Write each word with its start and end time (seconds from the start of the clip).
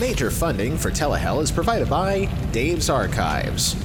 Major 0.00 0.28
funding 0.28 0.76
for 0.76 0.90
Telehell 0.90 1.40
is 1.40 1.52
provided 1.52 1.88
by 1.88 2.24
Dave's 2.50 2.90
Archives. 2.90 3.76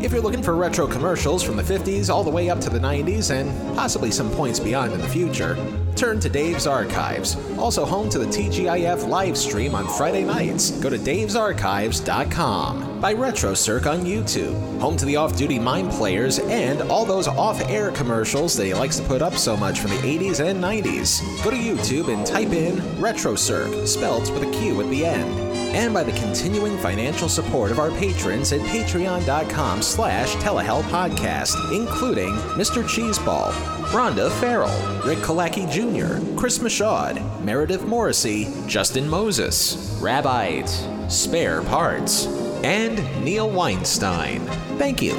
If 0.00 0.12
you're 0.12 0.22
looking 0.22 0.44
for 0.44 0.54
retro 0.54 0.86
commercials 0.86 1.42
from 1.42 1.56
the 1.56 1.64
50s 1.64 2.08
all 2.08 2.22
the 2.22 2.30
way 2.30 2.48
up 2.48 2.60
to 2.60 2.70
the 2.70 2.78
90s 2.78 3.32
and 3.32 3.50
possibly 3.76 4.12
some 4.12 4.30
points 4.30 4.60
beyond 4.60 4.92
in 4.92 5.00
the 5.00 5.08
future, 5.08 5.56
turn 5.96 6.20
to 6.20 6.28
Dave's 6.28 6.68
Archives. 6.68 7.36
Also 7.58 7.84
home 7.84 8.08
to 8.10 8.20
the 8.20 8.26
TGIF 8.26 9.08
live 9.08 9.36
stream 9.36 9.74
on 9.74 9.88
Friday 9.88 10.22
nights. 10.22 10.70
Go 10.70 10.90
to 10.90 10.98
davesarchives.com. 10.98 12.97
By 13.00 13.14
Retrocirq 13.14 13.90
on 13.90 14.00
YouTube. 14.00 14.80
Home 14.80 14.96
to 14.96 15.04
the 15.04 15.16
off 15.16 15.36
duty 15.36 15.58
Mind 15.58 15.90
Players 15.90 16.40
and 16.40 16.82
all 16.90 17.04
those 17.04 17.28
off 17.28 17.60
air 17.68 17.92
commercials 17.92 18.56
that 18.56 18.66
he 18.66 18.74
likes 18.74 18.98
to 18.98 19.06
put 19.06 19.22
up 19.22 19.34
so 19.34 19.56
much 19.56 19.78
from 19.80 19.90
the 19.90 19.98
80s 19.98 20.40
and 20.44 20.62
90s. 20.62 21.22
Go 21.44 21.50
to 21.50 21.56
YouTube 21.56 22.12
and 22.12 22.26
type 22.26 22.50
in 22.50 22.76
Retrocirq, 23.00 23.86
spelt 23.86 24.30
with 24.32 24.42
a 24.42 24.50
Q 24.50 24.80
at 24.80 24.90
the 24.90 25.06
end 25.06 25.48
and 25.74 25.92
by 25.92 26.02
the 26.02 26.12
continuing 26.12 26.78
financial 26.78 27.28
support 27.28 27.70
of 27.70 27.78
our 27.78 27.90
patrons 27.92 28.52
at 28.52 28.60
patreon.com 28.62 29.82
slash 29.82 30.34
telehell 30.36 30.82
podcast, 30.84 31.54
including 31.76 32.34
Mr. 32.56 32.82
Cheeseball, 32.82 33.52
Rhonda 33.92 34.30
Farrell, 34.40 35.02
Rick 35.06 35.18
Kalaki 35.18 35.70
Jr., 35.70 36.24
Chris 36.38 36.58
Mashad, 36.58 37.42
Meredith 37.42 37.84
Morrissey, 37.84 38.48
Justin 38.66 39.08
Moses, 39.08 39.98
Rabbite, 40.00 41.10
Spare 41.10 41.62
Parts, 41.62 42.26
and 42.64 43.24
Neil 43.24 43.50
Weinstein. 43.50 44.40
Thank 44.78 45.02
you. 45.02 45.14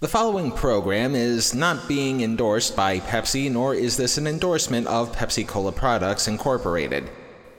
The 0.00 0.06
following 0.06 0.52
program 0.52 1.16
is 1.16 1.54
not 1.54 1.88
being 1.88 2.20
endorsed 2.20 2.76
by 2.76 3.00
Pepsi, 3.00 3.50
nor 3.50 3.74
is 3.74 3.96
this 3.96 4.16
an 4.16 4.28
endorsement 4.28 4.86
of 4.86 5.10
Pepsi 5.10 5.46
Cola 5.46 5.72
Products 5.72 6.28
Incorporated. 6.28 7.10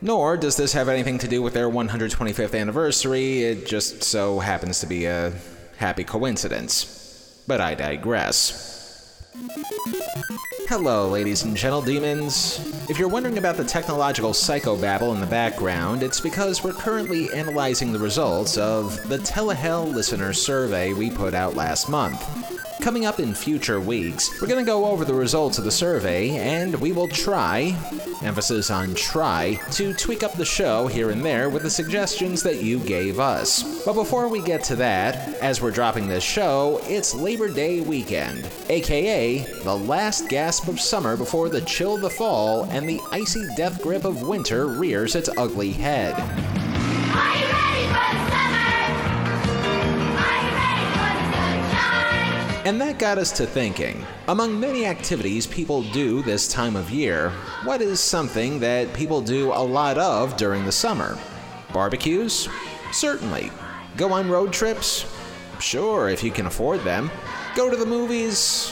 Nor 0.01 0.37
does 0.37 0.55
this 0.55 0.71
have 0.71 0.87
anything 0.87 1.17
to 1.17 1.27
do 1.27 1.41
with 1.41 1.53
their 1.53 1.69
125th 1.69 2.57
anniversary, 2.57 3.43
it 3.43 3.67
just 3.67 4.03
so 4.03 4.39
happens 4.39 4.79
to 4.79 4.87
be 4.87 5.05
a 5.05 5.33
happy 5.75 6.05
coincidence. 6.05 7.43
But 7.45 7.59
I 7.59 7.75
digress. 7.75 8.68
Hello, 10.67 11.07
ladies 11.09 11.43
and 11.43 11.55
gentle 11.55 11.81
demons. 11.81 12.59
If 12.89 12.99
you're 12.99 13.07
wondering 13.07 13.37
about 13.37 13.57
the 13.57 13.63
technological 13.63 14.31
psychobabble 14.31 15.13
in 15.13 15.21
the 15.21 15.27
background, 15.27 16.03
it's 16.03 16.19
because 16.19 16.63
we're 16.63 16.73
currently 16.73 17.31
analyzing 17.33 17.91
the 17.91 17.99
results 17.99 18.57
of 18.57 19.07
the 19.09 19.17
Telehell 19.17 19.91
listener 19.93 20.33
survey 20.33 20.93
we 20.93 21.09
put 21.09 21.33
out 21.33 21.55
last 21.55 21.89
month. 21.89 22.21
Coming 22.81 23.05
up 23.05 23.19
in 23.19 23.33
future 23.33 23.81
weeks, 23.81 24.41
we're 24.41 24.47
going 24.47 24.63
to 24.63 24.69
go 24.69 24.85
over 24.85 25.03
the 25.03 25.13
results 25.13 25.57
of 25.57 25.65
the 25.65 25.71
survey 25.71 26.29
and 26.37 26.73
we 26.75 26.93
will 26.93 27.09
try, 27.09 27.75
emphasis 28.23 28.71
on 28.71 28.95
try, 28.95 29.59
to 29.71 29.93
tweak 29.93 30.23
up 30.23 30.33
the 30.33 30.45
show 30.45 30.87
here 30.87 31.09
and 31.09 31.23
there 31.23 31.49
with 31.49 31.63
the 31.63 31.69
suggestions 31.69 32.41
that 32.43 32.63
you 32.63 32.79
gave 32.79 33.19
us. 33.19 33.83
But 33.83 33.95
before 33.95 34.29
we 34.29 34.41
get 34.41 34.63
to 34.65 34.77
that, 34.77 35.35
as 35.41 35.61
we're 35.61 35.71
dropping 35.71 36.07
this 36.07 36.23
show, 36.23 36.79
it's 36.85 37.13
Labor 37.13 37.49
Day 37.49 37.81
weekend, 37.81 38.49
aka 38.69 39.39
the 39.63 39.77
last 39.77 40.29
gasp 40.29 40.69
of 40.69 40.79
summer 40.79 41.17
before 41.17 41.49
the 41.49 41.61
chill 41.61 41.95
of 41.95 42.01
the 42.01 42.09
fall 42.09 42.63
and 42.71 42.87
the 42.87 43.01
icy 43.11 43.45
death 43.57 43.81
grip 43.81 44.05
of 44.05 44.21
winter 44.21 44.67
rears 44.67 45.15
its 45.15 45.29
ugly 45.37 45.73
head. 45.73 46.15
And 52.69 52.79
that 52.81 52.99
got 52.99 53.17
us 53.17 53.31
to 53.31 53.47
thinking. 53.47 54.05
Among 54.27 54.59
many 54.59 54.85
activities 54.85 55.47
people 55.47 55.81
do 55.81 56.21
this 56.21 56.47
time 56.47 56.75
of 56.75 56.91
year, 56.91 57.31
what 57.63 57.81
is 57.81 57.99
something 57.99 58.59
that 58.59 58.93
people 58.93 59.21
do 59.21 59.51
a 59.51 59.57
lot 59.57 59.97
of 59.97 60.37
during 60.37 60.65
the 60.65 60.71
summer? 60.71 61.17
Barbecues? 61.73 62.47
Certainly. 62.91 63.49
Go 63.97 64.13
on 64.13 64.29
road 64.29 64.53
trips? 64.53 65.11
Sure, 65.59 66.09
if 66.09 66.23
you 66.23 66.29
can 66.29 66.45
afford 66.45 66.81
them. 66.81 67.09
Go 67.55 67.71
to 67.71 67.75
the 67.75 67.87
movies? 67.87 68.71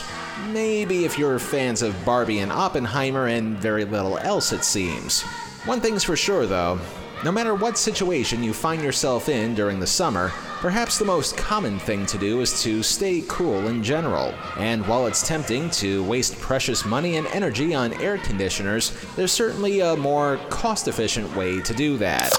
Maybe 0.50 1.04
if 1.04 1.18
you're 1.18 1.40
fans 1.40 1.82
of 1.82 2.06
Barbie 2.06 2.42
and 2.42 2.52
Oppenheimer 2.52 3.26
and 3.26 3.58
very 3.58 3.84
little 3.84 4.20
else, 4.20 4.54
it 4.54 4.64
seems. 4.64 5.24
One 5.66 5.82
thing's 5.82 6.04
for 6.04 6.16
sure, 6.16 6.46
though 6.46 6.80
no 7.24 7.32
matter 7.32 7.56
what 7.56 7.78
situation 7.78 8.44
you 8.44 8.54
find 8.54 8.84
yourself 8.84 9.28
in 9.28 9.56
during 9.56 9.80
the 9.80 9.88
summer, 9.88 10.32
perhaps 10.60 10.98
the 10.98 11.06
most 11.06 11.38
common 11.38 11.80
thing 11.80 12.06
to 12.08 12.18
do 12.18 12.42
is 12.42 12.62
to 12.64 12.82
stay 12.82 13.24
cool 13.28 13.68
in 13.68 13.84
general. 13.84 14.34
And 14.58 14.86
while 14.88 15.08
it's 15.08 15.28
tempting 15.28 15.70
to 15.72 16.04
waste 16.06 16.40
precious 16.40 16.86
money 16.86 17.18
and 17.18 17.28
energy 17.28 17.76
on 17.76 17.94
air 18.02 18.18
conditioners, 18.18 18.92
there's 19.16 19.32
certainly 19.32 19.82
a 19.82 19.96
more 19.96 20.38
cost 20.50 20.88
efficient 20.88 21.34
way 21.36 21.62
to 21.62 21.74
do 21.74 21.98
that. 21.98 22.32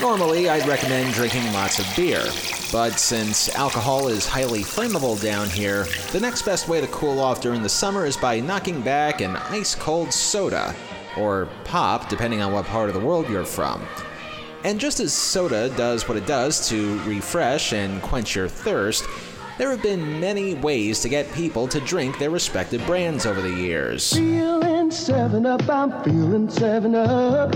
Normally, 0.00 0.50
I'd 0.50 0.68
recommend 0.68 1.14
drinking 1.14 1.50
lots 1.54 1.78
of 1.78 1.86
beer, 1.96 2.22
but 2.70 2.98
since 2.98 3.54
alcohol 3.54 4.08
is 4.08 4.26
highly 4.26 4.60
flammable 4.60 5.20
down 5.22 5.48
here, 5.48 5.86
the 6.12 6.20
next 6.20 6.42
best 6.42 6.68
way 6.68 6.82
to 6.82 6.86
cool 6.88 7.18
off 7.18 7.40
during 7.40 7.62
the 7.62 7.68
summer 7.68 8.04
is 8.04 8.16
by 8.16 8.40
knocking 8.40 8.82
back 8.82 9.22
an 9.22 9.36
ice 9.36 9.74
cold 9.74 10.12
soda 10.12 10.74
or 11.16 11.48
pop, 11.64 12.10
depending 12.10 12.42
on 12.42 12.52
what 12.52 12.66
part 12.66 12.90
of 12.90 12.94
the 12.94 13.00
world 13.00 13.26
you're 13.30 13.46
from. 13.46 13.80
And 14.66 14.80
just 14.80 14.98
as 14.98 15.12
soda 15.12 15.68
does 15.76 16.08
what 16.08 16.18
it 16.18 16.26
does 16.26 16.68
to 16.70 16.98
refresh 17.04 17.72
and 17.72 18.02
quench 18.02 18.34
your 18.34 18.48
thirst, 18.48 19.04
there 19.58 19.70
have 19.70 19.80
been 19.80 20.18
many 20.18 20.54
ways 20.54 20.98
to 21.02 21.08
get 21.08 21.32
people 21.34 21.68
to 21.68 21.78
drink 21.78 22.18
their 22.18 22.30
respective 22.30 22.84
brands 22.84 23.26
over 23.26 23.40
the 23.40 23.48
years. 23.48 24.12
Feeling 24.12 24.90
seven 24.90 25.46
up, 25.46 25.68
I'm 25.68 26.02
feeling 26.02 26.50
seven 26.50 26.96
up. 26.96 27.54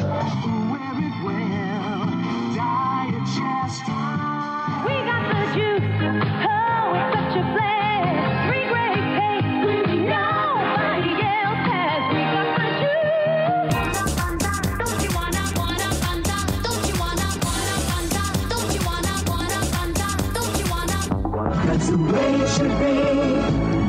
the 21.90 22.12
way 22.12 22.34
it 22.34 22.48
should 22.48 22.78
be. 22.78 22.98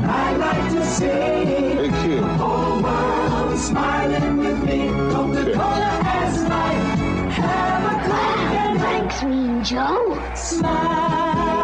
I 0.04 0.36
like 0.38 0.72
to 0.72 0.86
see 0.86 1.06
Thank 1.08 2.10
you. 2.10 2.22
the 2.22 2.28
whole 2.42 2.82
world 2.82 3.60
smiling 3.60 4.38
with 4.38 4.64
me. 4.64 4.88
Coca-Cola 5.12 5.92
has 6.10 6.44
life. 6.44 7.00
Have 7.32 8.76
a 8.76 8.80
Thanks, 8.80 9.24
Mean 9.24 9.64
Joe. 9.64 10.20
Smile. 10.36 11.61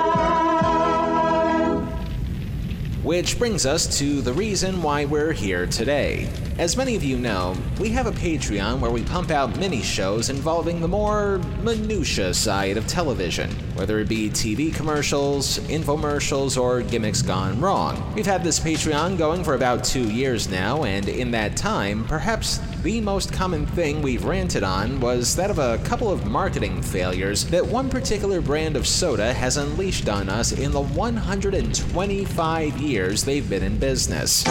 Which 3.08 3.40
brings 3.40 3.66
us 3.66 3.98
to 4.00 4.22
the 4.22 4.34
reason 4.34 4.82
why 4.82 5.06
we're 5.06 5.32
here 5.32 5.66
today. 5.66 6.28
As 6.58 6.76
many 6.76 6.94
of 6.94 7.06
you 7.06 7.18
know, 7.18 7.56
we 7.80 7.88
have 7.92 8.06
a 8.06 8.12
Patreon 8.12 8.82
where 8.82 8.92
we 8.92 9.02
pump 9.02 9.32
out 9.32 9.58
mini 9.58 9.82
shows 9.82 10.30
involving 10.30 10.82
the 10.82 10.90
more 10.90 11.38
minutia 11.62 12.34
side 12.34 12.76
of 12.76 12.86
television, 12.86 13.50
whether 13.76 14.00
it 14.00 14.10
be 14.10 14.30
TV 14.30 14.76
commercials, 14.76 15.60
infomercials, 15.70 16.62
or 16.62 16.82
gimmicks 16.82 17.22
gone 17.22 17.62
wrong. 17.62 18.14
We've 18.14 18.26
had 18.26 18.44
this 18.44 18.60
Patreon 18.60 19.18
going 19.18 19.42
for 19.42 19.54
about 19.54 19.86
two 19.86 20.12
years 20.12 20.50
now, 20.50 20.84
and 20.84 21.08
in 21.08 21.32
that 21.32 21.56
time, 21.56 22.04
perhaps 22.08 22.60
the 22.88 23.02
most 23.02 23.34
common 23.34 23.68
thing 23.68 24.02
we've 24.02 24.24
ranted 24.24 24.64
on 24.64 24.98
was 25.02 25.36
that 25.36 25.50
of 25.50 25.60
a 25.60 25.78
couple 25.80 26.10
of 26.10 26.26
marketing 26.26 26.82
failures 26.82 27.44
that 27.48 27.66
one 27.66 27.90
particular 27.90 28.40
brand 28.40 28.78
of 28.78 28.88
soda 28.88 29.34
has 29.34 29.58
unleashed 29.58 30.08
on 30.08 30.30
us 30.30 30.54
in 30.54 30.72
the 30.72 30.80
125 30.80 32.78
years 32.78 33.26
they've 33.26 33.50
been 33.50 33.64
in 33.64 33.78
business. 33.78 34.46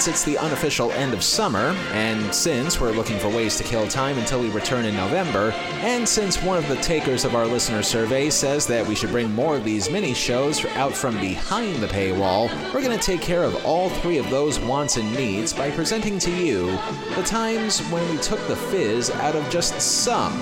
Since 0.00 0.16
it's 0.16 0.24
the 0.24 0.38
unofficial 0.38 0.90
end 0.92 1.12
of 1.12 1.22
summer, 1.22 1.76
and 1.92 2.34
since 2.34 2.80
we're 2.80 2.92
looking 2.92 3.18
for 3.18 3.28
ways 3.28 3.58
to 3.58 3.64
kill 3.64 3.86
time 3.86 4.16
until 4.16 4.40
we 4.40 4.48
return 4.48 4.86
in 4.86 4.96
November, 4.96 5.50
and 5.82 6.08
since 6.08 6.42
one 6.42 6.56
of 6.56 6.66
the 6.68 6.76
takers 6.76 7.26
of 7.26 7.34
our 7.34 7.44
listener 7.44 7.82
survey 7.82 8.30
says 8.30 8.66
that 8.68 8.86
we 8.86 8.94
should 8.94 9.10
bring 9.10 9.30
more 9.30 9.58
of 9.58 9.64
these 9.64 9.90
mini 9.90 10.14
shows 10.14 10.64
out 10.76 10.94
from 10.94 11.20
behind 11.20 11.76
the 11.82 11.86
paywall, 11.86 12.48
we're 12.72 12.80
going 12.80 12.98
to 12.98 13.04
take 13.04 13.20
care 13.20 13.42
of 13.42 13.62
all 13.66 13.90
three 13.90 14.16
of 14.16 14.30
those 14.30 14.58
wants 14.58 14.96
and 14.96 15.14
needs 15.14 15.52
by 15.52 15.70
presenting 15.70 16.18
to 16.20 16.30
you 16.30 16.70
the 17.14 17.22
times 17.22 17.80
when 17.90 18.10
we 18.10 18.16
took 18.22 18.40
the 18.46 18.56
fizz 18.56 19.10
out 19.10 19.36
of 19.36 19.50
just 19.50 19.78
some 19.82 20.32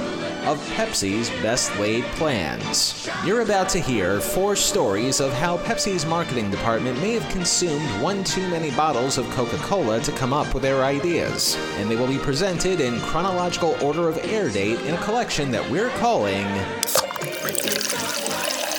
of 0.46 0.58
Pepsi's 0.70 1.31
best 1.43 1.76
laid 1.79 2.05
plans. 2.17 3.08
You're 3.25 3.43
about 3.43 3.69
to 3.70 3.81
hear 3.81 4.20
four 4.20 4.56
stories 4.56 5.20
of 5.20 5.32
how 5.32 5.58
Pepsi's 5.58 6.06
marketing 6.06 6.50
department 6.50 7.00
may 7.00 7.12
have 7.12 7.29
consumed 7.31 7.87
one 8.02 8.25
too 8.25 8.49
many 8.49 8.70
bottles 8.70 9.19
of 9.19 9.29
Coca 9.31 9.56
Cola 9.58 10.00
to 10.00 10.12
come 10.12 10.32
up 10.32 10.55
with 10.55 10.62
their 10.62 10.85
ideas, 10.85 11.56
and 11.76 11.90
they 11.90 11.96
will 11.96 12.06
be 12.06 12.19
presented 12.19 12.81
in 12.81 13.00
chronological 13.00 13.76
order 13.82 14.08
of 14.08 14.19
air 14.25 14.49
date 14.50 14.81
in 14.81 14.94
a 14.94 15.02
collection 15.02 15.50
that 15.50 15.69
we're 15.70 15.90
calling 15.90 16.46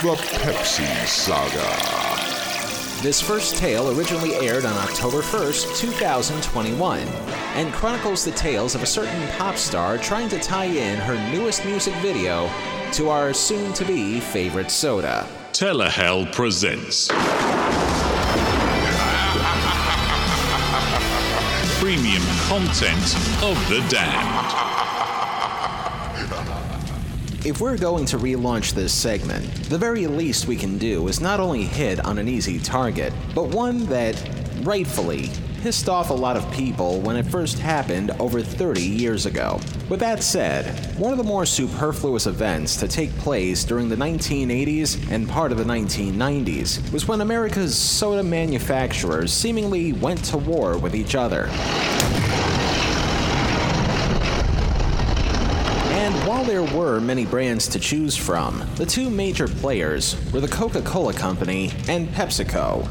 The 0.02 0.16
Pepsi 0.16 1.08
Saga. 1.08 2.09
This 3.02 3.22
first 3.22 3.56
tale 3.56 3.98
originally 3.98 4.36
aired 4.46 4.66
on 4.66 4.76
October 4.76 5.20
1st, 5.20 5.78
2021, 5.78 7.00
and 7.56 7.72
chronicles 7.72 8.26
the 8.26 8.32
tales 8.32 8.76
of 8.76 8.84
a 8.84 8.86
certain 8.86 9.26
pop 9.38 9.56
star 9.56 9.98
trying 9.98 10.28
to 10.28 10.38
tie 10.38 10.66
in 10.66 10.98
her 10.98 11.16
newest 11.32 11.64
music 11.64 11.94
video 12.02 12.50
to 12.92 13.08
our 13.08 13.34
soon 13.34 13.72
to 13.76 13.86
be 13.86 14.20
favorite 14.20 14.70
soda. 14.70 15.26
Telehell 15.54 16.30
presents 16.34 17.08
premium 21.80 22.24
content 22.50 23.16
of 23.42 23.56
the 23.70 23.80
damned. 23.88 24.99
If 27.46 27.62
we're 27.62 27.78
going 27.78 28.06
to 28.08 28.18
relaunch 28.18 28.74
this 28.74 28.94
segment, 28.94 29.46
the 29.70 29.78
very 29.78 30.08
least 30.08 30.48
we 30.48 30.58
can 30.58 30.78
do 30.78 31.08
is 31.08 31.22
not 31.22 31.40
only 31.40 31.64
hit 31.64 32.06
on 32.06 32.18
an 32.18 32.28
easy 32.28 32.60
target, 32.60 33.14
but 33.34 33.46
one 33.46 33.86
that, 33.86 34.22
rightfully, 34.64 35.30
pissed 35.62 35.88
off 35.88 36.10
a 36.10 36.14
lot 36.14 36.36
of 36.36 36.52
people 36.52 37.00
when 37.00 37.16
it 37.16 37.26
first 37.26 37.58
happened 37.58 38.12
over 38.20 38.42
30 38.42 38.82
years 38.82 39.26
ago. 39.26 39.58
With 39.88 40.02
that 40.02 40.22
said, 40.22 40.98
one 41.00 41.14
of 41.14 41.18
the 41.18 41.24
more 41.24 41.46
superfluous 41.46 42.28
events 42.28 42.76
to 42.76 42.90
take 42.90 43.16
place 43.20 43.64
during 43.64 43.88
the 43.88 43.96
1980s 43.96 45.10
and 45.10 45.28
part 45.28 45.54
of 45.54 45.58
the 45.58 45.64
1990s 45.64 46.92
was 46.92 47.08
when 47.08 47.22
America's 47.22 47.78
soda 47.78 48.22
manufacturers 48.22 49.32
seemingly 49.32 49.94
went 49.94 50.26
to 50.26 50.38
war 50.38 50.78
with 50.78 50.94
each 50.94 51.16
other. 51.16 51.48
And 55.92 56.16
while 56.30 56.44
there 56.44 56.62
were 56.78 57.00
many 57.00 57.26
brands 57.26 57.68
to 57.68 57.80
choose 57.80 58.16
from, 58.16 58.64
the 58.76 58.86
two 58.86 59.10
major 59.10 59.48
players 59.48 60.16
were 60.32 60.40
the 60.40 60.48
Coca 60.48 60.80
Cola 60.84 61.12
Company 61.12 61.72
and 61.88 62.08
PepsiCo. 62.10 62.88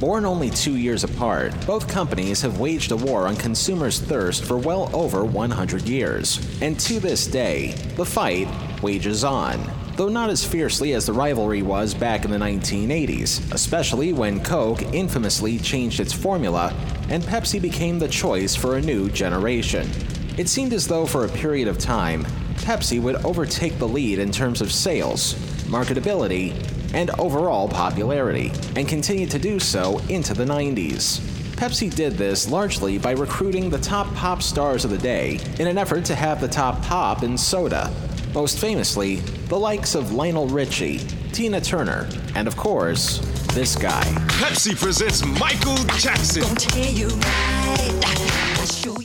Born 0.00 0.24
only 0.24 0.50
two 0.50 0.76
years 0.76 1.04
apart, 1.04 1.54
both 1.68 1.86
companies 1.86 2.42
have 2.42 2.58
waged 2.58 2.90
a 2.90 2.96
war 2.96 3.28
on 3.28 3.36
consumers' 3.36 4.00
thirst 4.00 4.44
for 4.44 4.58
well 4.58 4.90
over 4.92 5.24
100 5.24 5.88
years. 5.88 6.44
And 6.60 6.80
to 6.80 6.98
this 6.98 7.28
day, 7.28 7.74
the 7.94 8.04
fight 8.04 8.48
wages 8.82 9.22
on. 9.22 9.60
Though 9.94 10.08
not 10.08 10.28
as 10.28 10.44
fiercely 10.44 10.92
as 10.94 11.06
the 11.06 11.12
rivalry 11.12 11.62
was 11.62 11.94
back 11.94 12.24
in 12.24 12.32
the 12.32 12.38
1980s, 12.38 13.54
especially 13.54 14.12
when 14.12 14.42
Coke 14.42 14.82
infamously 14.92 15.60
changed 15.60 16.00
its 16.00 16.12
formula 16.12 16.74
and 17.08 17.22
Pepsi 17.22 17.62
became 17.62 18.00
the 18.00 18.08
choice 18.08 18.56
for 18.56 18.78
a 18.78 18.82
new 18.82 19.08
generation. 19.10 19.88
It 20.36 20.48
seemed 20.48 20.72
as 20.72 20.88
though 20.88 21.06
for 21.06 21.24
a 21.24 21.28
period 21.28 21.68
of 21.68 21.78
time, 21.78 22.26
Pepsi 22.60 23.00
would 23.00 23.16
overtake 23.24 23.78
the 23.78 23.88
lead 23.88 24.18
in 24.18 24.30
terms 24.30 24.60
of 24.60 24.72
sales, 24.72 25.34
marketability, 25.64 26.54
and 26.94 27.10
overall 27.18 27.68
popularity, 27.68 28.52
and 28.76 28.88
continued 28.88 29.30
to 29.30 29.38
do 29.38 29.58
so 29.58 29.98
into 30.08 30.34
the 30.34 30.44
90s. 30.44 31.20
Pepsi 31.56 31.94
did 31.94 32.14
this 32.14 32.50
largely 32.50 32.96
by 32.98 33.10
recruiting 33.12 33.68
the 33.68 33.78
top 33.78 34.12
pop 34.14 34.42
stars 34.42 34.84
of 34.84 34.90
the 34.90 34.98
day 34.98 35.38
in 35.58 35.66
an 35.66 35.76
effort 35.78 36.04
to 36.06 36.14
have 36.14 36.40
the 36.40 36.48
top 36.48 36.80
pop 36.82 37.22
in 37.22 37.36
soda. 37.36 37.92
Most 38.32 38.58
famously, 38.58 39.16
the 39.48 39.58
likes 39.58 39.94
of 39.94 40.12
Lionel 40.12 40.46
Richie, 40.46 40.98
Tina 41.32 41.60
Turner, 41.60 42.08
and 42.34 42.46
of 42.48 42.56
course, 42.56 43.18
this 43.52 43.76
guy. 43.76 44.04
Pepsi 44.40 44.74
presents 44.74 45.24
Michael 45.24 45.76
Jackson. 45.98 46.44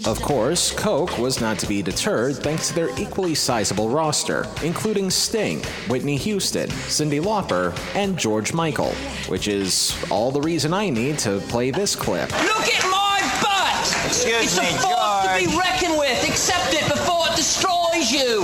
Of 0.06 0.22
course, 0.22 0.72
Coke 0.72 1.18
was 1.18 1.42
not 1.42 1.60
to 1.60 1.68
be 1.68 1.82
deterred 1.82 2.38
thanks 2.38 2.70
to 2.70 2.76
their 2.76 2.90
equally 2.98 3.36
sizable 3.36 3.90
roster, 3.90 4.46
including 4.64 5.10
Sting, 5.10 5.62
Whitney 5.90 6.16
Houston, 6.18 6.70
Cyndi 6.70 7.22
Lauper, 7.22 7.78
and 7.96 8.18
George 8.18 8.54
Michael, 8.54 8.92
which 9.28 9.48
is 9.48 9.96
all 10.10 10.32
the 10.32 10.40
reason 10.42 10.74
I 10.74 10.90
need 10.90 11.20
to 11.20 11.40
play 11.50 11.72
this 11.72 11.96
clip. 11.96 12.32
Look 12.32 12.68
at 12.68 12.84
my 12.90 13.20
butt! 13.42 14.06
Excuse 14.06 14.44
it's 14.44 14.60
me, 14.60 14.68
a 14.68 14.80
force 14.80 15.28
to 15.28 15.36
be 15.40 15.52
George. 15.52 15.58
reckoned 15.58 15.98
with. 15.98 16.30
Accept 16.30 16.74
it 16.74 16.88
before 16.88 17.28
it 17.28 17.36
destroys 17.36 18.12
you. 18.12 18.42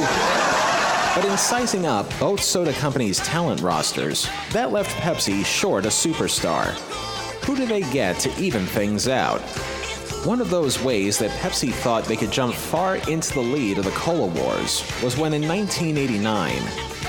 But 1.15 1.25
in 1.25 1.37
sizing 1.37 1.85
up 1.85 2.09
both 2.19 2.41
soda 2.41 2.73
companies' 2.73 3.19
talent 3.19 3.61
rosters, 3.61 4.27
that 4.51 4.71
left 4.71 4.95
Pepsi 4.97 5.45
short 5.45 5.85
a 5.85 5.89
superstar. 5.89 6.73
Who 7.45 7.55
do 7.55 7.65
they 7.65 7.81
get 7.91 8.19
to 8.19 8.41
even 8.41 8.65
things 8.65 9.07
out? 9.07 9.41
One 10.23 10.39
of 10.39 10.51
those 10.51 10.79
ways 10.83 11.17
that 11.17 11.31
Pepsi 11.31 11.73
thought 11.73 12.03
they 12.03 12.15
could 12.15 12.29
jump 12.29 12.53
far 12.53 12.97
into 12.97 13.33
the 13.33 13.39
lead 13.39 13.79
of 13.79 13.85
the 13.85 13.91
Cola 13.91 14.27
Wars 14.27 14.83
was 15.01 15.17
when 15.17 15.33
in 15.33 15.47
1989, 15.47 16.57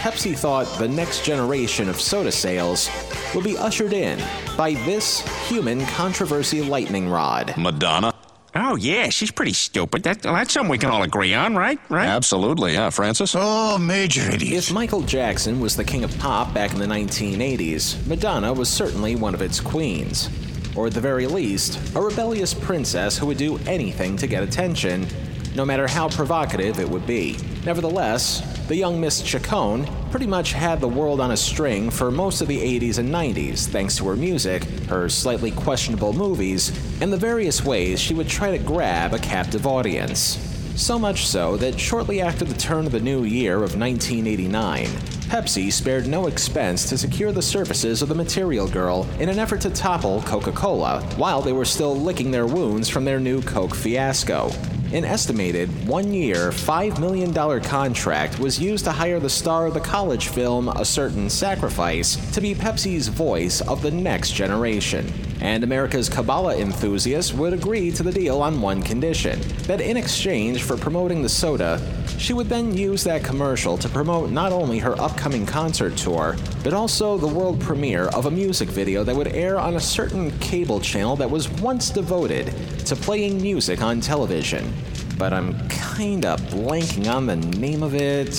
Pepsi 0.00 0.34
thought 0.34 0.66
the 0.78 0.88
next 0.88 1.22
generation 1.22 1.90
of 1.90 2.00
soda 2.00 2.32
sales 2.32 2.88
would 3.34 3.44
be 3.44 3.58
ushered 3.58 3.92
in 3.92 4.18
by 4.56 4.72
this 4.86 5.20
human 5.46 5.84
controversy 5.88 6.62
lightning 6.62 7.06
rod. 7.06 7.52
Madonna. 7.58 8.14
Oh, 8.54 8.76
yeah, 8.76 9.10
she's 9.10 9.30
pretty 9.30 9.52
stupid. 9.52 10.04
That, 10.04 10.22
that's 10.22 10.54
something 10.54 10.70
we 10.70 10.78
can 10.78 10.88
all 10.88 11.02
agree 11.02 11.34
on, 11.34 11.54
right? 11.54 11.78
Right? 11.90 12.08
Absolutely, 12.08 12.72
yeah, 12.72 12.88
Francis. 12.88 13.34
Oh, 13.36 13.76
major 13.76 14.22
idiot. 14.30 14.54
If 14.54 14.72
Michael 14.72 15.02
Jackson 15.02 15.60
was 15.60 15.76
the 15.76 15.84
king 15.84 16.02
of 16.02 16.18
pop 16.18 16.54
back 16.54 16.72
in 16.72 16.78
the 16.78 16.86
1980s, 16.86 18.06
Madonna 18.06 18.54
was 18.54 18.70
certainly 18.70 19.16
one 19.16 19.34
of 19.34 19.42
its 19.42 19.60
queens. 19.60 20.30
Or 20.74 20.86
at 20.86 20.94
the 20.94 21.00
very 21.00 21.26
least, 21.26 21.94
a 21.94 22.00
rebellious 22.00 22.54
princess 22.54 23.18
who 23.18 23.26
would 23.26 23.38
do 23.38 23.58
anything 23.66 24.16
to 24.16 24.26
get 24.26 24.42
attention, 24.42 25.06
no 25.54 25.64
matter 25.64 25.86
how 25.86 26.08
provocative 26.08 26.80
it 26.80 26.88
would 26.88 27.06
be. 27.06 27.36
Nevertheless, 27.64 28.40
the 28.68 28.76
young 28.76 29.00
Miss 29.00 29.20
Ciccone 29.20 29.86
pretty 30.10 30.26
much 30.26 30.52
had 30.52 30.80
the 30.80 30.88
world 30.88 31.20
on 31.20 31.32
a 31.32 31.36
string 31.36 31.90
for 31.90 32.10
most 32.10 32.40
of 32.40 32.48
the 32.48 32.58
80s 32.58 32.98
and 32.98 33.10
90s 33.10 33.66
thanks 33.66 33.96
to 33.96 34.06
her 34.06 34.16
music, 34.16 34.64
her 34.88 35.08
slightly 35.08 35.50
questionable 35.50 36.12
movies, 36.12 36.70
and 37.02 37.12
the 37.12 37.16
various 37.16 37.64
ways 37.64 38.00
she 38.00 38.14
would 38.14 38.28
try 38.28 38.56
to 38.56 38.62
grab 38.62 39.12
a 39.12 39.18
captive 39.18 39.66
audience. 39.66 40.38
So 40.74 40.98
much 40.98 41.26
so 41.26 41.58
that 41.58 41.78
shortly 41.78 42.22
after 42.22 42.44
the 42.46 42.54
turn 42.54 42.86
of 42.86 42.92
the 42.92 43.00
new 43.00 43.24
year 43.24 43.56
of 43.56 43.78
1989, 43.78 44.88
Pepsi 45.32 45.72
spared 45.72 46.06
no 46.06 46.26
expense 46.26 46.86
to 46.90 46.98
secure 46.98 47.32
the 47.32 47.40
services 47.40 48.02
of 48.02 48.10
the 48.10 48.14
Material 48.14 48.68
Girl 48.68 49.08
in 49.18 49.30
an 49.30 49.38
effort 49.38 49.62
to 49.62 49.70
topple 49.70 50.20
Coca 50.26 50.52
Cola 50.52 51.00
while 51.16 51.40
they 51.40 51.54
were 51.54 51.64
still 51.64 51.96
licking 51.96 52.30
their 52.30 52.46
wounds 52.46 52.90
from 52.90 53.06
their 53.06 53.18
new 53.18 53.40
Coke 53.40 53.74
fiasco. 53.74 54.52
An 54.92 55.06
estimated 55.06 55.70
one 55.88 56.12
year, 56.12 56.50
$5 56.50 57.00
million 57.00 57.32
contract 57.62 58.40
was 58.40 58.60
used 58.60 58.84
to 58.84 58.92
hire 58.92 59.18
the 59.18 59.30
star 59.30 59.64
of 59.64 59.72
the 59.72 59.80
college 59.80 60.28
film 60.28 60.68
A 60.68 60.84
Certain 60.84 61.30
Sacrifice 61.30 62.16
to 62.32 62.42
be 62.42 62.54
Pepsi's 62.54 63.08
voice 63.08 63.62
of 63.62 63.80
the 63.80 63.90
next 63.90 64.32
generation. 64.32 65.10
And 65.42 65.64
America's 65.64 66.08
Kabbalah 66.08 66.56
enthusiast 66.56 67.34
would 67.34 67.52
agree 67.52 67.90
to 67.90 68.04
the 68.04 68.12
deal 68.12 68.40
on 68.40 68.60
one 68.60 68.80
condition 68.80 69.40
that 69.64 69.80
in 69.80 69.96
exchange 69.96 70.62
for 70.62 70.76
promoting 70.76 71.20
the 71.20 71.28
soda, 71.28 71.80
she 72.16 72.32
would 72.32 72.48
then 72.48 72.72
use 72.76 73.02
that 73.02 73.24
commercial 73.24 73.76
to 73.78 73.88
promote 73.88 74.30
not 74.30 74.52
only 74.52 74.78
her 74.78 74.96
upcoming 75.00 75.44
concert 75.44 75.96
tour, 75.96 76.36
but 76.62 76.72
also 76.72 77.18
the 77.18 77.26
world 77.26 77.60
premiere 77.60 78.06
of 78.10 78.26
a 78.26 78.30
music 78.30 78.68
video 78.68 79.02
that 79.02 79.16
would 79.16 79.34
air 79.34 79.58
on 79.58 79.74
a 79.74 79.80
certain 79.80 80.30
cable 80.38 80.78
channel 80.78 81.16
that 81.16 81.28
was 81.28 81.48
once 81.60 81.90
devoted 81.90 82.46
to 82.86 82.94
playing 82.94 83.42
music 83.42 83.82
on 83.82 84.00
television. 84.00 84.72
But 85.18 85.32
I'm 85.32 85.54
kinda 85.68 86.36
blanking 86.50 87.12
on 87.12 87.26
the 87.26 87.34
name 87.34 87.82
of 87.82 87.96
it. 87.96 88.32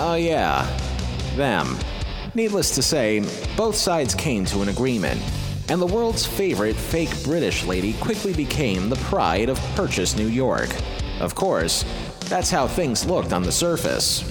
Oh, 0.00 0.14
yeah, 0.14 0.66
them. 1.36 1.78
Needless 2.34 2.74
to 2.74 2.82
say, 2.82 3.20
both 3.56 3.74
sides 3.74 4.14
came 4.14 4.44
to 4.46 4.62
an 4.62 4.68
agreement, 4.68 5.20
and 5.68 5.80
the 5.80 5.86
world's 5.86 6.26
favorite 6.26 6.76
fake 6.76 7.24
British 7.24 7.64
lady 7.64 7.92
quickly 7.94 8.32
became 8.32 8.88
the 8.88 8.96
pride 8.96 9.48
of 9.48 9.58
Purchase, 9.74 10.16
New 10.16 10.28
York. 10.28 10.70
Of 11.20 11.34
course, 11.34 11.84
that's 12.28 12.50
how 12.50 12.66
things 12.66 13.04
looked 13.04 13.32
on 13.32 13.42
the 13.42 13.52
surface. 13.52 14.22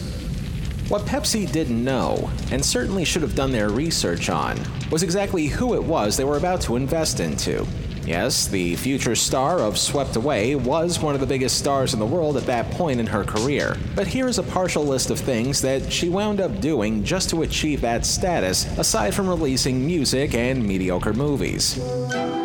What 0.90 1.06
Pepsi 1.06 1.50
didn't 1.50 1.84
know, 1.84 2.30
and 2.52 2.66
certainly 2.66 3.06
should 3.06 3.22
have 3.22 3.36
done 3.36 3.52
their 3.52 3.70
research 3.70 4.30
on, 4.30 4.60
was 4.92 5.04
exactly 5.04 5.48
who 5.48 5.74
it 5.76 5.84
was 5.84 6.18
they 6.18 6.26
were 6.26 6.38
about 6.38 6.62
to 6.62 6.76
invest 6.76 7.20
into. 7.20 7.66
Yes, 8.06 8.48
the 8.48 8.76
future 8.78 9.16
star 9.16 9.60
of 9.60 9.78
Swept 9.78 10.16
Away 10.16 10.56
was 10.56 11.00
one 11.00 11.14
of 11.14 11.22
the 11.22 11.28
biggest 11.28 11.60
stars 11.60 11.94
in 11.94 12.00
the 12.00 12.06
world 12.06 12.36
at 12.36 12.48
that 12.48 12.70
point 12.72 13.00
in 13.00 13.06
her 13.06 13.24
career. 13.24 13.78
But 13.96 14.08
here 14.08 14.28
is 14.28 14.40
a 14.40 14.44
partial 14.44 14.84
list 14.84 15.12
of 15.12 15.20
things 15.20 15.62
that 15.62 15.94
she 15.94 16.10
wound 16.10 16.42
up 16.42 16.60
doing 16.60 17.04
just 17.04 17.30
to 17.30 17.44
achieve 17.44 17.82
that 17.82 18.06
status, 18.06 18.66
aside 18.80 19.14
from 19.14 19.30
releasing 19.30 19.86
music 19.86 20.34
and 20.34 20.66
mediocre 20.66 21.14
movies. 21.14 21.76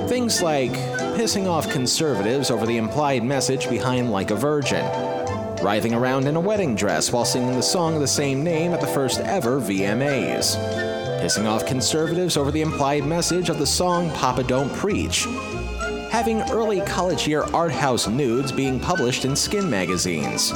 Things 0.08 0.42
like 0.42 0.72
pissing 1.16 1.48
off 1.48 1.70
conservatives 1.72 2.50
over 2.50 2.66
the 2.66 2.76
implied 2.76 3.24
message 3.24 3.68
behind 3.70 4.12
Like 4.12 4.30
a 4.30 4.36
Virgin, 4.36 4.84
writhing 5.62 5.94
around 5.94 6.26
in 6.26 6.36
a 6.36 6.40
wedding 6.40 6.76
dress 6.76 7.10
while 7.10 7.24
singing 7.24 7.56
the 7.56 7.62
song 7.62 7.94
of 7.94 8.00
the 8.00 8.06
same 8.06 8.44
name 8.44 8.74
at 8.74 8.80
the 8.82 8.86
first 8.86 9.20
ever 9.20 9.58
VMAs, 9.58 10.85
pissing 11.26 11.50
off 11.50 11.66
conservatives 11.66 12.36
over 12.36 12.52
the 12.52 12.60
implied 12.60 13.04
message 13.04 13.48
of 13.48 13.58
the 13.58 13.66
song 13.66 14.08
Papa 14.10 14.44
Don't 14.44 14.72
Preach, 14.74 15.24
having 16.08 16.40
early 16.52 16.80
college 16.82 17.26
year 17.26 17.42
art 17.52 17.72
house 17.72 18.06
nudes 18.06 18.52
being 18.52 18.78
published 18.78 19.24
in 19.24 19.34
skin 19.34 19.68
magazines, 19.68 20.52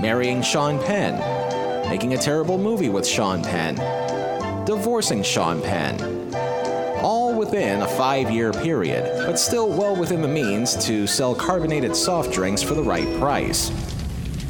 marrying 0.00 0.42
Sean 0.42 0.82
Penn, 0.82 1.20
making 1.88 2.14
a 2.14 2.18
terrible 2.18 2.58
movie 2.58 2.88
with 2.88 3.06
Sean 3.06 3.44
Penn, 3.44 3.76
divorcing 4.64 5.22
Sean 5.22 5.62
Penn. 5.62 6.34
All 7.00 7.32
within 7.38 7.82
a 7.82 7.86
five 7.86 8.28
year 8.28 8.50
period, 8.52 9.04
but 9.24 9.38
still 9.38 9.68
well 9.68 9.94
within 9.94 10.20
the 10.20 10.26
means 10.26 10.74
to 10.84 11.06
sell 11.06 11.32
carbonated 11.32 11.94
soft 11.94 12.32
drinks 12.32 12.60
for 12.60 12.74
the 12.74 12.82
right 12.82 13.06
price. 13.20 13.70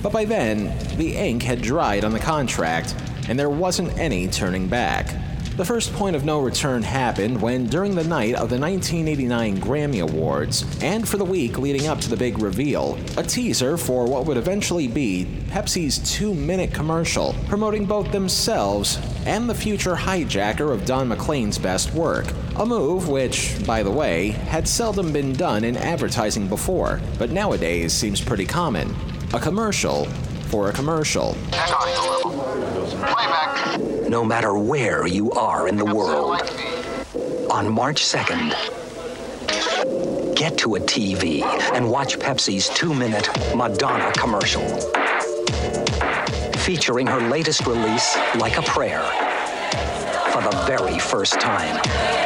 But 0.02 0.14
by 0.14 0.24
then, 0.24 0.74
the 0.96 1.14
ink 1.14 1.42
had 1.42 1.60
dried 1.60 2.06
on 2.06 2.12
the 2.12 2.18
contract, 2.18 2.94
and 3.28 3.38
there 3.38 3.50
wasn't 3.50 3.98
any 3.98 4.28
turning 4.28 4.66
back. 4.66 5.14
The 5.54 5.66
first 5.66 5.92
point 5.92 6.16
of 6.16 6.24
no 6.24 6.40
return 6.40 6.82
happened 6.82 7.42
when, 7.42 7.66
during 7.66 7.94
the 7.94 8.04
night 8.04 8.34
of 8.36 8.48
the 8.48 8.58
1989 8.58 9.58
Grammy 9.58 10.02
Awards, 10.02 10.64
and 10.82 11.06
for 11.06 11.18
the 11.18 11.26
week 11.26 11.58
leading 11.58 11.88
up 11.88 12.00
to 12.00 12.08
the 12.08 12.16
big 12.16 12.38
reveal, 12.38 12.98
a 13.18 13.22
teaser 13.22 13.76
for 13.76 14.06
what 14.06 14.24
would 14.24 14.38
eventually 14.38 14.88
be 14.88 15.26
Pepsi's 15.50 15.98
two 16.10 16.32
minute 16.32 16.72
commercial 16.72 17.34
promoting 17.48 17.84
both 17.84 18.10
themselves 18.12 18.98
and 19.26 19.48
the 19.48 19.54
future 19.54 19.94
hijacker 19.94 20.72
of 20.72 20.86
Don 20.86 21.08
McLean's 21.08 21.58
best 21.58 21.92
work. 21.92 22.32
A 22.56 22.64
move 22.64 23.10
which, 23.10 23.54
by 23.66 23.82
the 23.82 23.90
way, 23.90 24.30
had 24.30 24.66
seldom 24.66 25.12
been 25.12 25.34
done 25.34 25.64
in 25.64 25.76
advertising 25.76 26.48
before, 26.48 26.98
but 27.18 27.30
nowadays 27.30 27.92
seems 27.92 28.22
pretty 28.22 28.46
common. 28.46 28.96
A 29.34 29.38
commercial 29.38 30.08
for 30.52 30.68
a 30.68 30.72
commercial. 30.74 31.34
no 34.06 34.22
matter 34.22 34.52
where 34.52 35.06
you 35.06 35.30
are 35.30 35.66
in 35.66 35.78
the 35.78 35.84
world. 35.84 36.42
On 37.50 37.72
March 37.72 38.02
2nd, 38.02 38.50
get 40.36 40.58
to 40.58 40.74
a 40.74 40.80
TV 40.80 41.40
and 41.72 41.90
watch 41.90 42.18
Pepsi's 42.18 42.68
two 42.68 42.92
minute 42.92 43.30
Madonna 43.56 44.12
commercial. 44.12 44.68
Featuring 46.58 47.06
her 47.06 47.30
latest 47.30 47.66
release, 47.66 48.14
Like 48.38 48.58
a 48.58 48.62
Prayer, 48.62 49.02
for 50.32 50.42
the 50.42 50.64
very 50.66 50.98
first 50.98 51.40
time. 51.40 52.21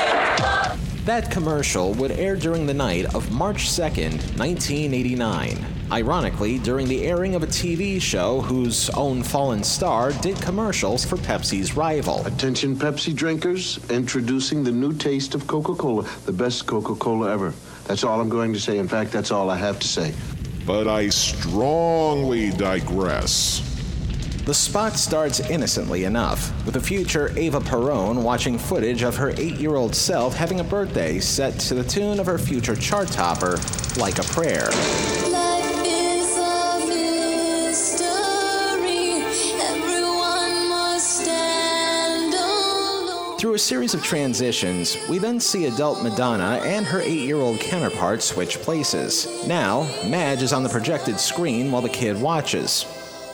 That 1.06 1.30
commercial 1.30 1.94
would 1.94 2.10
air 2.10 2.34
during 2.34 2.66
the 2.66 2.74
night 2.74 3.14
of 3.14 3.30
March 3.30 3.68
2nd, 3.68 4.36
1989. 4.36 5.64
Ironically, 5.92 6.58
during 6.58 6.88
the 6.88 7.04
airing 7.06 7.36
of 7.36 7.44
a 7.44 7.46
TV 7.46 8.02
show 8.02 8.40
whose 8.40 8.90
own 8.90 9.22
fallen 9.22 9.62
star 9.62 10.10
did 10.14 10.34
commercials 10.42 11.04
for 11.04 11.16
Pepsi's 11.16 11.76
rival. 11.76 12.26
Attention, 12.26 12.74
Pepsi 12.74 13.14
drinkers, 13.14 13.78
introducing 13.88 14.64
the 14.64 14.72
new 14.72 14.92
taste 14.92 15.36
of 15.36 15.46
Coca 15.46 15.76
Cola, 15.76 16.02
the 16.24 16.32
best 16.32 16.66
Coca 16.66 16.96
Cola 16.96 17.30
ever. 17.30 17.54
That's 17.84 18.02
all 18.02 18.20
I'm 18.20 18.28
going 18.28 18.52
to 18.54 18.58
say. 18.58 18.78
In 18.78 18.88
fact, 18.88 19.12
that's 19.12 19.30
all 19.30 19.48
I 19.48 19.58
have 19.58 19.78
to 19.78 19.86
say. 19.86 20.12
But 20.66 20.88
I 20.88 21.10
strongly 21.10 22.50
digress. 22.50 23.75
The 24.46 24.54
spot 24.54 24.92
starts 24.92 25.40
innocently 25.40 26.04
enough, 26.04 26.52
with 26.64 26.74
the 26.74 26.80
future 26.80 27.36
Eva 27.36 27.58
Perón 27.58 28.22
watching 28.22 28.58
footage 28.58 29.02
of 29.02 29.16
her 29.16 29.30
eight 29.30 29.56
year 29.56 29.74
old 29.74 29.92
self 29.92 30.36
having 30.36 30.60
a 30.60 30.64
birthday 30.64 31.18
set 31.18 31.58
to 31.62 31.74
the 31.74 31.82
tune 31.82 32.20
of 32.20 32.26
her 32.26 32.38
future 32.38 32.76
chart 32.76 33.08
topper, 33.08 33.58
Like 33.96 34.20
a 34.20 34.22
Prayer. 34.22 34.70
Through 43.40 43.54
a 43.54 43.58
series 43.58 43.94
of 43.94 44.04
transitions, 44.04 44.96
we 45.10 45.18
then 45.18 45.40
see 45.40 45.66
adult 45.66 46.04
Madonna 46.04 46.60
and 46.64 46.86
her 46.86 47.00
eight 47.00 47.26
year 47.26 47.38
old 47.38 47.58
counterpart 47.58 48.22
switch 48.22 48.60
places. 48.60 49.44
Now, 49.48 49.92
Madge 50.06 50.42
is 50.42 50.52
on 50.52 50.62
the 50.62 50.68
projected 50.68 51.18
screen 51.18 51.72
while 51.72 51.82
the 51.82 51.88
kid 51.88 52.20
watches. 52.20 52.86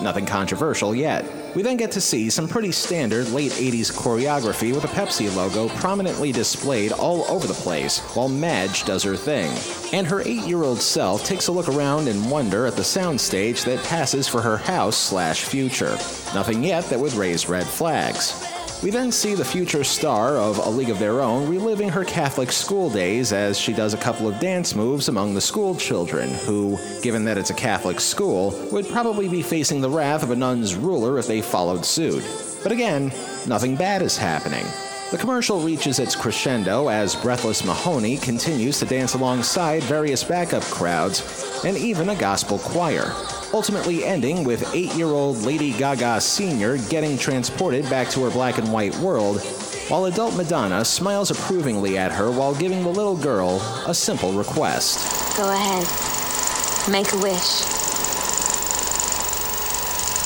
Nothing 0.03 0.27
controversial 0.27 0.95
yet. 0.95 1.25
We 1.55 1.63
then 1.63 1.77
get 1.77 1.93
to 1.93 2.01
see 2.01 2.29
some 2.29 2.49
pretty 2.49 2.73
standard 2.73 3.29
late 3.31 3.53
80s 3.53 3.93
choreography 3.93 4.75
with 4.75 4.85
a 4.85 4.89
Pepsi 4.89 5.35
logo 5.35 5.69
prominently 5.77 6.33
displayed 6.33 6.91
all 6.93 7.25
over 7.31 7.47
the 7.47 7.55
place 7.55 8.01
while 8.15 8.29
Madge 8.29 8.85
does 8.85 9.05
her 9.05 9.17
thing. 9.17 9.53
And 9.97 10.07
her 10.09 10.21
eight 10.23 10.43
year 10.43 10.65
old 10.65 10.81
self 10.81 11.25
takes 11.25 11.47
a 11.47 11.53
look 11.53 11.69
around 11.69 12.09
in 12.09 12.29
wonder 12.29 12.67
at 12.67 12.75
the 12.75 12.83
soundstage 12.83 13.65
that 13.65 13.85
passes 13.85 14.27
for 14.27 14.43
her 14.43 14.57
house 14.57 14.97
slash 14.97 15.45
future. 15.45 15.93
Nothing 16.35 16.65
yet 16.65 16.85
that 16.87 16.99
would 16.99 17.13
raise 17.13 17.49
red 17.49 17.67
flags. 17.67 18.52
We 18.83 18.91
then 18.91 19.13
see 19.13 19.35
the 19.37 19.45
future 19.45 19.85
star 19.85 20.39
of 20.39 20.59
A 20.59 20.69
League 20.69 20.91
of 20.91 20.99
Their 20.99 21.21
Own 21.21 21.49
reliving 21.49 21.89
her 21.89 22.05
Catholic 22.05 22.51
school 22.51 22.91
days 22.91 23.33
as 23.33 23.57
she 23.57 23.73
does 23.73 23.95
a 23.95 23.99
couple 23.99 24.27
of 24.27 24.41
dance 24.41 24.75
moves 24.75 25.09
among 25.09 25.35
the 25.35 25.41
school 25.41 25.77
children, 25.77 26.29
who, 26.31 26.77
given 27.01 27.25
that 27.27 27.39
it's 27.39 27.51
a 27.51 27.55
Catholic 27.55 28.01
school, 28.01 28.51
would 28.73 28.89
probably 28.89 29.29
be 29.29 29.41
facing 29.41 29.81
the 29.81 29.89
wrath 29.89 30.25
of 30.25 30.33
a 30.33 30.37
nun's 30.37 30.75
ruler 30.75 31.21
if 31.21 31.29
they 31.29 31.41
followed 31.41 31.85
suit. 31.85 32.25
But 32.65 32.73
again, 32.73 33.13
nothing 33.47 33.77
bad 33.77 34.03
is 34.03 34.17
happening. 34.17 34.67
The 35.13 35.19
commercial 35.19 35.61
reaches 35.61 36.01
its 36.01 36.17
crescendo 36.17 36.89
as 36.89 37.15
Breathless 37.15 37.65
Mahoney 37.65 38.17
continues 38.17 38.81
to 38.81 38.85
dance 38.85 39.15
alongside 39.15 39.85
various 39.85 40.25
backup 40.25 40.65
crowds 40.65 41.63
and 41.65 41.77
even 41.77 42.09
a 42.09 42.17
gospel 42.17 42.59
choir, 42.59 43.15
ultimately 43.53 44.05
ending 44.05 44.45
with 44.45 44.75
eight 44.75 44.95
year 44.95 45.07
old 45.07 45.43
Lady 45.43 45.73
Gaga 45.73 46.21
Sr. 46.21 46.79
getting 46.89 47.19
transported 47.19 47.89
back 47.91 48.09
to 48.11 48.25
her 48.25 48.31
black 48.31 48.59
and 48.59 48.73
white 48.73 48.95
world, 48.97 49.41
while 49.89 50.07
adult 50.07 50.35
Madonna 50.37 50.85
smiles 50.85 51.31
approvingly 51.31 51.99
at 51.99 52.13
her 52.13 52.31
while 52.31 52.55
giving 52.55 52.83
the 52.83 52.89
little 52.89 53.17
girl 53.17 53.61
a 53.87 53.95
simple 53.95 54.33
request. 54.33 55.37
Go 55.37 55.53
ahead. 55.53 55.87
Make 56.91 57.13
a 57.13 57.19
wish. 57.19 57.63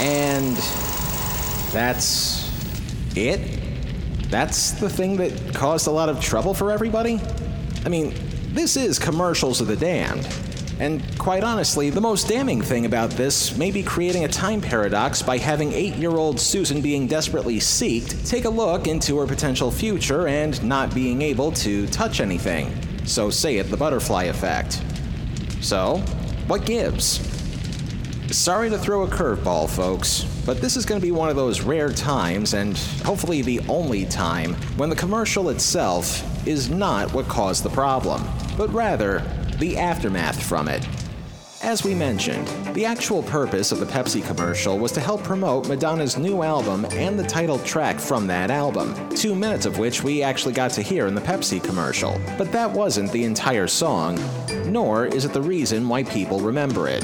And 0.00 0.56
that's 1.72 2.50
it? 3.16 3.60
That's 4.30 4.72
the 4.72 4.90
thing 4.90 5.16
that 5.16 5.54
caused 5.54 5.86
a 5.86 5.90
lot 5.90 6.08
of 6.08 6.20
trouble 6.20 6.54
for 6.54 6.70
everybody? 6.70 7.20
I 7.84 7.88
mean, 7.88 8.14
this 8.52 8.76
is 8.76 8.98
commercials 8.98 9.60
of 9.60 9.68
the 9.68 9.76
damned. 9.76 10.26
And 10.78 11.02
quite 11.18 11.42
honestly, 11.42 11.88
the 11.88 12.00
most 12.00 12.28
damning 12.28 12.60
thing 12.60 12.84
about 12.84 13.10
this 13.10 13.56
may 13.56 13.70
be 13.70 13.82
creating 13.82 14.24
a 14.24 14.28
time 14.28 14.60
paradox 14.60 15.22
by 15.22 15.38
having 15.38 15.72
eight 15.72 15.94
year 15.94 16.10
old 16.10 16.38
Susan 16.38 16.82
being 16.82 17.06
desperately 17.06 17.56
seeked 17.56 18.28
take 18.28 18.44
a 18.44 18.48
look 18.48 18.86
into 18.86 19.18
her 19.18 19.26
potential 19.26 19.70
future 19.70 20.28
and 20.28 20.62
not 20.62 20.94
being 20.94 21.22
able 21.22 21.50
to 21.52 21.86
touch 21.86 22.20
anything. 22.20 22.70
So, 23.06 23.30
say 23.30 23.56
it 23.56 23.70
the 23.70 23.76
butterfly 23.76 24.24
effect. 24.24 24.82
So, 25.62 25.98
what 26.46 26.66
gives? 26.66 27.20
Sorry 28.30 28.68
to 28.68 28.76
throw 28.76 29.04
a 29.04 29.08
curveball, 29.08 29.70
folks, 29.70 30.24
but 30.44 30.60
this 30.60 30.76
is 30.76 30.84
going 30.84 31.00
to 31.00 31.04
be 31.04 31.12
one 31.12 31.30
of 31.30 31.36
those 31.36 31.60
rare 31.60 31.92
times, 31.92 32.54
and 32.54 32.76
hopefully 33.04 33.40
the 33.40 33.60
only 33.68 34.04
time, 34.04 34.54
when 34.76 34.90
the 34.90 34.96
commercial 34.96 35.48
itself 35.48 36.46
is 36.46 36.68
not 36.68 37.12
what 37.14 37.28
caused 37.28 37.62
the 37.62 37.70
problem, 37.70 38.22
but 38.58 38.72
rather 38.72 39.22
the 39.58 39.78
aftermath 39.78 40.42
from 40.42 40.68
it. 40.68 40.86
As 41.62 41.82
we 41.82 41.94
mentioned, 41.94 42.46
the 42.74 42.84
actual 42.84 43.22
purpose 43.22 43.72
of 43.72 43.80
the 43.80 43.86
Pepsi 43.86 44.24
commercial 44.24 44.78
was 44.78 44.92
to 44.92 45.00
help 45.00 45.22
promote 45.24 45.66
Madonna's 45.66 46.18
new 46.18 46.42
album 46.42 46.86
and 46.92 47.18
the 47.18 47.24
title 47.24 47.58
track 47.60 47.98
from 47.98 48.26
that 48.26 48.50
album, 48.50 48.94
two 49.10 49.34
minutes 49.34 49.64
of 49.64 49.78
which 49.78 50.02
we 50.02 50.22
actually 50.22 50.52
got 50.52 50.70
to 50.72 50.82
hear 50.82 51.06
in 51.06 51.14
the 51.14 51.20
Pepsi 51.20 51.62
commercial. 51.62 52.20
But 52.36 52.52
that 52.52 52.70
wasn't 52.70 53.10
the 53.10 53.24
entire 53.24 53.66
song, 53.66 54.20
nor 54.66 55.06
is 55.06 55.24
it 55.24 55.32
the 55.32 55.42
reason 55.42 55.88
why 55.88 56.04
people 56.04 56.40
remember 56.40 56.88
it. 56.88 57.02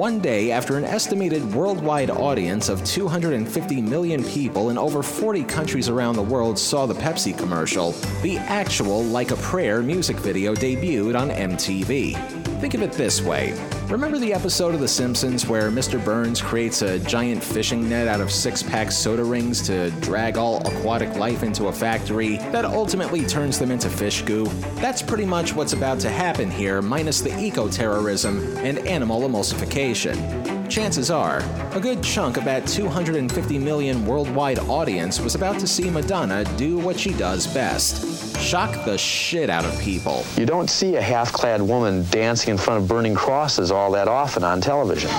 One 0.00 0.18
day, 0.18 0.50
after 0.50 0.78
an 0.78 0.84
estimated 0.84 1.52
worldwide 1.52 2.08
audience 2.08 2.70
of 2.70 2.82
250 2.84 3.82
million 3.82 4.24
people 4.24 4.70
in 4.70 4.78
over 4.78 5.02
40 5.02 5.44
countries 5.44 5.90
around 5.90 6.16
the 6.16 6.22
world 6.22 6.58
saw 6.58 6.86
the 6.86 6.94
Pepsi 6.94 7.36
commercial, 7.36 7.92
the 8.22 8.38
actual 8.38 9.04
Like 9.04 9.30
a 9.30 9.36
Prayer 9.36 9.82
music 9.82 10.16
video 10.16 10.54
debuted 10.54 11.20
on 11.20 11.28
MTV. 11.28 12.39
Think 12.60 12.74
of 12.74 12.82
it 12.82 12.92
this 12.92 13.22
way 13.22 13.54
Remember 13.90 14.18
the 14.18 14.32
episode 14.32 14.72
of 14.72 14.80
The 14.80 14.86
Simpsons 14.86 15.48
where 15.48 15.68
Mr. 15.68 16.02
Burns 16.04 16.40
creates 16.40 16.82
a 16.82 17.00
giant 17.00 17.42
fishing 17.42 17.88
net 17.88 18.06
out 18.06 18.20
of 18.20 18.30
six 18.30 18.62
pack 18.62 18.92
soda 18.92 19.24
rings 19.24 19.60
to 19.66 19.90
drag 20.00 20.36
all 20.36 20.64
aquatic 20.64 21.16
life 21.16 21.42
into 21.42 21.66
a 21.66 21.72
factory 21.72 22.36
that 22.52 22.64
ultimately 22.64 23.26
turns 23.26 23.58
them 23.58 23.72
into 23.72 23.90
fish 23.90 24.22
goo? 24.22 24.46
That's 24.76 25.02
pretty 25.02 25.24
much 25.24 25.56
what's 25.56 25.72
about 25.72 25.98
to 26.00 26.08
happen 26.08 26.52
here, 26.52 26.80
minus 26.80 27.20
the 27.20 27.36
eco 27.36 27.68
terrorism 27.68 28.56
and 28.58 28.78
animal 28.86 29.22
emulsification. 29.22 30.70
chances 30.70 31.10
are 31.10 31.42
a 31.72 31.80
good 31.80 32.00
chunk 32.00 32.36
of 32.36 32.44
that 32.44 32.68
250 32.68 33.58
million 33.58 34.06
worldwide 34.06 34.60
audience 34.60 35.18
was 35.18 35.34
about 35.34 35.58
to 35.58 35.66
see 35.66 35.90
Madonna 35.90 36.44
do 36.56 36.78
what 36.78 36.96
she 36.96 37.12
does 37.14 37.52
best 37.52 38.29
shock 38.40 38.84
the 38.84 38.96
shit 38.96 39.50
out 39.50 39.64
of 39.64 39.78
people. 39.80 40.24
You 40.36 40.46
don't 40.46 40.70
see 40.70 40.96
a 40.96 41.02
half 41.02 41.32
clad 41.32 41.60
woman 41.60 42.06
dancing 42.10 42.50
in 42.50 42.58
front 42.58 42.82
of 42.82 42.88
burning 42.88 43.14
crosses 43.14 43.70
all 43.70 43.90
that 43.92 44.08
often 44.08 44.42
on 44.44 44.60
television. 44.60 45.10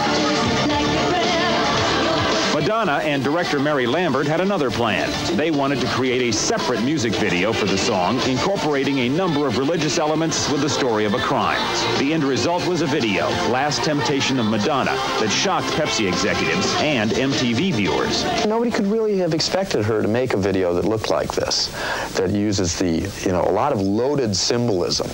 Madonna 2.62 3.00
and 3.04 3.24
director 3.24 3.60
Mary 3.60 3.88
Lambert 3.88 4.28
had 4.28 4.40
another 4.40 4.70
plan. 4.70 5.10
They 5.36 5.50
wanted 5.50 5.82
to 5.82 5.88
create 5.88 6.22
a 6.22 6.32
separate 6.32 6.84
music 6.84 7.12
video 7.16 7.52
for 7.52 7.66
the 7.66 7.76
song, 7.78 8.20
incorporating 8.30 9.00
a 9.00 9.10
number 9.10 9.48
of 9.48 9.58
religious 9.58 9.98
elements 9.98 10.48
with 10.52 10.62
the 10.62 10.70
story 10.70 11.06
of 11.06 11.16
a 11.16 11.20
crime. 11.20 11.60
The 11.98 12.14
end 12.14 12.24
result 12.24 12.68
was 12.68 12.84
a 12.84 12.86
video, 12.86 13.30
Last 13.50 13.84
Temptation 13.84 14.40
of 14.40 14.46
Madonna, 14.46 14.92
that 14.92 15.32
shocked 15.32 15.66
Pepsi 15.70 16.08
executives 16.08 16.72
and 16.78 17.10
MTV 17.10 17.74
viewers. 17.74 18.26
Nobody 18.46 18.70
could 18.70 18.86
really 18.86 19.18
have 19.18 19.34
expected 19.34 19.84
her 19.84 20.04
to 20.04 20.08
make 20.08 20.36
a 20.36 20.38
video 20.38 20.72
that 20.76 20.86
looked 20.86 21.10
like 21.10 21.34
this, 21.34 21.70
that 22.14 22.30
uses 22.30 22.78
the, 22.78 23.10
you 23.26 23.32
know, 23.32 23.42
a 23.42 23.52
lot 23.52 23.74
of 23.74 23.82
loaded 23.82 24.36
symbolism. 24.36 25.10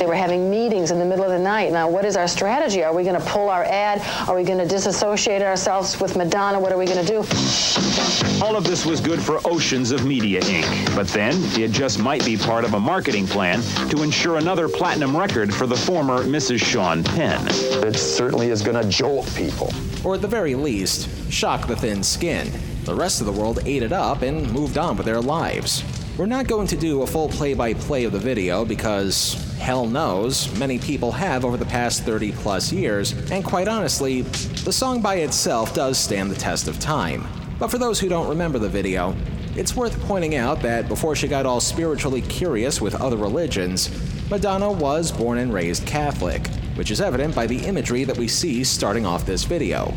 They 0.00 0.06
were 0.06 0.16
having 0.16 0.50
meetings 0.50 0.90
in 0.90 0.98
the 0.98 1.04
middle 1.04 1.24
of 1.24 1.30
the 1.30 1.38
night. 1.38 1.70
Now, 1.70 1.88
what 1.88 2.04
is 2.04 2.16
our 2.16 2.26
strategy? 2.26 2.82
Are 2.82 2.92
we 2.92 3.04
going 3.04 3.20
to 3.20 3.26
pull 3.28 3.50
our 3.50 3.62
ad? 3.62 4.02
Are 4.28 4.34
we 4.34 4.42
going 4.42 4.58
to 4.58 4.66
disassociate 4.66 5.42
ourselves 5.42 6.00
with 6.00 6.16
Madonna? 6.16 6.71
What 6.72 6.76
are 6.76 6.78
we 6.78 6.86
going 6.86 7.04
to 7.04 7.12
do? 7.12 8.42
All 8.42 8.56
of 8.56 8.64
this 8.64 8.86
was 8.86 8.98
good 8.98 9.20
for 9.20 9.46
Oceans 9.46 9.90
of 9.90 10.06
Media 10.06 10.40
Inc., 10.40 10.96
but 10.96 11.06
then 11.08 11.34
it 11.60 11.70
just 11.70 11.98
might 11.98 12.24
be 12.24 12.34
part 12.34 12.64
of 12.64 12.72
a 12.72 12.80
marketing 12.80 13.26
plan 13.26 13.60
to 13.90 14.02
ensure 14.02 14.38
another 14.38 14.70
platinum 14.70 15.14
record 15.14 15.52
for 15.52 15.66
the 15.66 15.76
former 15.76 16.24
Mrs. 16.24 16.64
Sean 16.64 17.04
Penn. 17.04 17.46
It 17.86 17.94
certainly 17.98 18.48
is 18.48 18.62
going 18.62 18.82
to 18.82 18.88
jolt 18.88 19.30
people. 19.36 19.70
Or 20.02 20.14
at 20.14 20.22
the 20.22 20.28
very 20.28 20.54
least, 20.54 21.30
shock 21.30 21.66
the 21.66 21.76
thin 21.76 22.02
skin. 22.02 22.50
The 22.84 22.94
rest 22.94 23.20
of 23.20 23.26
the 23.26 23.32
world 23.32 23.58
ate 23.66 23.82
it 23.82 23.92
up 23.92 24.22
and 24.22 24.50
moved 24.50 24.78
on 24.78 24.96
with 24.96 25.04
their 25.04 25.20
lives. 25.20 25.84
We're 26.18 26.26
not 26.26 26.46
going 26.46 26.66
to 26.66 26.76
do 26.76 27.00
a 27.00 27.06
full 27.06 27.30
play 27.30 27.54
by 27.54 27.72
play 27.72 28.04
of 28.04 28.12
the 28.12 28.18
video 28.18 28.66
because, 28.66 29.32
hell 29.58 29.86
knows, 29.86 30.54
many 30.58 30.78
people 30.78 31.10
have 31.10 31.42
over 31.42 31.56
the 31.56 31.64
past 31.64 32.02
30 32.02 32.32
plus 32.32 32.70
years, 32.70 33.12
and 33.30 33.42
quite 33.42 33.66
honestly, 33.66 34.20
the 34.20 34.72
song 34.74 35.00
by 35.00 35.16
itself 35.16 35.72
does 35.72 35.98
stand 35.98 36.30
the 36.30 36.34
test 36.36 36.68
of 36.68 36.78
time. 36.78 37.26
But 37.58 37.70
for 37.70 37.78
those 37.78 37.98
who 37.98 38.10
don't 38.10 38.28
remember 38.28 38.58
the 38.58 38.68
video, 38.68 39.16
it's 39.56 39.74
worth 39.74 39.98
pointing 40.02 40.34
out 40.34 40.60
that 40.60 40.86
before 40.86 41.16
she 41.16 41.28
got 41.28 41.46
all 41.46 41.60
spiritually 41.60 42.20
curious 42.20 42.78
with 42.78 42.94
other 43.00 43.16
religions, 43.16 43.88
Madonna 44.30 44.70
was 44.70 45.10
born 45.10 45.38
and 45.38 45.52
raised 45.52 45.86
Catholic, 45.86 46.46
which 46.74 46.90
is 46.90 47.00
evident 47.00 47.34
by 47.34 47.46
the 47.46 47.64
imagery 47.64 48.04
that 48.04 48.18
we 48.18 48.28
see 48.28 48.64
starting 48.64 49.06
off 49.06 49.24
this 49.24 49.44
video. 49.44 49.94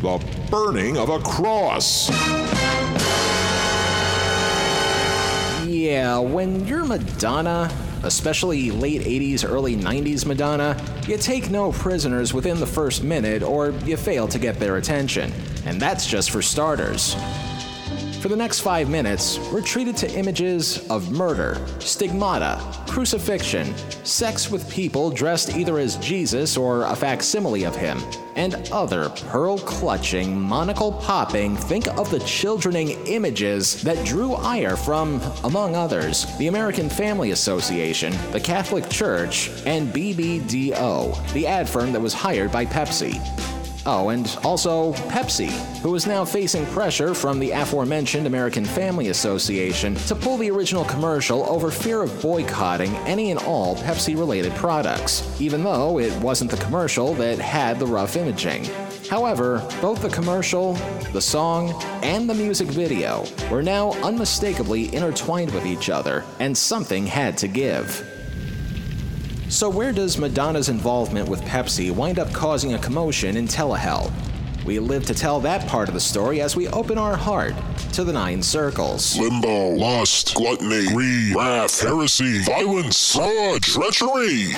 The 0.00 0.24
burning 0.50 0.96
of 0.96 1.10
a 1.10 1.18
cross. 1.18 2.08
Yeah, 5.78 6.18
when 6.18 6.66
you're 6.66 6.84
Madonna, 6.84 7.70
especially 8.02 8.72
late 8.72 9.02
80s, 9.02 9.48
early 9.48 9.76
90s 9.76 10.26
Madonna, 10.26 10.76
you 11.06 11.16
take 11.16 11.50
no 11.50 11.70
prisoners 11.70 12.34
within 12.34 12.58
the 12.58 12.66
first 12.66 13.04
minute 13.04 13.44
or 13.44 13.70
you 13.84 13.96
fail 13.96 14.26
to 14.26 14.40
get 14.40 14.58
their 14.58 14.78
attention. 14.78 15.32
And 15.66 15.80
that's 15.80 16.04
just 16.04 16.32
for 16.32 16.42
starters. 16.42 17.14
For 18.20 18.26
the 18.26 18.36
next 18.36 18.60
five 18.60 18.90
minutes, 18.90 19.38
we're 19.52 19.62
treated 19.62 19.96
to 19.98 20.10
images 20.18 20.84
of 20.90 21.12
murder, 21.12 21.64
stigmata, 21.78 22.60
crucifixion, 22.88 23.72
sex 24.04 24.50
with 24.50 24.68
people 24.68 25.08
dressed 25.10 25.54
either 25.54 25.78
as 25.78 25.96
Jesus 25.98 26.56
or 26.56 26.82
a 26.82 26.96
facsimile 26.96 27.62
of 27.62 27.76
him, 27.76 28.02
and 28.34 28.68
other 28.72 29.08
pearl 29.10 29.56
clutching, 29.56 30.36
monocle 30.36 30.90
popping, 30.94 31.56
think 31.56 31.86
of 31.96 32.10
the 32.10 32.18
childrening 32.20 33.06
images 33.06 33.80
that 33.82 34.04
drew 34.04 34.32
ire 34.34 34.74
from, 34.74 35.20
among 35.44 35.76
others, 35.76 36.26
the 36.38 36.48
American 36.48 36.88
Family 36.90 37.30
Association, 37.30 38.12
the 38.32 38.40
Catholic 38.40 38.88
Church, 38.88 39.48
and 39.64 39.94
BBDO, 39.94 41.32
the 41.34 41.46
ad 41.46 41.68
firm 41.68 41.92
that 41.92 42.00
was 42.00 42.14
hired 42.14 42.50
by 42.50 42.66
Pepsi. 42.66 43.14
Oh, 43.90 44.10
and 44.10 44.38
also 44.44 44.92
Pepsi, 45.08 45.48
who 45.80 45.94
is 45.94 46.06
now 46.06 46.22
facing 46.22 46.66
pressure 46.66 47.14
from 47.14 47.38
the 47.38 47.52
aforementioned 47.52 48.26
American 48.26 48.62
Family 48.62 49.08
Association 49.08 49.94
to 49.94 50.14
pull 50.14 50.36
the 50.36 50.50
original 50.50 50.84
commercial 50.84 51.48
over 51.48 51.70
fear 51.70 52.02
of 52.02 52.20
boycotting 52.20 52.94
any 53.06 53.30
and 53.30 53.40
all 53.40 53.76
Pepsi 53.76 54.14
related 54.14 54.52
products, 54.56 55.40
even 55.40 55.64
though 55.64 55.98
it 55.98 56.12
wasn't 56.20 56.50
the 56.50 56.58
commercial 56.58 57.14
that 57.14 57.38
had 57.38 57.78
the 57.78 57.86
rough 57.86 58.14
imaging. 58.14 58.66
However, 59.08 59.66
both 59.80 60.02
the 60.02 60.10
commercial, 60.10 60.74
the 61.14 61.22
song, 61.22 61.70
and 62.02 62.28
the 62.28 62.34
music 62.34 62.68
video 62.68 63.24
were 63.50 63.62
now 63.62 63.92
unmistakably 64.02 64.94
intertwined 64.94 65.54
with 65.54 65.64
each 65.64 65.88
other, 65.88 66.26
and 66.40 66.54
something 66.54 67.06
had 67.06 67.38
to 67.38 67.48
give. 67.48 68.17
So, 69.50 69.70
where 69.70 69.92
does 69.92 70.18
Madonna's 70.18 70.68
involvement 70.68 71.26
with 71.26 71.40
Pepsi 71.40 71.90
wind 71.90 72.18
up 72.18 72.30
causing 72.34 72.74
a 72.74 72.78
commotion 72.78 73.34
in 73.34 73.48
Telehell? 73.48 74.12
We 74.66 74.78
live 74.78 75.06
to 75.06 75.14
tell 75.14 75.40
that 75.40 75.66
part 75.66 75.88
of 75.88 75.94
the 75.94 76.00
story 76.00 76.42
as 76.42 76.54
we 76.54 76.68
open 76.68 76.98
our 76.98 77.16
heart 77.16 77.54
to 77.94 78.04
the 78.04 78.12
nine 78.12 78.42
circles. 78.42 79.18
Limbo, 79.18 79.70
lust, 79.70 80.34
gluttony, 80.34 80.86
greed, 80.88 81.34
wrath, 81.34 81.80
heresy, 81.80 82.42
violence, 82.42 83.14
fraud, 83.14 83.62
treachery. 83.62 84.52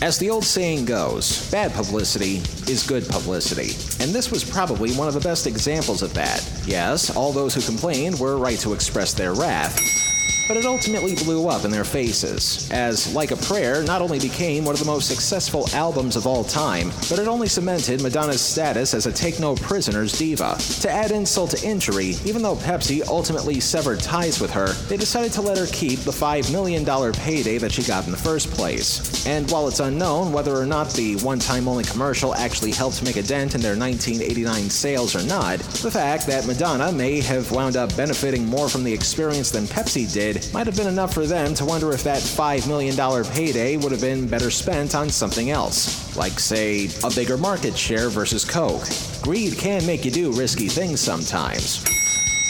As 0.00 0.16
the 0.16 0.30
old 0.30 0.44
saying 0.44 0.84
goes, 0.84 1.50
bad 1.50 1.72
publicity 1.72 2.36
is 2.72 2.86
good 2.86 3.06
publicity. 3.08 3.74
And 4.02 4.14
this 4.14 4.30
was 4.30 4.48
probably 4.48 4.92
one 4.92 5.08
of 5.08 5.14
the 5.14 5.20
best 5.20 5.48
examples 5.48 6.02
of 6.02 6.14
that. 6.14 6.48
Yes, 6.64 7.14
all 7.16 7.32
those 7.32 7.52
who 7.52 7.60
complained 7.60 8.20
were 8.20 8.36
right 8.36 8.60
to 8.60 8.74
express 8.74 9.12
their 9.12 9.34
wrath 9.34 10.09
but 10.50 10.56
it 10.56 10.66
ultimately 10.66 11.14
blew 11.14 11.46
up 11.46 11.64
in 11.64 11.70
their 11.70 11.84
faces, 11.84 12.68
as 12.72 13.14
Like 13.14 13.30
a 13.30 13.36
Prayer 13.36 13.84
not 13.84 14.02
only 14.02 14.18
became 14.18 14.64
one 14.64 14.74
of 14.74 14.80
the 14.80 14.84
most 14.84 15.06
successful 15.06 15.68
albums 15.74 16.16
of 16.16 16.26
all 16.26 16.42
time, 16.42 16.90
but 17.08 17.20
it 17.20 17.28
only 17.28 17.46
cemented 17.46 18.02
Madonna's 18.02 18.40
status 18.40 18.92
as 18.92 19.06
a 19.06 19.12
take 19.12 19.38
no 19.38 19.54
prisoners 19.54 20.10
diva. 20.18 20.56
To 20.80 20.90
add 20.90 21.12
insult 21.12 21.52
to 21.52 21.64
injury, 21.64 22.16
even 22.24 22.42
though 22.42 22.56
Pepsi 22.56 23.06
ultimately 23.06 23.60
severed 23.60 24.00
ties 24.00 24.40
with 24.40 24.50
her, 24.50 24.72
they 24.88 24.96
decided 24.96 25.30
to 25.34 25.40
let 25.40 25.56
her 25.56 25.68
keep 25.68 26.00
the 26.00 26.10
$5 26.10 26.50
million 26.50 26.84
payday 27.12 27.58
that 27.58 27.70
she 27.70 27.84
got 27.84 28.06
in 28.06 28.10
the 28.10 28.16
first 28.18 28.50
place. 28.50 29.24
And 29.28 29.48
while 29.52 29.68
it's 29.68 29.78
unknown 29.78 30.32
whether 30.32 30.56
or 30.56 30.66
not 30.66 30.92
the 30.94 31.14
one 31.18 31.38
time 31.38 31.68
only 31.68 31.84
commercial 31.84 32.34
actually 32.34 32.72
helped 32.72 33.04
make 33.04 33.14
a 33.14 33.22
dent 33.22 33.54
in 33.54 33.60
their 33.60 33.76
1989 33.76 34.68
sales 34.68 35.14
or 35.14 35.22
not, 35.22 35.60
the 35.60 35.92
fact 35.92 36.26
that 36.26 36.48
Madonna 36.48 36.90
may 36.90 37.20
have 37.20 37.52
wound 37.52 37.76
up 37.76 37.96
benefiting 37.96 38.44
more 38.46 38.68
from 38.68 38.82
the 38.82 38.92
experience 38.92 39.52
than 39.52 39.66
Pepsi 39.66 40.12
did 40.12 40.39
might 40.52 40.66
have 40.66 40.76
been 40.76 40.86
enough 40.86 41.14
for 41.14 41.26
them 41.26 41.54
to 41.54 41.64
wonder 41.64 41.92
if 41.92 42.02
that 42.04 42.20
$5 42.20 42.66
million 42.66 42.96
payday 43.32 43.76
would 43.76 43.92
have 43.92 44.00
been 44.00 44.26
better 44.26 44.50
spent 44.50 44.94
on 44.94 45.08
something 45.08 45.50
else, 45.50 46.16
like, 46.16 46.38
say, 46.38 46.88
a 47.04 47.10
bigger 47.14 47.36
market 47.36 47.76
share 47.76 48.08
versus 48.08 48.44
Coke. 48.44 48.88
Greed 49.22 49.56
can 49.56 49.84
make 49.86 50.04
you 50.04 50.10
do 50.10 50.32
risky 50.32 50.68
things 50.68 51.00
sometimes. 51.00 51.84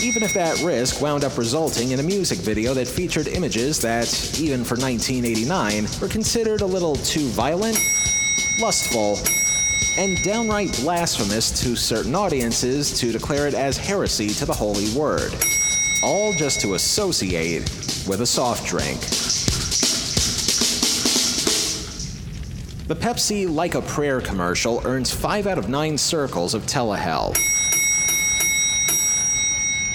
Even 0.02 0.22
if 0.22 0.32
that 0.34 0.62
risk 0.62 1.02
wound 1.02 1.24
up 1.24 1.36
resulting 1.36 1.90
in 1.90 2.00
a 2.00 2.02
music 2.02 2.38
video 2.38 2.72
that 2.74 2.88
featured 2.88 3.28
images 3.28 3.80
that, 3.80 4.08
even 4.40 4.64
for 4.64 4.76
1989, 4.76 5.86
were 6.00 6.08
considered 6.08 6.62
a 6.62 6.66
little 6.66 6.96
too 6.96 7.26
violent, 7.28 7.78
lustful, 8.58 9.18
and 9.98 10.22
downright 10.22 10.72
blasphemous 10.80 11.50
to 11.62 11.76
certain 11.76 12.14
audiences 12.14 12.98
to 12.98 13.12
declare 13.12 13.46
it 13.46 13.54
as 13.54 13.76
heresy 13.76 14.28
to 14.30 14.46
the 14.46 14.54
holy 14.54 14.90
word 14.98 15.34
all 16.02 16.32
just 16.32 16.60
to 16.62 16.74
associate 16.74 17.62
with 18.08 18.20
a 18.20 18.26
soft 18.26 18.66
drink. 18.66 19.00
The 22.88 22.96
Pepsi 22.96 23.48
Like 23.48 23.76
a 23.76 23.82
Prayer 23.82 24.20
commercial 24.20 24.82
earns 24.84 25.12
5 25.12 25.46
out 25.46 25.58
of 25.58 25.68
9 25.68 25.96
circles 25.96 26.54
of 26.54 26.62
telehell. 26.66 27.36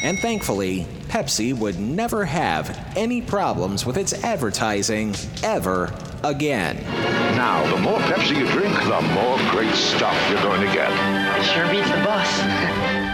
And 0.02 0.20
thankfully, 0.20 0.88
Pepsi 1.08 1.54
would 1.58 1.80
never 1.80 2.24
have 2.26 2.94
any 2.96 3.22
problems 3.22 3.86
with 3.86 3.98
its 3.98 4.14
advertising 4.24 5.16
ever 5.44 5.94
again. 6.24 6.82
Now, 7.36 7.70
the 7.76 7.82
more 7.82 8.00
Pepsi 8.00 8.38
you 8.38 8.48
drink, 8.48 8.74
the 8.84 9.02
more 9.14 9.38
great 9.52 9.76
stuff 9.76 10.16
you're 10.30 10.42
going 10.42 10.62
to 10.62 10.74
get. 10.74 10.90
Sure 11.54 11.70
beats 11.70 11.90
the 11.90 11.98
bus. 11.98 13.02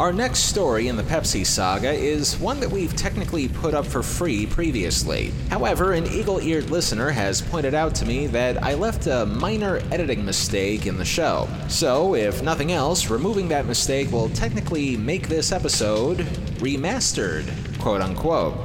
Our 0.00 0.12
next 0.12 0.44
story 0.44 0.88
in 0.88 0.96
the 0.96 1.02
Pepsi 1.02 1.44
saga 1.44 1.92
is 1.92 2.38
one 2.38 2.60
that 2.60 2.70
we've 2.70 2.96
technically 2.96 3.46
put 3.46 3.74
up 3.74 3.84
for 3.84 4.02
free 4.02 4.46
previously. 4.46 5.32
However, 5.50 5.92
an 5.92 6.06
eagle 6.06 6.40
eared 6.40 6.70
listener 6.70 7.10
has 7.10 7.42
pointed 7.42 7.74
out 7.74 7.94
to 7.96 8.06
me 8.06 8.26
that 8.28 8.62
I 8.64 8.72
left 8.72 9.06
a 9.06 9.26
minor 9.26 9.82
editing 9.92 10.24
mistake 10.24 10.86
in 10.86 10.96
the 10.96 11.04
show. 11.04 11.46
So, 11.68 12.14
if 12.14 12.42
nothing 12.42 12.72
else, 12.72 13.10
removing 13.10 13.48
that 13.48 13.66
mistake 13.66 14.10
will 14.10 14.30
technically 14.30 14.96
make 14.96 15.28
this 15.28 15.52
episode 15.52 16.20
remastered, 16.58 17.44
quote 17.78 18.00
unquote. 18.00 18.56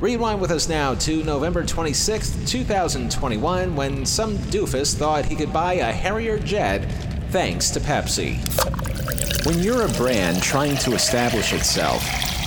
Rewind 0.00 0.38
with 0.38 0.50
us 0.50 0.68
now 0.68 0.94
to 0.96 1.24
November 1.24 1.64
26, 1.64 2.44
2021, 2.44 3.74
when 3.74 4.04
some 4.04 4.36
doofus 4.36 4.94
thought 4.94 5.24
he 5.24 5.34
could 5.34 5.52
buy 5.52 5.74
a 5.74 5.90
Harrier 5.90 6.38
jet 6.38 6.84
thanks 7.30 7.70
to 7.70 7.80
Pepsi. 7.80 8.93
When 9.44 9.58
you're 9.58 9.84
a 9.84 9.92
brand 9.92 10.42
trying 10.42 10.76
to 10.78 10.94
establish 10.94 11.52
itself, 11.52 12.02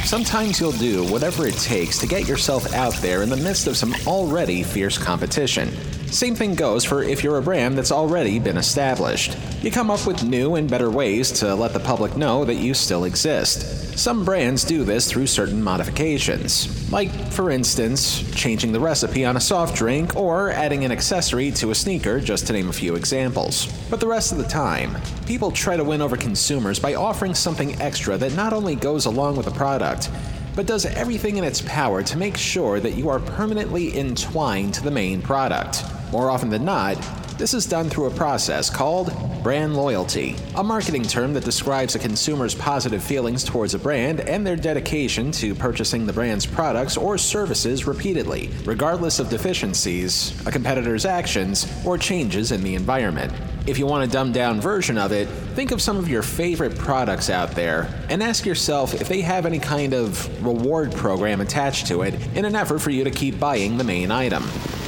sometimes 0.05 0.59
you'll 0.59 0.71
do 0.71 1.03
whatever 1.05 1.45
it 1.45 1.55
takes 1.55 1.99
to 1.99 2.07
get 2.07 2.27
yourself 2.27 2.73
out 2.73 2.95
there 2.95 3.21
in 3.21 3.29
the 3.29 3.37
midst 3.37 3.67
of 3.67 3.77
some 3.77 3.93
already 4.07 4.63
fierce 4.63 4.97
competition. 4.97 5.71
Same 6.11 6.35
thing 6.35 6.55
goes 6.55 6.85
for 6.85 7.03
if 7.03 7.21
you're 7.21 7.37
a 7.37 7.41
brand 7.41 7.77
that's 7.77 7.91
already 7.91 8.39
been 8.39 8.57
established. 8.57 9.37
You 9.61 9.71
come 9.71 9.91
up 9.91 10.07
with 10.07 10.23
new 10.23 10.55
and 10.55 10.69
better 10.69 10.89
ways 10.89 11.31
to 11.33 11.53
let 11.53 11.73
the 11.73 11.81
public 11.81 12.15
know 12.15 12.45
that 12.45 12.55
you 12.55 12.73
still 12.73 13.03
exist. 13.03 13.97
Some 13.99 14.23
brands 14.23 14.63
do 14.63 14.83
this 14.83 15.11
through 15.11 15.27
certain 15.27 15.61
modifications, 15.61 16.91
like, 16.91 17.11
for 17.31 17.51
instance, 17.51 18.23
changing 18.33 18.71
the 18.71 18.79
recipe 18.79 19.25
on 19.25 19.35
a 19.35 19.41
soft 19.41 19.75
drink 19.75 20.15
or 20.15 20.51
adding 20.51 20.85
an 20.85 20.91
accessory 20.91 21.51
to 21.51 21.71
a 21.71 21.75
sneaker, 21.75 22.21
just 22.21 22.47
to 22.47 22.53
name 22.53 22.69
a 22.69 22.73
few 22.73 22.95
examples. 22.95 23.67
But 23.89 23.99
the 23.99 24.07
rest 24.07 24.31
of 24.31 24.37
the 24.37 24.45
time, 24.45 24.95
people 25.25 25.51
try 25.51 25.75
to 25.75 25.83
win 25.83 26.01
over 26.01 26.15
consumers 26.15 26.79
by 26.79 26.95
offering 26.95 27.33
something 27.33 27.79
extra 27.81 28.17
that 28.17 28.35
not 28.35 28.53
only 28.53 28.75
goes 28.75 29.05
along 29.07 29.35
with 29.35 29.45
the 29.45 29.51
product, 29.51 30.09
but 30.55 30.65
does 30.65 30.85
everything 30.85 31.37
in 31.37 31.43
its 31.43 31.61
power 31.61 32.01
to 32.01 32.17
make 32.17 32.37
sure 32.37 32.79
that 32.79 32.95
you 32.95 33.09
are 33.09 33.19
permanently 33.19 33.95
entwined 33.97 34.73
to 34.73 34.83
the 34.83 34.89
main 34.89 35.21
product. 35.21 35.83
More 36.11 36.29
often 36.29 36.49
than 36.49 36.63
not, 36.63 36.95
this 37.37 37.53
is 37.53 37.65
done 37.67 37.89
through 37.89 38.05
a 38.05 38.11
process 38.11 38.69
called 38.69 39.13
brand 39.43 39.77
loyalty, 39.77 40.35
a 40.55 40.63
marketing 40.63 41.03
term 41.03 41.33
that 41.33 41.45
describes 41.45 41.93
a 41.93 41.99
consumer's 41.99 42.55
positive 42.55 43.03
feelings 43.03 43.43
towards 43.43 43.75
a 43.75 43.79
brand 43.79 44.21
and 44.21 44.45
their 44.45 44.55
dedication 44.55 45.31
to 45.33 45.53
purchasing 45.53 46.05
the 46.05 46.13
brand's 46.13 46.45
products 46.45 46.97
or 46.97 47.17
services 47.17 47.85
repeatedly, 47.85 48.49
regardless 48.65 49.19
of 49.19 49.29
deficiencies, 49.29 50.33
a 50.47 50.51
competitor's 50.51 51.05
actions, 51.05 51.71
or 51.85 51.97
changes 51.97 52.51
in 52.51 52.63
the 52.63 52.73
environment. 52.73 53.31
If 53.67 53.77
you 53.77 53.85
want 53.85 54.09
a 54.09 54.11
dumbed 54.11 54.33
down 54.33 54.59
version 54.59 54.97
of 54.97 55.11
it, 55.11 55.27
think 55.53 55.71
of 55.71 55.81
some 55.81 55.97
of 55.97 56.09
your 56.09 56.23
favorite 56.23 56.77
products 56.77 57.29
out 57.29 57.51
there 57.51 57.93
and 58.09 58.23
ask 58.23 58.45
yourself 58.45 58.99
if 58.99 59.09
they 59.09 59.21
have 59.21 59.45
any 59.45 59.59
kind 59.59 59.93
of 59.93 60.43
reward 60.43 60.93
program 60.93 61.41
attached 61.41 61.87
to 61.87 62.01
it 62.01 62.13
in 62.35 62.45
an 62.45 62.55
effort 62.55 62.79
for 62.79 62.89
you 62.91 63.03
to 63.03 63.11
keep 63.11 63.39
buying 63.39 63.77
the 63.77 63.83
main 63.83 64.09
item. 64.09 64.43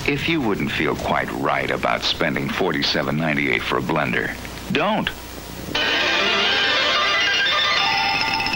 If 0.09 0.27
you 0.27 0.41
wouldn't 0.41 0.71
feel 0.71 0.95
quite 0.95 1.31
right 1.33 1.69
about 1.69 2.01
spending 2.01 2.47
$47.98 2.47 3.61
for 3.61 3.77
a 3.77 3.81
blender, 3.81 4.35
don't. 4.71 5.07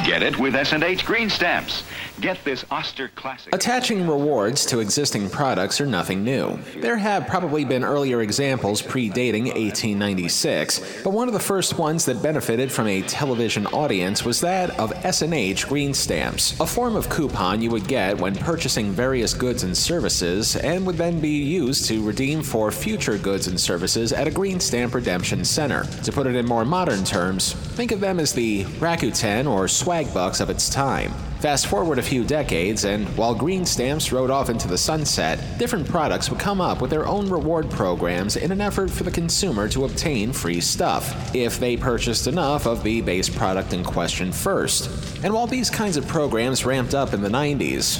Get 0.04 0.24
it 0.24 0.40
with 0.40 0.56
S&H 0.56 1.06
Green 1.06 1.30
Stamps. 1.30 1.84
Get 2.24 2.42
this 2.46 2.64
Oster 2.72 3.10
Classic. 3.16 3.54
Attaching 3.54 4.08
rewards 4.08 4.66
to 4.68 4.80
existing 4.80 5.30
products 5.30 5.82
are 5.82 5.86
nothing 5.86 6.24
new. 6.24 6.58
There 6.78 6.96
have 6.96 7.28
probably 7.28 7.66
been 7.66 7.84
earlier 7.84 8.22
examples 8.22 8.82
predating 8.82 9.48
1896, 9.48 11.04
but 11.04 11.10
one 11.10 11.28
of 11.28 11.34
the 11.34 11.42
first 11.42 11.78
ones 11.78 12.06
that 12.06 12.24
benefited 12.24 12.72
from 12.72 12.88
a 12.88 13.02
television 13.02 13.68
audience 13.68 14.24
was 14.24 14.40
that 14.40 14.80
of 14.80 14.94
S&H 15.04 15.68
Green 15.68 15.94
Stamps, 15.94 16.58
a 16.62 16.66
form 16.66 16.96
of 16.96 17.10
coupon 17.10 17.62
you 17.62 17.70
would 17.72 17.90
get 17.90 18.18
when 18.18 18.36
purchasing 18.36 18.92
various 18.92 19.34
goods 19.34 19.64
and 19.64 19.76
services 19.76 20.56
and 20.56 20.86
would 20.86 20.96
then 20.96 21.20
be 21.20 21.44
used 21.44 21.88
to 21.90 22.02
redeem 22.08 22.42
for 22.42 22.72
future 22.72 23.18
goods 23.18 23.48
and 23.48 23.60
services 23.60 24.14
at 24.14 24.30
a 24.30 24.32
Green 24.32 24.62
Stamp 24.62 24.96
Redemption 24.96 25.44
Center. 25.44 25.84
To 26.04 26.12
put 26.14 26.28
it 26.28 26.38
in 26.38 26.46
more 26.46 26.64
modern 26.64 27.04
terms, 27.04 27.52
think 27.52 27.92
of 27.92 28.00
them 28.00 28.18
as 28.18 28.32
the 28.32 28.64
Rakuten 28.80 29.46
or 29.46 29.68
Swag 29.68 30.14
Bucks 30.14 30.40
of 30.40 30.50
its 30.50 30.70
time. 30.70 31.12
Fast 31.44 31.68
forward 31.68 32.00
a 32.00 32.02
few 32.02 32.24
decades, 32.24 32.86
and 32.86 33.06
while 33.18 33.36
green 33.36 33.66
stamps 33.66 34.14
rode 34.14 34.32
off 34.32 34.50
into 34.50 34.66
the 34.70 34.78
sunset, 34.78 35.38
different 35.60 35.86
products 35.86 36.30
would 36.30 36.40
come 36.40 36.62
up 36.62 36.80
with 36.80 36.90
their 36.90 37.06
own 37.06 37.30
reward 37.30 37.70
programs 37.70 38.38
in 38.38 38.50
an 38.54 38.62
effort 38.62 38.90
for 38.90 39.04
the 39.04 39.12
consumer 39.12 39.68
to 39.68 39.84
obtain 39.84 40.32
free 40.32 40.62
stuff, 40.62 41.36
if 41.36 41.60
they 41.60 41.76
purchased 41.76 42.28
enough 42.28 42.66
of 42.66 42.82
the 42.82 43.02
base 43.02 43.28
product 43.28 43.74
in 43.74 43.84
question 43.84 44.32
first. 44.32 44.90
And 45.22 45.34
while 45.34 45.46
these 45.46 45.70
kinds 45.70 45.98
of 45.98 46.08
programs 46.08 46.64
ramped 46.64 46.96
up 46.96 47.14
in 47.14 47.22
the 47.22 47.28
90s, 47.28 48.00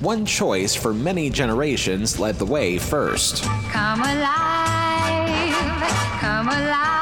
one 0.00 0.24
choice 0.24 0.74
for 0.74 0.94
many 0.94 1.28
generations 1.28 2.18
led 2.18 2.36
the 2.36 2.46
way 2.46 2.78
first. 2.78 3.44
Come 3.70 4.00
alive, 4.00 5.42
come 6.20 6.48
alive. 6.48 6.96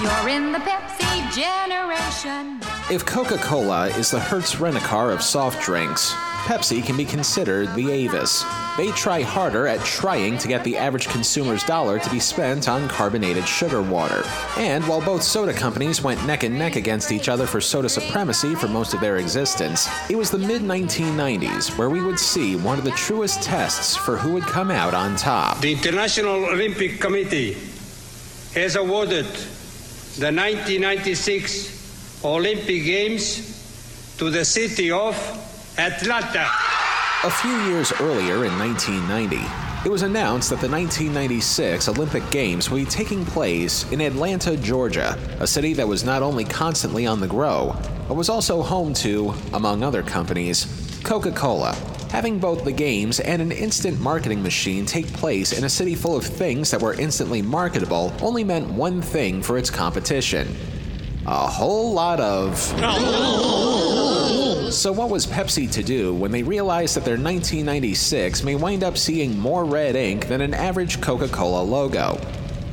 You're 0.00 0.28
in 0.28 0.52
the 0.52 0.60
Pepsi 0.60 1.34
generation. 1.34 2.71
If 2.90 3.06
Coca 3.06 3.38
Cola 3.38 3.86
is 3.90 4.10
the 4.10 4.18
Hertz 4.18 4.58
Rent-A-Car 4.58 5.12
of 5.12 5.22
soft 5.22 5.64
drinks, 5.64 6.12
Pepsi 6.44 6.84
can 6.84 6.96
be 6.96 7.04
considered 7.04 7.72
the 7.74 7.90
Avis. 7.92 8.44
They 8.76 8.90
try 8.90 9.22
harder 9.22 9.68
at 9.68 9.82
trying 9.84 10.36
to 10.38 10.48
get 10.48 10.64
the 10.64 10.76
average 10.76 11.08
consumer's 11.08 11.62
dollar 11.62 12.00
to 12.00 12.10
be 12.10 12.18
spent 12.18 12.68
on 12.68 12.88
carbonated 12.88 13.46
sugar 13.46 13.80
water. 13.80 14.24
And 14.58 14.86
while 14.88 15.00
both 15.00 15.22
soda 15.22 15.52
companies 15.52 16.02
went 16.02 16.26
neck 16.26 16.42
and 16.42 16.58
neck 16.58 16.74
against 16.74 17.12
each 17.12 17.28
other 17.28 17.46
for 17.46 17.60
soda 17.60 17.88
supremacy 17.88 18.56
for 18.56 18.66
most 18.66 18.94
of 18.94 19.00
their 19.00 19.18
existence, 19.18 19.88
it 20.10 20.16
was 20.16 20.30
the 20.30 20.38
mid 20.38 20.62
1990s 20.62 21.78
where 21.78 21.88
we 21.88 22.02
would 22.02 22.18
see 22.18 22.56
one 22.56 22.78
of 22.78 22.84
the 22.84 22.90
truest 22.90 23.42
tests 23.42 23.96
for 23.96 24.16
who 24.16 24.32
would 24.32 24.44
come 24.44 24.72
out 24.72 24.92
on 24.92 25.14
top. 25.14 25.60
The 25.60 25.72
International 25.72 26.44
Olympic 26.46 27.00
Committee 27.00 27.56
has 28.54 28.74
awarded 28.74 29.26
the 30.18 30.30
1996 30.32 31.81
Olympic 32.24 32.84
Games 32.84 34.14
to 34.16 34.30
the 34.30 34.44
city 34.44 34.92
of 34.92 35.16
Atlanta. 35.76 36.48
A 37.24 37.30
few 37.30 37.56
years 37.62 37.92
earlier 38.00 38.44
in 38.44 38.56
1990, 38.58 39.40
it 39.84 39.90
was 39.90 40.02
announced 40.02 40.50
that 40.50 40.60
the 40.60 40.68
1996 40.68 41.88
Olympic 41.88 42.30
Games 42.30 42.70
would 42.70 42.84
be 42.84 42.84
taking 42.84 43.24
place 43.24 43.90
in 43.90 44.00
Atlanta, 44.00 44.56
Georgia, 44.56 45.18
a 45.40 45.46
city 45.48 45.72
that 45.72 45.88
was 45.88 46.04
not 46.04 46.22
only 46.22 46.44
constantly 46.44 47.08
on 47.08 47.18
the 47.18 47.26
grow, 47.26 47.74
but 48.06 48.14
was 48.14 48.28
also 48.28 48.62
home 48.62 48.94
to, 48.94 49.34
among 49.52 49.82
other 49.82 50.04
companies, 50.04 51.00
Coca 51.02 51.32
Cola. 51.32 51.74
Having 52.10 52.38
both 52.38 52.62
the 52.62 52.70
games 52.70 53.18
and 53.18 53.42
an 53.42 53.50
instant 53.50 53.98
marketing 53.98 54.44
machine 54.44 54.86
take 54.86 55.12
place 55.14 55.58
in 55.58 55.64
a 55.64 55.68
city 55.68 55.96
full 55.96 56.16
of 56.16 56.24
things 56.24 56.70
that 56.70 56.80
were 56.80 56.94
instantly 56.94 57.42
marketable 57.42 58.12
only 58.20 58.44
meant 58.44 58.68
one 58.68 59.02
thing 59.02 59.42
for 59.42 59.58
its 59.58 59.70
competition 59.70 60.56
a 61.26 61.46
whole 61.46 61.92
lot 61.92 62.20
of. 62.20 62.58
So, 64.72 64.90
what 64.90 65.10
was 65.10 65.26
Pepsi 65.26 65.70
to 65.72 65.82
do 65.82 66.14
when 66.14 66.30
they 66.30 66.42
realized 66.42 66.96
that 66.96 67.04
their 67.04 67.18
1996 67.18 68.42
may 68.42 68.54
wind 68.54 68.82
up 68.82 68.96
seeing 68.96 69.38
more 69.38 69.64
red 69.64 69.96
ink 69.96 70.28
than 70.28 70.40
an 70.40 70.54
average 70.54 71.00
Coca 71.00 71.28
Cola 71.28 71.62
logo? 71.62 72.14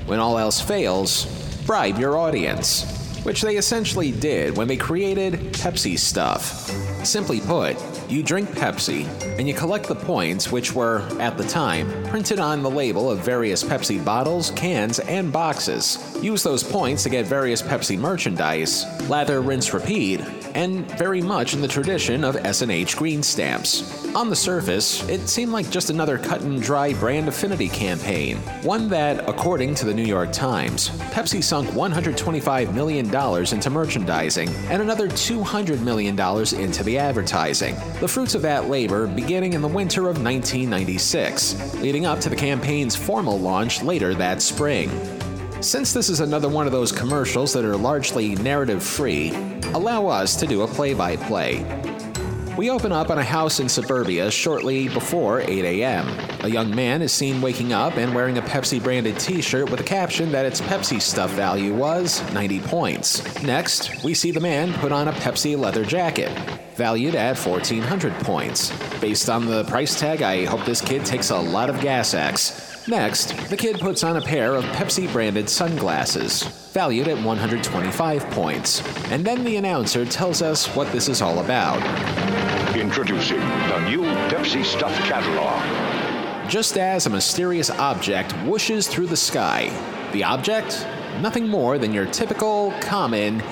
When 0.05 0.19
all 0.19 0.37
else 0.37 0.61
fails, 0.61 1.25
bribe 1.65 1.99
your 1.99 2.17
audience, 2.17 2.85
which 3.23 3.41
they 3.41 3.57
essentially 3.57 4.11
did 4.11 4.55
when 4.55 4.67
they 4.67 4.77
created 4.77 5.33
Pepsi 5.53 5.99
Stuff. 5.99 6.69
Simply 7.05 7.41
put, 7.41 7.75
you 8.09 8.23
drink 8.23 8.49
Pepsi, 8.49 9.05
and 9.37 9.47
you 9.47 9.53
collect 9.53 9.87
the 9.87 9.95
points, 9.95 10.51
which 10.51 10.73
were, 10.73 11.01
at 11.19 11.37
the 11.37 11.43
time, 11.43 12.03
printed 12.05 12.39
on 12.39 12.63
the 12.63 12.69
label 12.69 13.09
of 13.09 13.19
various 13.19 13.63
Pepsi 13.63 14.03
bottles, 14.03 14.51
cans, 14.51 14.99
and 14.99 15.31
boxes. 15.31 16.17
Use 16.21 16.41
those 16.43 16.63
points 16.63 17.03
to 17.03 17.09
get 17.09 17.25
various 17.25 17.61
Pepsi 17.61 17.97
merchandise, 17.97 18.85
lather, 19.09 19.41
rinse, 19.41 19.73
repeat, 19.73 20.21
and 20.55 20.89
very 20.97 21.21
much 21.21 21.53
in 21.53 21.61
the 21.61 21.67
tradition 21.67 22.23
of 22.23 22.35
S&H 22.35 22.97
green 22.97 23.23
stamps. 23.23 24.05
On 24.15 24.29
the 24.29 24.35
surface, 24.35 25.07
it 25.07 25.27
seemed 25.27 25.51
like 25.51 25.69
just 25.69 25.89
another 25.89 26.17
cut 26.17 26.41
and 26.41 26.61
dry 26.61 26.93
brand 26.93 27.27
affinity 27.27 27.69
campaign, 27.69 28.37
one 28.63 28.89
that, 28.89 29.27
according 29.29 29.75
to 29.75 29.85
the 29.85 29.93
New 29.93 30.03
York 30.03 30.31
Times, 30.31 30.89
Pepsi 31.11 31.43
sunk 31.43 31.69
$125 31.69 32.73
million 32.73 33.05
into 33.53 33.69
merchandising 33.69 34.49
and 34.69 34.81
another 34.81 35.07
$200 35.07 35.81
million 35.81 36.19
into 36.61 36.83
the 36.83 36.97
advertising. 36.97 37.75
The 37.99 38.07
fruits 38.07 38.35
of 38.35 38.41
that 38.41 38.69
labor 38.69 39.07
beginning 39.07 39.53
in 39.53 39.61
the 39.61 39.67
winter 39.67 40.01
of 40.01 40.23
1996, 40.23 41.75
leading 41.75 42.05
up 42.05 42.19
to 42.21 42.29
the 42.29 42.35
campaign's 42.35 42.95
formal 42.95 43.39
launch 43.39 43.83
later 43.83 44.13
that 44.15 44.41
spring. 44.41 44.89
Since 45.61 45.91
this 45.91 46.07
is 46.07 46.21
another 46.21 46.47
one 46.47 46.67
of 46.67 46.71
those 46.71 46.93
commercials 46.93 47.51
that 47.51 47.65
are 47.65 47.75
largely 47.75 48.33
narrative 48.35 48.81
free, 48.81 49.31
allow 49.73 50.07
us 50.07 50.37
to 50.37 50.47
do 50.47 50.61
a 50.61 50.67
play 50.67 50.93
by 50.93 51.17
play. 51.17 51.65
We 52.57 52.69
open 52.69 52.93
up 52.93 53.09
on 53.09 53.17
a 53.17 53.23
house 53.23 53.59
in 53.59 53.67
suburbia 53.67 54.31
shortly 54.31 54.87
before 54.87 55.41
8 55.41 55.49
a.m. 55.65 56.07
A 56.45 56.47
young 56.47 56.73
man 56.73 57.01
is 57.01 57.11
seen 57.11 57.41
waking 57.41 57.73
up 57.73 57.97
and 57.97 58.15
wearing 58.15 58.37
a 58.37 58.41
Pepsi 58.41 58.81
branded 58.81 59.19
t 59.19 59.41
shirt 59.41 59.69
with 59.69 59.81
a 59.81 59.83
caption 59.83 60.31
that 60.31 60.45
its 60.45 60.61
Pepsi 60.61 61.01
stuff 61.01 61.31
value 61.31 61.75
was 61.75 62.21
90 62.31 62.61
points. 62.61 63.43
Next, 63.43 64.01
we 64.01 64.13
see 64.13 64.31
the 64.31 64.39
man 64.39 64.73
put 64.75 64.93
on 64.93 65.09
a 65.09 65.13
Pepsi 65.13 65.57
leather 65.57 65.83
jacket, 65.83 66.29
valued 66.75 67.15
at 67.15 67.37
1,400 67.37 68.13
points. 68.23 68.71
Based 69.01 69.29
on 69.29 69.45
the 69.45 69.65
price 69.65 69.99
tag, 69.99 70.21
I 70.21 70.45
hope 70.45 70.63
this 70.63 70.79
kid 70.79 71.05
takes 71.05 71.31
a 71.31 71.37
lot 71.37 71.69
of 71.69 71.81
gas 71.81 72.13
X. 72.13 72.68
Next, 72.89 73.37
the 73.51 73.55
kid 73.55 73.79
puts 73.79 74.03
on 74.03 74.17
a 74.17 74.21
pair 74.21 74.55
of 74.55 74.63
Pepsi 74.65 75.11
branded 75.11 75.47
sunglasses, 75.47 76.41
valued 76.73 77.07
at 77.07 77.23
125 77.23 78.25
points. 78.31 78.81
And 79.11 79.23
then 79.23 79.43
the 79.43 79.57
announcer 79.57 80.05
tells 80.05 80.41
us 80.41 80.65
what 80.75 80.91
this 80.91 81.07
is 81.07 81.21
all 81.21 81.37
about. 81.37 81.77
Introducing 82.75 83.41
the 83.41 83.87
new 83.87 84.01
Pepsi 84.31 84.65
Stuff 84.65 84.95
catalog. 85.01 86.49
Just 86.49 86.79
as 86.79 87.05
a 87.05 87.11
mysterious 87.11 87.69
object 87.69 88.31
whooshes 88.37 88.89
through 88.89 89.05
the 89.05 89.15
sky, 89.15 89.69
the 90.11 90.23
object? 90.23 90.87
Nothing 91.21 91.47
more 91.47 91.77
than 91.77 91.93
your 91.93 92.07
typical, 92.07 92.73
common 92.81 93.43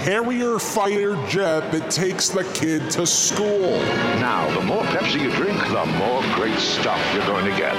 Harrier 0.00 0.58
fighter 0.58 1.14
jet 1.26 1.70
that 1.72 1.90
takes 1.90 2.30
the 2.30 2.42
kid 2.54 2.90
to 2.90 3.06
school. 3.06 3.70
Now, 4.18 4.48
the 4.58 4.64
more 4.64 4.82
Pepsi 4.84 5.20
you 5.20 5.30
drink, 5.32 5.60
the 5.68 5.84
more 5.98 6.22
great 6.34 6.58
stuff 6.58 6.98
you're 7.14 7.26
going 7.26 7.44
to 7.44 7.50
get. 7.50 7.74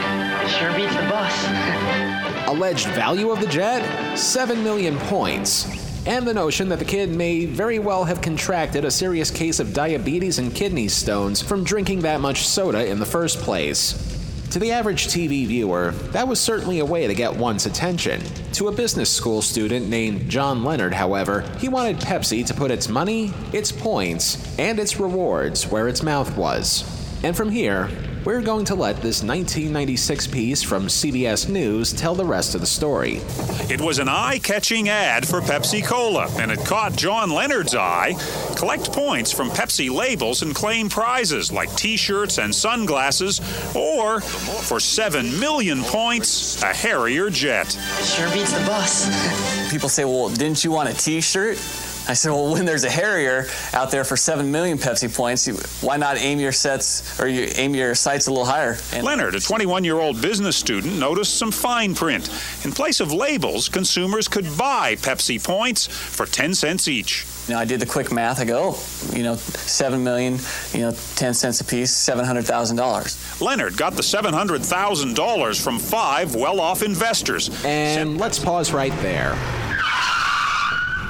Sure 0.47 0.71
beats 0.75 0.95
the 0.95 1.01
bus. 1.09 2.47
Alleged 2.47 2.85
value 2.89 3.31
of 3.31 3.41
the 3.41 3.47
jet? 3.47 4.15
7 4.15 4.63
million 4.63 4.97
points. 4.99 5.65
And 6.05 6.27
the 6.27 6.33
notion 6.35 6.69
that 6.69 6.77
the 6.77 6.85
kid 6.85 7.09
may 7.09 7.47
very 7.47 7.79
well 7.79 8.03
have 8.03 8.21
contracted 8.21 8.85
a 8.85 8.91
serious 8.91 9.31
case 9.31 9.59
of 9.59 9.73
diabetes 9.73 10.37
and 10.37 10.53
kidney 10.53 10.89
stones 10.89 11.41
from 11.41 11.63
drinking 11.63 12.01
that 12.01 12.21
much 12.21 12.47
soda 12.47 12.85
in 12.85 12.99
the 12.99 13.05
first 13.05 13.39
place. 13.39 14.20
To 14.51 14.59
the 14.59 14.73
average 14.73 15.07
TV 15.07 15.47
viewer, 15.47 15.91
that 16.11 16.27
was 16.27 16.37
certainly 16.37 16.79
a 16.79 16.85
way 16.85 17.07
to 17.07 17.15
get 17.15 17.33
one's 17.33 17.65
attention. 17.65 18.21
To 18.51 18.67
a 18.67 18.71
business 18.73 19.09
school 19.09 19.41
student 19.41 19.87
named 19.87 20.29
John 20.29 20.65
Leonard, 20.65 20.93
however, 20.93 21.49
he 21.57 21.69
wanted 21.69 21.99
Pepsi 21.99 22.45
to 22.45 22.53
put 22.53 22.69
its 22.69 22.89
money, 22.89 23.33
its 23.53 23.71
points, 23.71 24.59
and 24.59 24.77
its 24.77 24.99
rewards 24.99 25.67
where 25.67 25.87
its 25.87 26.03
mouth 26.03 26.35
was. 26.35 26.83
And 27.23 27.33
from 27.33 27.49
here, 27.49 27.89
we're 28.23 28.41
going 28.41 28.65
to 28.65 28.75
let 28.75 28.95
this 28.97 29.23
1996 29.23 30.27
piece 30.27 30.61
from 30.61 30.87
CBS 30.87 31.49
News 31.49 31.91
tell 31.91 32.13
the 32.13 32.25
rest 32.25 32.53
of 32.53 32.61
the 32.61 32.67
story. 32.67 33.19
It 33.69 33.81
was 33.81 33.97
an 33.97 34.07
eye 34.07 34.39
catching 34.43 34.89
ad 34.89 35.27
for 35.27 35.41
Pepsi 35.41 35.83
Cola, 35.83 36.27
and 36.37 36.51
it 36.51 36.63
caught 36.65 36.95
John 36.95 37.31
Leonard's 37.31 37.73
eye. 37.73 38.13
Collect 38.57 38.91
points 38.91 39.31
from 39.31 39.49
Pepsi 39.49 39.89
labels 39.89 40.43
and 40.43 40.53
claim 40.53 40.87
prizes 40.87 41.51
like 41.51 41.73
t 41.75 41.97
shirts 41.97 42.37
and 42.37 42.53
sunglasses, 42.53 43.39
or 43.75 44.21
for 44.21 44.79
7 44.79 45.39
million 45.39 45.81
points, 45.83 46.61
a 46.61 46.67
Harrier 46.67 47.29
jet. 47.29 47.71
Sure 48.03 48.31
beats 48.31 48.53
the 48.53 48.63
bus. 48.65 49.71
People 49.71 49.89
say, 49.89 50.05
well, 50.05 50.29
didn't 50.29 50.63
you 50.63 50.71
want 50.71 50.89
a 50.89 50.93
t 50.93 51.21
shirt? 51.21 51.57
I 52.07 52.13
said, 52.13 52.31
well, 52.31 52.51
when 52.51 52.65
there's 52.65 52.83
a 52.83 52.89
Harrier 52.89 53.45
out 53.73 53.91
there 53.91 54.03
for 54.03 54.17
seven 54.17 54.51
million 54.51 54.77
Pepsi 54.77 55.13
points, 55.13 55.47
you, 55.47 55.55
why 55.85 55.97
not 55.97 56.17
aim 56.17 56.39
your 56.39 56.51
sets 56.51 57.19
or 57.19 57.27
you 57.27 57.47
aim 57.55 57.75
your 57.75 57.95
sights 57.95 58.27
a 58.27 58.31
little 58.31 58.45
higher? 58.45 58.77
And 58.91 59.05
Leonard, 59.05 59.35
a 59.35 59.39
21 59.39 59.83
year 59.83 59.99
old 59.99 60.21
business 60.21 60.57
student, 60.57 60.97
noticed 60.97 61.37
some 61.37 61.51
fine 61.51 61.93
print. 61.95 62.29
In 62.65 62.71
place 62.71 62.99
of 62.99 63.13
labels, 63.13 63.69
consumers 63.69 64.27
could 64.27 64.45
buy 64.57 64.95
Pepsi 64.95 65.41
points 65.43 65.87
for 65.87 66.25
10 66.25 66.55
cents 66.55 66.87
each. 66.87 67.25
You 67.47 67.55
know, 67.55 67.59
I 67.59 67.65
did 67.65 67.79
the 67.79 67.85
quick 67.85 68.11
math. 68.11 68.39
I 68.39 68.45
go, 68.45 68.75
oh, 68.75 69.15
you 69.15 69.23
know, 69.23 69.35
seven 69.35 70.03
million, 70.03 70.37
you 70.73 70.81
know, 70.81 70.91
10 71.15 71.33
cents 71.33 71.61
a 71.61 71.65
piece, 71.65 71.91
$700,000. 71.91 73.41
Leonard 73.41 73.77
got 73.77 73.93
the 73.93 74.01
$700,000 74.01 75.63
from 75.63 75.79
five 75.79 76.35
well 76.35 76.59
off 76.59 76.83
investors. 76.83 77.49
And 77.65 78.17
let's 78.17 78.39
pause 78.39 78.71
right 78.73 78.95
there. 79.01 79.37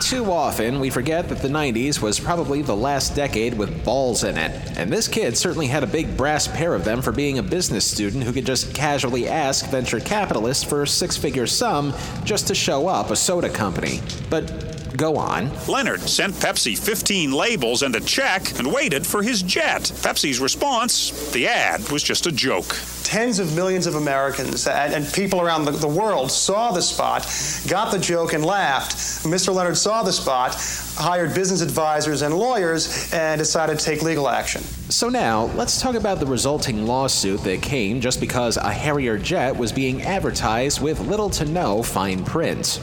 Too 0.02 0.32
often, 0.32 0.80
we 0.80 0.90
forget 0.90 1.30
that 1.30 1.44
the 1.44 1.48
90s 1.48 2.02
was 2.02 2.20
probably 2.20 2.64
the 2.64 2.76
last 2.76 3.16
decade 3.16 3.54
with 3.54 3.86
balls 3.86 4.24
in 4.24 4.36
it. 4.36 4.52
And 4.76 4.92
this 4.92 5.08
kid 5.08 5.38
certainly 5.38 5.68
had 5.68 5.84
a 5.84 5.88
big 5.88 6.18
brass 6.18 6.48
pair 6.48 6.74
of 6.74 6.84
them 6.84 7.04
for 7.04 7.12
being 7.12 7.38
a 7.38 7.44
business 7.44 7.90
student 7.90 8.24
who 8.24 8.34
could 8.34 8.46
just 8.46 8.74
casually 8.74 9.30
ask 9.30 9.70
venture 9.70 10.00
capitalists 10.00 10.64
for 10.64 10.82
a 10.82 10.88
six 10.88 11.16
figure 11.16 11.46
sum 11.46 11.94
just 12.24 12.48
to 12.48 12.56
show 12.56 12.88
up 12.88 13.12
a 13.12 13.16
soda 13.16 13.50
company. 13.50 14.02
But 14.30 14.98
go 14.98 15.18
on. 15.18 15.52
Leonard 15.68 16.02
sent 16.02 16.34
Pepsi 16.34 16.78
15 16.78 17.32
labels 17.32 17.84
and 17.84 17.96
a 17.96 18.02
check 18.02 18.58
and 18.58 18.74
waited 18.74 19.06
for 19.06 19.22
his 19.22 19.44
jet. 19.44 19.84
Pepsi's 19.84 20.40
response 20.40 21.32
the 21.32 21.48
ad 21.48 21.88
was 21.90 22.02
just 22.04 22.26
a 22.26 22.32
joke. 22.32 22.76
Tens 23.12 23.40
of 23.40 23.54
millions 23.58 23.88
of 23.88 23.96
Americans 23.96 24.66
and, 24.68 24.94
and 24.94 25.14
people 25.14 25.42
around 25.42 25.66
the, 25.66 25.72
the, 25.72 25.86
world 25.86 26.32
saw 26.32 26.72
the 26.72 26.82
spot, 26.82 27.24
got 27.68 27.92
the 27.92 28.00
joke, 28.00 28.32
and 28.32 28.46
laughed. 28.46 28.96
Mr. 29.26 29.54
Leonard 29.54 29.76
saw 29.76 30.02
the 30.02 30.14
spot, 30.14 30.56
hired 30.96 31.36
business 31.36 31.60
advisors 31.60 32.22
and 32.22 32.34
lawyers, 32.34 33.12
and 33.12 33.38
decided 33.38 33.78
to 33.78 33.84
take 33.84 34.02
legal 34.02 34.30
action. 34.30 34.62
So 34.88 35.10
now, 35.10 35.48
let's 35.58 35.82
talk 35.82 35.96
about 35.96 36.22
the 36.22 36.26
resulting 36.26 36.88
lawsuit 36.88 37.44
that 37.44 37.62
came 37.62 38.00
just 38.00 38.22
because 38.22 38.56
a 38.56 38.72
Harrier 38.72 39.18
jet 39.18 39.58
was 39.58 39.74
being 39.74 40.04
advertised 40.04 40.82
with 40.82 41.02
little 41.02 41.30
to 41.32 41.44
no 41.44 41.84
fine 41.84 42.24
print. 42.24 42.80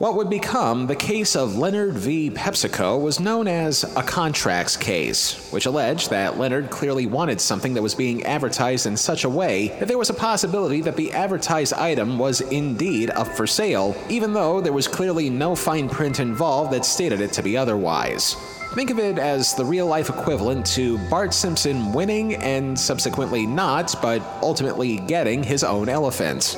What 0.00 0.16
would 0.16 0.30
become 0.30 0.86
the 0.86 0.96
case 0.96 1.36
of 1.36 1.58
Leonard 1.58 1.92
v. 1.92 2.30
PepsiCo 2.30 2.98
was 2.98 3.20
known 3.20 3.46
as 3.46 3.84
a 3.98 4.02
contracts 4.02 4.74
case, 4.74 5.34
which 5.52 5.66
alleged 5.66 6.08
that 6.08 6.38
Leonard 6.38 6.70
clearly 6.70 7.04
wanted 7.04 7.38
something 7.38 7.74
that 7.74 7.82
was 7.82 7.94
being 7.94 8.22
advertised 8.22 8.86
in 8.86 8.96
such 8.96 9.24
a 9.24 9.28
way 9.28 9.68
that 9.78 9.88
there 9.88 9.98
was 9.98 10.08
a 10.08 10.14
possibility 10.14 10.80
that 10.80 10.96
the 10.96 11.12
advertised 11.12 11.74
item 11.74 12.18
was 12.18 12.40
indeed 12.40 13.10
up 13.10 13.28
for 13.28 13.46
sale, 13.46 13.94
even 14.08 14.32
though 14.32 14.58
there 14.62 14.72
was 14.72 14.88
clearly 14.88 15.28
no 15.28 15.54
fine 15.54 15.86
print 15.86 16.18
involved 16.18 16.72
that 16.72 16.86
stated 16.86 17.20
it 17.20 17.34
to 17.34 17.42
be 17.42 17.54
otherwise. 17.54 18.36
Think 18.72 18.88
of 18.88 18.98
it 18.98 19.18
as 19.18 19.52
the 19.52 19.66
real 19.66 19.86
life 19.86 20.08
equivalent 20.08 20.64
to 20.68 20.96
Bart 21.10 21.34
Simpson 21.34 21.92
winning 21.92 22.36
and 22.36 22.78
subsequently 22.78 23.44
not, 23.44 23.94
but 24.00 24.22
ultimately 24.40 24.96
getting 24.96 25.42
his 25.42 25.62
own 25.62 25.90
elephant. 25.90 26.56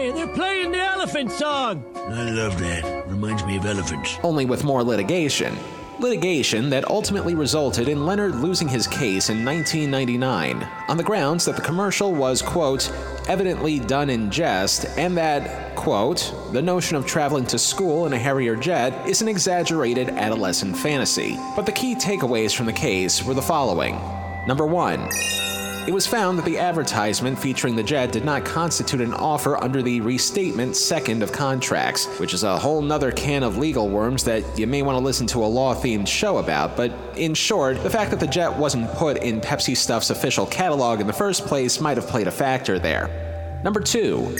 Hey, 0.00 0.12
they're 0.12 0.26
playing 0.28 0.72
the 0.72 0.78
elephant 0.78 1.30
song! 1.30 1.84
I 1.94 2.30
love 2.30 2.58
that. 2.58 3.06
Reminds 3.06 3.44
me 3.44 3.58
of 3.58 3.66
elephants. 3.66 4.18
Only 4.22 4.46
with 4.46 4.64
more 4.64 4.82
litigation. 4.82 5.54
Litigation 5.98 6.70
that 6.70 6.88
ultimately 6.88 7.34
resulted 7.34 7.86
in 7.86 8.06
Leonard 8.06 8.36
losing 8.36 8.66
his 8.66 8.86
case 8.86 9.28
in 9.28 9.44
1999 9.44 10.66
on 10.88 10.96
the 10.96 11.02
grounds 11.02 11.44
that 11.44 11.54
the 11.54 11.60
commercial 11.60 12.14
was, 12.14 12.40
quote, 12.40 12.90
evidently 13.28 13.78
done 13.78 14.08
in 14.08 14.30
jest, 14.30 14.86
and 14.96 15.18
that, 15.18 15.76
quote, 15.76 16.32
the 16.52 16.62
notion 16.62 16.96
of 16.96 17.04
traveling 17.04 17.44
to 17.44 17.58
school 17.58 18.06
in 18.06 18.14
a 18.14 18.18
Harrier 18.18 18.56
jet 18.56 19.06
is 19.06 19.20
an 19.20 19.28
exaggerated 19.28 20.08
adolescent 20.08 20.78
fantasy. 20.78 21.36
But 21.54 21.66
the 21.66 21.72
key 21.72 21.94
takeaways 21.94 22.56
from 22.56 22.64
the 22.64 22.72
case 22.72 23.22
were 23.22 23.34
the 23.34 23.42
following. 23.42 24.00
Number 24.46 24.64
one, 24.64 25.10
it 25.86 25.92
was 25.92 26.06
found 26.06 26.38
that 26.38 26.44
the 26.44 26.58
advertisement 26.58 27.38
featuring 27.38 27.74
the 27.74 27.82
jet 27.82 28.12
did 28.12 28.24
not 28.24 28.44
constitute 28.44 29.00
an 29.00 29.14
offer 29.14 29.56
under 29.62 29.82
the 29.82 30.00
Restatement 30.02 30.76
Second 30.76 31.22
of 31.22 31.32
Contracts, 31.32 32.06
which 32.18 32.34
is 32.34 32.44
a 32.44 32.58
whole 32.58 32.82
nother 32.82 33.10
can 33.10 33.42
of 33.42 33.56
legal 33.56 33.88
worms 33.88 34.22
that 34.24 34.58
you 34.58 34.66
may 34.66 34.82
want 34.82 34.98
to 34.98 35.04
listen 35.04 35.26
to 35.28 35.42
a 35.42 35.46
law 35.46 35.74
themed 35.74 36.06
show 36.06 36.38
about. 36.38 36.76
But 36.76 36.92
in 37.16 37.34
short, 37.34 37.82
the 37.82 37.90
fact 37.90 38.10
that 38.10 38.20
the 38.20 38.26
jet 38.26 38.56
wasn't 38.56 38.92
put 38.92 39.22
in 39.22 39.40
Pepsi 39.40 39.76
Stuff's 39.76 40.10
official 40.10 40.46
catalog 40.46 41.00
in 41.00 41.06
the 41.06 41.12
first 41.12 41.46
place 41.46 41.80
might 41.80 41.96
have 41.96 42.06
played 42.06 42.28
a 42.28 42.32
factor 42.32 42.78
there. 42.78 43.60
Number 43.64 43.80
two, 43.80 44.36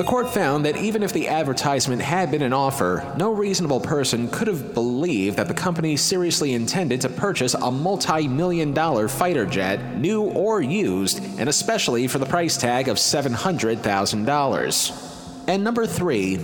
the 0.00 0.06
court 0.06 0.32
found 0.32 0.64
that 0.64 0.78
even 0.78 1.02
if 1.02 1.12
the 1.12 1.28
advertisement 1.28 2.00
had 2.00 2.30
been 2.30 2.40
an 2.40 2.54
offer, 2.54 3.06
no 3.18 3.30
reasonable 3.30 3.80
person 3.80 4.28
could 4.28 4.46
have 4.46 4.72
believed 4.72 5.36
that 5.36 5.46
the 5.46 5.52
company 5.52 5.94
seriously 5.94 6.54
intended 6.54 7.02
to 7.02 7.08
purchase 7.10 7.52
a 7.52 7.70
multi 7.70 8.26
million 8.26 8.72
dollar 8.72 9.08
fighter 9.08 9.44
jet, 9.44 9.98
new 9.98 10.22
or 10.22 10.62
used, 10.62 11.22
and 11.38 11.50
especially 11.50 12.06
for 12.06 12.18
the 12.18 12.24
price 12.24 12.56
tag 12.56 12.88
of 12.88 12.96
$700,000. 12.96 15.46
And 15.46 15.62
number 15.62 15.86
three, 15.86 16.36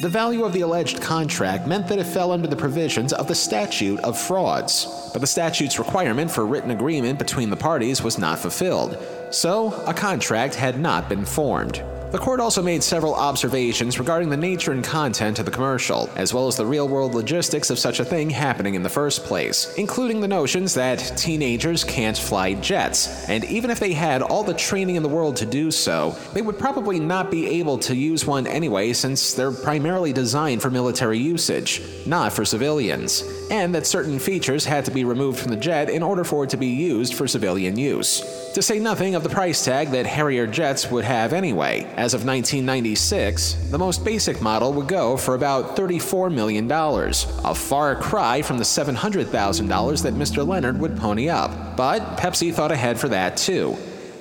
the 0.00 0.08
value 0.08 0.44
of 0.44 0.52
the 0.52 0.60
alleged 0.60 1.02
contract 1.02 1.66
meant 1.66 1.88
that 1.88 1.98
it 1.98 2.06
fell 2.06 2.30
under 2.30 2.46
the 2.46 2.54
provisions 2.54 3.12
of 3.12 3.26
the 3.26 3.34
statute 3.34 3.98
of 4.04 4.16
frauds. 4.16 5.10
But 5.12 5.18
the 5.18 5.26
statute's 5.26 5.80
requirement 5.80 6.30
for 6.30 6.46
written 6.46 6.70
agreement 6.70 7.18
between 7.18 7.50
the 7.50 7.56
parties 7.56 8.04
was 8.04 8.18
not 8.18 8.38
fulfilled, 8.38 9.04
so 9.32 9.72
a 9.84 9.92
contract 9.92 10.54
had 10.54 10.78
not 10.78 11.08
been 11.08 11.24
formed. 11.24 11.82
The 12.14 12.20
court 12.20 12.38
also 12.38 12.62
made 12.62 12.84
several 12.84 13.16
observations 13.16 13.98
regarding 13.98 14.30
the 14.30 14.36
nature 14.36 14.70
and 14.70 14.84
content 14.84 15.40
of 15.40 15.46
the 15.46 15.50
commercial, 15.50 16.08
as 16.14 16.32
well 16.32 16.46
as 16.46 16.56
the 16.56 16.64
real 16.64 16.86
world 16.86 17.12
logistics 17.12 17.70
of 17.70 17.78
such 17.80 17.98
a 17.98 18.04
thing 18.04 18.30
happening 18.30 18.76
in 18.76 18.84
the 18.84 18.88
first 18.88 19.24
place, 19.24 19.74
including 19.74 20.20
the 20.20 20.28
notions 20.28 20.74
that 20.74 20.98
teenagers 21.16 21.82
can't 21.82 22.16
fly 22.16 22.54
jets, 22.54 23.28
and 23.28 23.42
even 23.46 23.68
if 23.68 23.80
they 23.80 23.92
had 23.92 24.22
all 24.22 24.44
the 24.44 24.54
training 24.54 24.94
in 24.94 25.02
the 25.02 25.08
world 25.08 25.34
to 25.34 25.44
do 25.44 25.72
so, 25.72 26.16
they 26.34 26.40
would 26.40 26.56
probably 26.56 27.00
not 27.00 27.32
be 27.32 27.58
able 27.58 27.78
to 27.78 27.96
use 27.96 28.24
one 28.24 28.46
anyway 28.46 28.92
since 28.92 29.34
they're 29.34 29.50
primarily 29.50 30.12
designed 30.12 30.62
for 30.62 30.70
military 30.70 31.18
usage, 31.18 31.82
not 32.06 32.32
for 32.32 32.44
civilians, 32.44 33.24
and 33.50 33.74
that 33.74 33.86
certain 33.86 34.18
features 34.18 34.64
had 34.64 34.84
to 34.84 34.90
be 34.90 35.04
removed 35.04 35.38
from 35.38 35.50
the 35.50 35.56
jet 35.56 35.90
in 35.90 36.02
order 36.02 36.24
for 36.24 36.44
it 36.44 36.50
to 36.50 36.56
be 36.56 36.66
used 36.66 37.14
for 37.14 37.26
civilian 37.26 37.78
use. 37.78 38.20
To 38.54 38.62
say 38.62 38.78
nothing 38.78 39.14
of 39.14 39.22
the 39.22 39.28
price 39.28 39.64
tag 39.64 39.90
that 39.90 40.06
Harrier 40.06 40.46
jets 40.46 40.90
would 40.90 41.04
have 41.04 41.32
anyway. 41.32 41.84
As 41.96 42.14
of 42.14 42.24
1996, 42.24 43.70
the 43.70 43.78
most 43.78 44.04
basic 44.04 44.40
model 44.40 44.72
would 44.72 44.88
go 44.88 45.16
for 45.16 45.34
about 45.34 45.76
$34 45.76 46.32
million, 46.32 46.70
a 46.70 47.54
far 47.54 47.96
cry 47.96 48.42
from 48.42 48.58
the 48.58 48.64
$700,000 48.64 50.02
that 50.02 50.14
Mr. 50.14 50.46
Leonard 50.46 50.78
would 50.78 50.96
pony 50.96 51.28
up. 51.28 51.76
But 51.76 52.16
Pepsi 52.16 52.52
thought 52.52 52.72
ahead 52.72 52.98
for 52.98 53.08
that 53.08 53.36
too. 53.36 53.76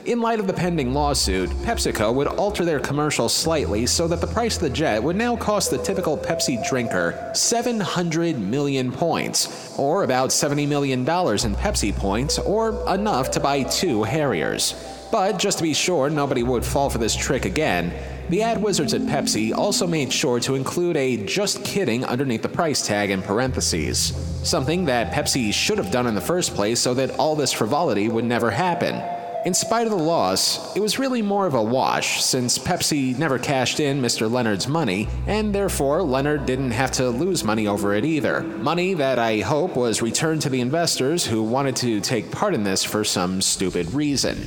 In 0.05 0.19
light 0.19 0.41
of 0.41 0.47
the 0.47 0.53
pending 0.53 0.93
lawsuit, 0.93 1.49
PepsiCo 1.61 2.13
would 2.13 2.27
alter 2.27 2.65
their 2.65 2.81
commercial 2.81 3.29
slightly 3.29 3.85
so 3.85 4.05
that 4.09 4.19
the 4.19 4.27
price 4.27 4.57
of 4.57 4.63
the 4.63 4.69
jet 4.69 5.01
would 5.01 5.15
now 5.15 5.37
cost 5.37 5.71
the 5.71 5.77
typical 5.77 6.17
Pepsi 6.17 6.61
drinker 6.67 7.31
700 7.33 8.37
million 8.37 8.91
points, 8.91 9.73
or 9.79 10.03
about 10.03 10.31
$70 10.31 10.67
million 10.67 10.99
in 10.99 11.05
Pepsi 11.05 11.95
points, 11.95 12.37
or 12.37 12.83
enough 12.93 13.31
to 13.31 13.39
buy 13.39 13.63
two 13.63 14.03
Harriers. 14.03 14.75
But 15.09 15.39
just 15.39 15.59
to 15.59 15.63
be 15.63 15.73
sure 15.73 16.09
nobody 16.09 16.43
would 16.43 16.65
fall 16.65 16.89
for 16.89 16.97
this 16.97 17.15
trick 17.15 17.45
again, 17.45 17.93
the 18.27 18.41
ad 18.41 18.61
wizards 18.61 18.93
at 18.93 19.03
Pepsi 19.03 19.55
also 19.55 19.87
made 19.87 20.11
sure 20.11 20.41
to 20.41 20.55
include 20.55 20.97
a 20.97 21.23
just 21.25 21.63
kidding 21.63 22.03
underneath 22.03 22.41
the 22.41 22.49
price 22.49 22.85
tag 22.85 23.09
in 23.09 23.21
parentheses. 23.21 24.13
Something 24.43 24.83
that 24.85 25.13
Pepsi 25.13 25.53
should 25.53 25.77
have 25.77 25.91
done 25.91 26.07
in 26.07 26.15
the 26.15 26.19
first 26.19 26.55
place 26.55 26.81
so 26.81 26.93
that 26.95 27.11
all 27.11 27.37
this 27.37 27.53
frivolity 27.53 28.09
would 28.09 28.25
never 28.25 28.51
happen. 28.51 29.01
In 29.45 29.53
spite 29.53 29.87
of 29.87 29.91
the 29.91 29.97
loss, 29.97 30.73
it 30.73 30.79
was 30.79 30.97
really 30.97 31.21
more 31.21 31.45
of 31.45 31.53
a 31.53 31.61
wash 31.61 32.23
since 32.23 32.57
Pepsi 32.57 33.17
never 33.17 33.37
cashed 33.37 33.81
in 33.81 34.01
Mr. 34.01 34.31
Leonard's 34.31 34.69
money, 34.69 35.09
and 35.27 35.53
therefore 35.53 36.01
Leonard 36.01 36.45
didn't 36.45 36.71
have 36.71 36.93
to 36.93 37.09
lose 37.09 37.43
money 37.43 37.67
over 37.67 37.93
it 37.93 38.05
either. 38.05 38.41
Money 38.41 38.93
that 38.93 39.19
I 39.19 39.39
hope 39.41 39.75
was 39.75 40.01
returned 40.01 40.43
to 40.43 40.49
the 40.49 40.61
investors 40.61 41.25
who 41.25 41.43
wanted 41.43 41.75
to 41.77 41.99
take 41.99 42.31
part 42.31 42.53
in 42.53 42.63
this 42.63 42.85
for 42.85 43.03
some 43.03 43.41
stupid 43.41 43.93
reason. 43.93 44.41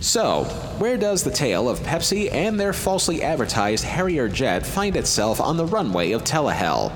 So, 0.00 0.44
where 0.78 0.96
does 0.96 1.24
the 1.24 1.32
tale 1.32 1.68
of 1.68 1.80
Pepsi 1.80 2.32
and 2.32 2.58
their 2.58 2.72
falsely 2.72 3.24
advertised 3.24 3.82
Harrier 3.82 4.28
jet 4.28 4.64
find 4.64 4.94
itself 4.94 5.40
on 5.40 5.56
the 5.56 5.66
runway 5.66 6.12
of 6.12 6.22
Telehell? 6.22 6.92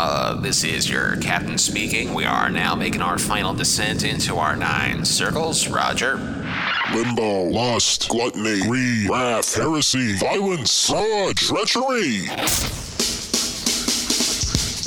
Uh, 0.00 0.34
this 0.34 0.62
is 0.62 0.88
your 0.88 1.16
captain 1.16 1.58
speaking. 1.58 2.14
We 2.14 2.24
are 2.24 2.48
now 2.48 2.76
making 2.76 3.02
our 3.02 3.18
final 3.18 3.52
descent 3.52 4.04
into 4.04 4.36
our 4.36 4.54
nine 4.54 5.04
circles. 5.04 5.66
Roger. 5.66 6.18
Limbo, 6.94 7.42
lust, 7.50 8.08
gluttony, 8.08 8.60
greed, 8.60 9.10
wrath, 9.10 9.56
heresy, 9.56 10.16
violence, 10.18 10.88
fraud, 10.88 11.36
treachery. 11.36 12.28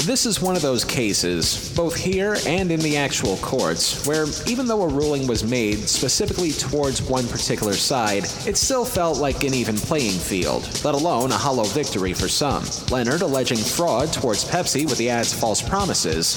This 0.05 0.25
is 0.25 0.41
one 0.41 0.55
of 0.55 0.63
those 0.63 0.83
cases, 0.83 1.71
both 1.75 1.95
here 1.95 2.35
and 2.47 2.71
in 2.71 2.79
the 2.79 2.97
actual 2.97 3.37
courts, 3.37 4.03
where 4.07 4.25
even 4.47 4.65
though 4.65 4.81
a 4.81 4.87
ruling 4.87 5.27
was 5.27 5.43
made 5.43 5.87
specifically 5.87 6.53
towards 6.53 7.03
one 7.03 7.27
particular 7.27 7.73
side, 7.73 8.23
it 8.47 8.57
still 8.57 8.83
felt 8.83 9.19
like 9.19 9.43
an 9.43 9.53
even 9.53 9.75
playing 9.75 10.17
field, 10.17 10.63
let 10.83 10.95
alone 10.95 11.31
a 11.31 11.37
hollow 11.37 11.65
victory 11.65 12.13
for 12.13 12.27
some. 12.27 12.63
Leonard 12.89 13.21
alleging 13.21 13.59
fraud 13.59 14.11
towards 14.11 14.43
Pepsi 14.43 14.89
with 14.89 14.97
the 14.97 15.09
ad's 15.11 15.33
false 15.33 15.61
promises, 15.61 16.35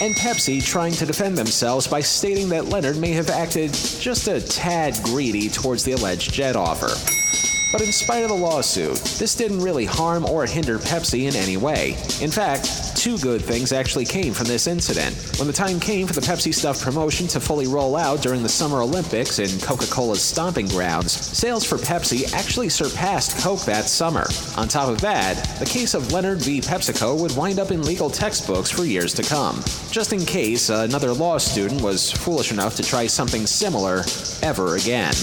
and 0.00 0.14
Pepsi 0.14 0.64
trying 0.64 0.92
to 0.92 1.04
defend 1.04 1.36
themselves 1.36 1.88
by 1.88 2.00
stating 2.00 2.48
that 2.50 2.66
Leonard 2.66 2.98
may 2.98 3.10
have 3.10 3.30
acted 3.30 3.72
just 3.72 4.28
a 4.28 4.40
tad 4.40 4.96
greedy 5.02 5.48
towards 5.48 5.82
the 5.82 5.92
alleged 5.92 6.32
jet 6.32 6.54
offer. 6.54 6.94
But 7.72 7.80
in 7.80 7.90
spite 7.90 8.22
of 8.22 8.28
the 8.28 8.36
lawsuit, 8.36 8.98
this 9.18 9.34
didn't 9.34 9.60
really 9.60 9.86
harm 9.86 10.26
or 10.26 10.44
hinder 10.44 10.78
Pepsi 10.78 11.26
in 11.26 11.34
any 11.34 11.56
way. 11.56 11.92
In 12.20 12.30
fact, 12.30 12.94
two 12.96 13.16
good 13.18 13.40
things 13.40 13.72
actually 13.72 14.04
came 14.04 14.34
from 14.34 14.46
this 14.46 14.66
incident. 14.66 15.16
When 15.38 15.46
the 15.46 15.54
time 15.54 15.80
came 15.80 16.06
for 16.06 16.12
the 16.12 16.20
Pepsi 16.20 16.52
Stuff 16.52 16.82
promotion 16.82 17.26
to 17.28 17.40
fully 17.40 17.66
roll 17.66 17.96
out 17.96 18.20
during 18.20 18.42
the 18.42 18.48
Summer 18.48 18.82
Olympics 18.82 19.38
in 19.38 19.58
Coca 19.60 19.86
Cola's 19.86 20.20
stomping 20.22 20.68
grounds, 20.68 21.12
sales 21.12 21.64
for 21.64 21.78
Pepsi 21.78 22.30
actually 22.34 22.68
surpassed 22.68 23.42
Coke 23.42 23.62
that 23.62 23.86
summer. 23.86 24.26
On 24.58 24.68
top 24.68 24.90
of 24.90 25.00
that, 25.00 25.58
the 25.58 25.66
case 25.66 25.94
of 25.94 26.12
Leonard 26.12 26.42
v. 26.42 26.60
PepsiCo 26.60 27.18
would 27.18 27.34
wind 27.36 27.58
up 27.58 27.70
in 27.70 27.82
legal 27.82 28.10
textbooks 28.10 28.70
for 28.70 28.84
years 28.84 29.14
to 29.14 29.22
come. 29.22 29.62
Just 29.90 30.12
in 30.12 30.20
case 30.26 30.68
another 30.68 31.12
law 31.14 31.38
student 31.38 31.80
was 31.80 32.12
foolish 32.12 32.52
enough 32.52 32.76
to 32.76 32.82
try 32.82 33.06
something 33.06 33.46
similar 33.46 34.04
ever 34.42 34.76
again. 34.76 35.14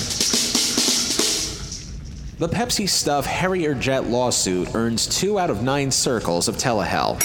The 2.40 2.48
Pepsi 2.48 2.88
Stuff 2.88 3.26
Harrier 3.26 3.74
Jet 3.74 4.08
lawsuit 4.08 4.74
earns 4.74 5.08
two 5.08 5.38
out 5.38 5.50
of 5.50 5.62
nine 5.62 5.92
circles 5.92 6.48
of 6.48 6.56
Telehell. 6.56 7.22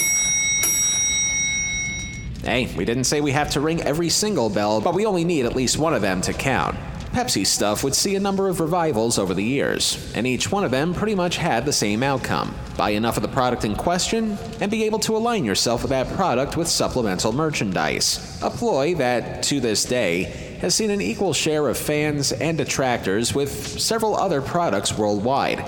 Hey, 2.42 2.74
we 2.76 2.84
didn't 2.84 3.04
say 3.04 3.20
we 3.20 3.30
have 3.30 3.48
to 3.50 3.60
ring 3.60 3.80
every 3.82 4.08
single 4.08 4.50
bell, 4.50 4.80
but 4.80 4.92
we 4.92 5.06
only 5.06 5.22
need 5.22 5.46
at 5.46 5.54
least 5.54 5.78
one 5.78 5.94
of 5.94 6.02
them 6.02 6.20
to 6.22 6.32
count. 6.32 6.74
Pepsi 7.12 7.46
Stuff 7.46 7.84
would 7.84 7.94
see 7.94 8.16
a 8.16 8.20
number 8.20 8.48
of 8.48 8.58
revivals 8.58 9.16
over 9.16 9.34
the 9.34 9.44
years, 9.44 10.12
and 10.16 10.26
each 10.26 10.50
one 10.50 10.64
of 10.64 10.72
them 10.72 10.92
pretty 10.92 11.14
much 11.14 11.36
had 11.36 11.64
the 11.64 11.72
same 11.72 12.02
outcome 12.02 12.52
buy 12.76 12.90
enough 12.90 13.16
of 13.16 13.22
the 13.22 13.28
product 13.28 13.64
in 13.64 13.76
question, 13.76 14.36
and 14.60 14.68
be 14.68 14.82
able 14.82 14.98
to 14.98 15.16
align 15.16 15.44
yourself 15.44 15.82
with 15.82 15.90
that 15.90 16.08
product 16.16 16.56
with 16.56 16.66
supplemental 16.66 17.32
merchandise. 17.32 18.36
A 18.42 18.50
ploy 18.50 18.96
that, 18.96 19.44
to 19.44 19.60
this 19.60 19.84
day, 19.84 20.53
has 20.64 20.74
seen 20.74 20.88
an 20.88 21.02
equal 21.02 21.34
share 21.34 21.68
of 21.68 21.76
fans 21.76 22.32
and 22.32 22.56
detractors 22.56 23.34
with 23.34 23.78
several 23.78 24.16
other 24.16 24.40
products 24.40 24.96
worldwide. 24.96 25.62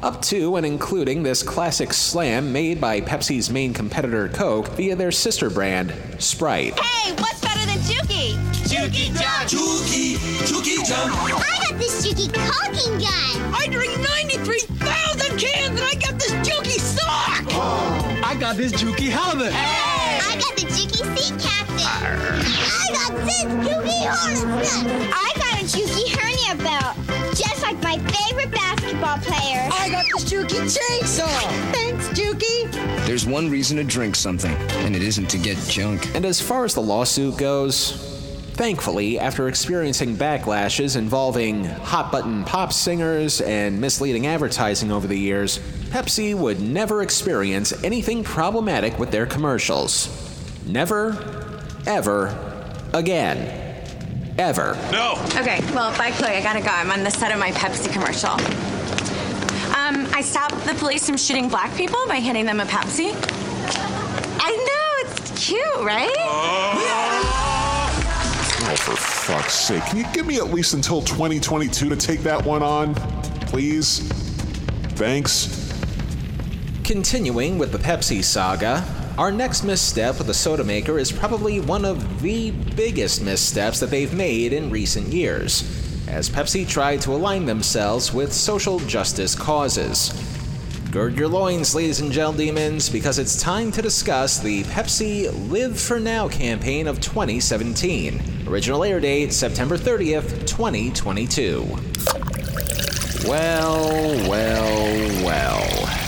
Up 0.00 0.22
to 0.22 0.54
and 0.54 0.64
including 0.64 1.24
this 1.24 1.42
classic 1.42 1.92
slam 1.92 2.52
made 2.52 2.80
by 2.80 3.00
Pepsi's 3.00 3.50
main 3.50 3.74
competitor 3.74 4.28
Coke 4.28 4.68
via 4.68 4.94
their 4.94 5.10
sister 5.10 5.50
brand, 5.50 5.92
Sprite. 6.20 6.78
Hey, 6.78 7.14
what's 7.14 7.40
better 7.40 7.66
than 7.66 7.78
Jooky? 7.78 8.34
Jooky 8.62 9.06
Jump! 9.06 9.50
Jooky! 9.50 10.14
Jooky 10.46 10.86
Jump! 10.86 11.12
I 11.16 11.58
got 11.68 11.80
this 11.80 12.06
Jooky 12.06 12.32
caulking 12.32 12.92
gun! 13.00 13.52
I 13.52 13.66
drink 13.68 13.98
93,000 14.38 15.36
cans 15.36 15.68
and 15.70 15.80
I 15.80 15.94
got 15.94 16.14
this 16.14 16.30
Jooky 16.46 16.78
sock! 16.78 17.44
Oh. 17.50 18.20
I 18.24 18.36
got 18.36 18.54
this 18.56 18.70
Jooky 18.70 19.08
helmet! 19.08 19.52
Hey! 19.52 20.20
I 20.22 20.36
got 20.38 20.54
the 20.54 20.62
Jooky 20.62 21.18
sea 21.18 21.36
captain! 21.40 21.58
Arr. 22.04 22.67
I 23.10 23.14
got 23.14 23.24
this 23.24 23.64
Jooky 23.64 24.04
harness 24.04 24.84
I 25.14 25.32
got 25.36 25.62
a 25.62 25.64
Jooky 25.64 26.08
hernia 26.14 26.62
belt! 26.62 26.94
Just 27.34 27.62
like 27.62 27.82
my 27.82 27.98
favorite 27.98 28.50
basketball 28.50 29.16
player! 29.18 29.66
I 29.72 29.88
got 29.88 30.04
this 30.12 30.30
Jooky 30.30 30.68
chainsaw! 30.68 31.72
Thanks, 31.72 32.08
Jooky! 32.08 32.70
There's 33.06 33.24
one 33.24 33.48
reason 33.48 33.78
to 33.78 33.84
drink 33.84 34.14
something, 34.14 34.54
and 34.84 34.94
it 34.94 35.02
isn't 35.02 35.30
to 35.30 35.38
get 35.38 35.56
junk. 35.68 36.14
And 36.14 36.26
as 36.26 36.40
far 36.40 36.66
as 36.66 36.74
the 36.74 36.82
lawsuit 36.82 37.38
goes, 37.38 38.16
Thankfully, 38.52 39.20
after 39.20 39.46
experiencing 39.46 40.16
backlashes 40.16 40.96
involving 40.96 41.64
hot 41.64 42.10
button 42.10 42.42
pop 42.42 42.72
singers 42.72 43.40
and 43.40 43.80
misleading 43.80 44.26
advertising 44.26 44.90
over 44.90 45.06
the 45.06 45.16
years, 45.16 45.60
Pepsi 45.90 46.34
would 46.34 46.60
never 46.60 47.02
experience 47.02 47.72
anything 47.84 48.24
problematic 48.24 48.98
with 48.98 49.12
their 49.12 49.26
commercials. 49.26 50.10
Never, 50.66 51.16
ever, 51.86 52.47
again. 52.98 53.64
Ever. 54.38 54.74
No! 54.92 55.14
Okay, 55.36 55.60
well, 55.74 55.96
bye, 55.96 56.10
Chloe. 56.12 56.32
I 56.36 56.42
gotta 56.42 56.60
go. 56.60 56.68
I'm 56.70 56.90
on 56.90 57.02
the 57.02 57.10
set 57.10 57.32
of 57.32 57.38
my 57.38 57.50
Pepsi 57.52 57.90
commercial. 57.92 58.30
Um, 59.74 60.06
I 60.14 60.20
stopped 60.20 60.64
the 60.64 60.74
police 60.74 61.06
from 61.06 61.16
shooting 61.16 61.48
black 61.48 61.74
people 61.76 61.98
by 62.06 62.16
handing 62.16 62.44
them 62.44 62.60
a 62.60 62.64
Pepsi. 62.64 63.12
I 64.40 64.50
know, 64.50 65.10
it's 65.10 65.46
cute, 65.46 65.62
right? 65.78 66.14
Oh, 68.70 68.74
for 68.76 68.96
fuck's 68.96 69.54
sake. 69.54 69.82
Can 69.84 69.98
you 69.98 70.06
give 70.12 70.26
me 70.26 70.36
at 70.36 70.50
least 70.50 70.74
until 70.74 71.00
2022 71.02 71.88
to 71.88 71.96
take 71.96 72.20
that 72.20 72.44
one 72.44 72.62
on? 72.62 72.94
Please? 73.46 74.00
Thanks. 74.94 75.72
Continuing 76.84 77.58
with 77.58 77.72
the 77.72 77.78
Pepsi 77.78 78.22
saga, 78.22 78.84
our 79.18 79.32
next 79.32 79.64
misstep 79.64 80.16
with 80.16 80.28
the 80.28 80.32
soda 80.34 80.62
maker 80.62 80.96
is 80.96 81.10
probably 81.10 81.58
one 81.58 81.84
of 81.84 82.22
the 82.22 82.52
biggest 82.76 83.20
missteps 83.20 83.80
that 83.80 83.90
they've 83.90 84.14
made 84.14 84.52
in 84.52 84.70
recent 84.70 85.08
years, 85.08 85.64
as 86.06 86.30
Pepsi 86.30 86.66
tried 86.66 87.00
to 87.00 87.10
align 87.10 87.44
themselves 87.44 88.14
with 88.14 88.32
social 88.32 88.78
justice 88.78 89.34
causes. 89.34 90.12
Gird 90.92 91.18
your 91.18 91.26
loins, 91.26 91.74
ladies 91.74 91.98
and 91.98 92.12
gel 92.12 92.32
demons, 92.32 92.88
because 92.88 93.18
it's 93.18 93.42
time 93.42 93.72
to 93.72 93.82
discuss 93.82 94.38
the 94.38 94.62
Pepsi 94.64 95.50
Live 95.50 95.80
for 95.80 95.98
Now 95.98 96.28
campaign 96.28 96.86
of 96.86 97.00
2017. 97.00 98.46
Original 98.46 98.84
air 98.84 99.00
date 99.00 99.32
September 99.32 99.76
30th, 99.76 100.46
2022. 100.46 101.66
Well, 103.28 104.30
well, 104.30 105.24
well. 105.24 106.07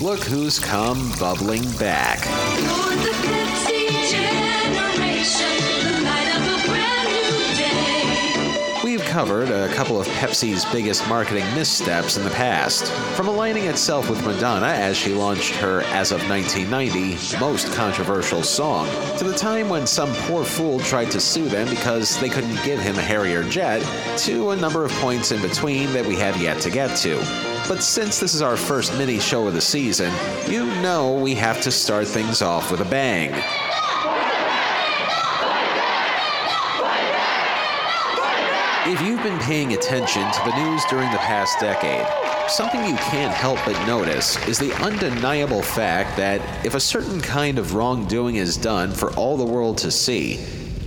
Look 0.00 0.24
who's 0.24 0.58
come 0.58 1.10
bubbling 1.18 1.62
back. 1.78 2.20
We've 8.84 9.00
covered 9.00 9.48
a 9.48 9.72
couple 9.72 9.98
of 9.98 10.06
Pepsi's 10.08 10.66
biggest 10.66 11.08
marketing 11.08 11.46
missteps 11.54 12.18
in 12.18 12.24
the 12.24 12.30
past. 12.30 12.92
From 13.16 13.28
aligning 13.28 13.64
itself 13.64 14.10
with 14.10 14.22
Madonna 14.22 14.66
as 14.66 14.98
she 14.98 15.14
launched 15.14 15.54
her, 15.54 15.80
as 15.84 16.12
of 16.12 16.28
1990, 16.28 17.38
most 17.40 17.72
controversial 17.72 18.42
song, 18.42 18.86
to 19.16 19.24
the 19.24 19.34
time 19.34 19.70
when 19.70 19.86
some 19.86 20.12
poor 20.26 20.44
fool 20.44 20.78
tried 20.78 21.10
to 21.12 21.20
sue 21.20 21.48
them 21.48 21.70
because 21.70 22.20
they 22.20 22.28
couldn't 22.28 22.62
give 22.64 22.80
him 22.80 22.98
a 22.98 23.02
Harrier 23.02 23.42
jet, 23.44 23.80
to 24.18 24.50
a 24.50 24.56
number 24.56 24.84
of 24.84 24.92
points 24.92 25.32
in 25.32 25.40
between 25.40 25.90
that 25.94 26.04
we 26.04 26.16
have 26.16 26.36
yet 26.36 26.60
to 26.60 26.70
get 26.70 26.94
to. 26.98 27.55
But 27.68 27.82
since 27.82 28.20
this 28.20 28.32
is 28.32 28.42
our 28.42 28.56
first 28.56 28.96
mini 28.96 29.18
show 29.18 29.48
of 29.48 29.54
the 29.54 29.60
season, 29.60 30.12
you 30.48 30.66
know 30.80 31.14
we 31.14 31.34
have 31.34 31.60
to 31.62 31.72
start 31.72 32.06
things 32.06 32.40
off 32.40 32.70
with 32.70 32.80
a 32.80 32.84
bang. 32.84 33.32
If 38.88 39.02
you've 39.02 39.20
been 39.24 39.40
paying 39.40 39.72
attention 39.72 40.22
to 40.22 40.40
the 40.44 40.56
news 40.62 40.84
during 40.88 41.10
the 41.10 41.18
past 41.18 41.58
decade, 41.58 42.06
something 42.48 42.84
you 42.84 42.94
can't 42.98 43.34
help 43.34 43.58
but 43.64 43.84
notice 43.84 44.36
is 44.46 44.60
the 44.60 44.72
undeniable 44.74 45.60
fact 45.60 46.16
that 46.18 46.64
if 46.64 46.76
a 46.76 46.80
certain 46.80 47.20
kind 47.20 47.58
of 47.58 47.74
wrongdoing 47.74 48.36
is 48.36 48.56
done 48.56 48.92
for 48.92 49.10
all 49.14 49.36
the 49.36 49.44
world 49.44 49.76
to 49.78 49.90
see, 49.90 50.36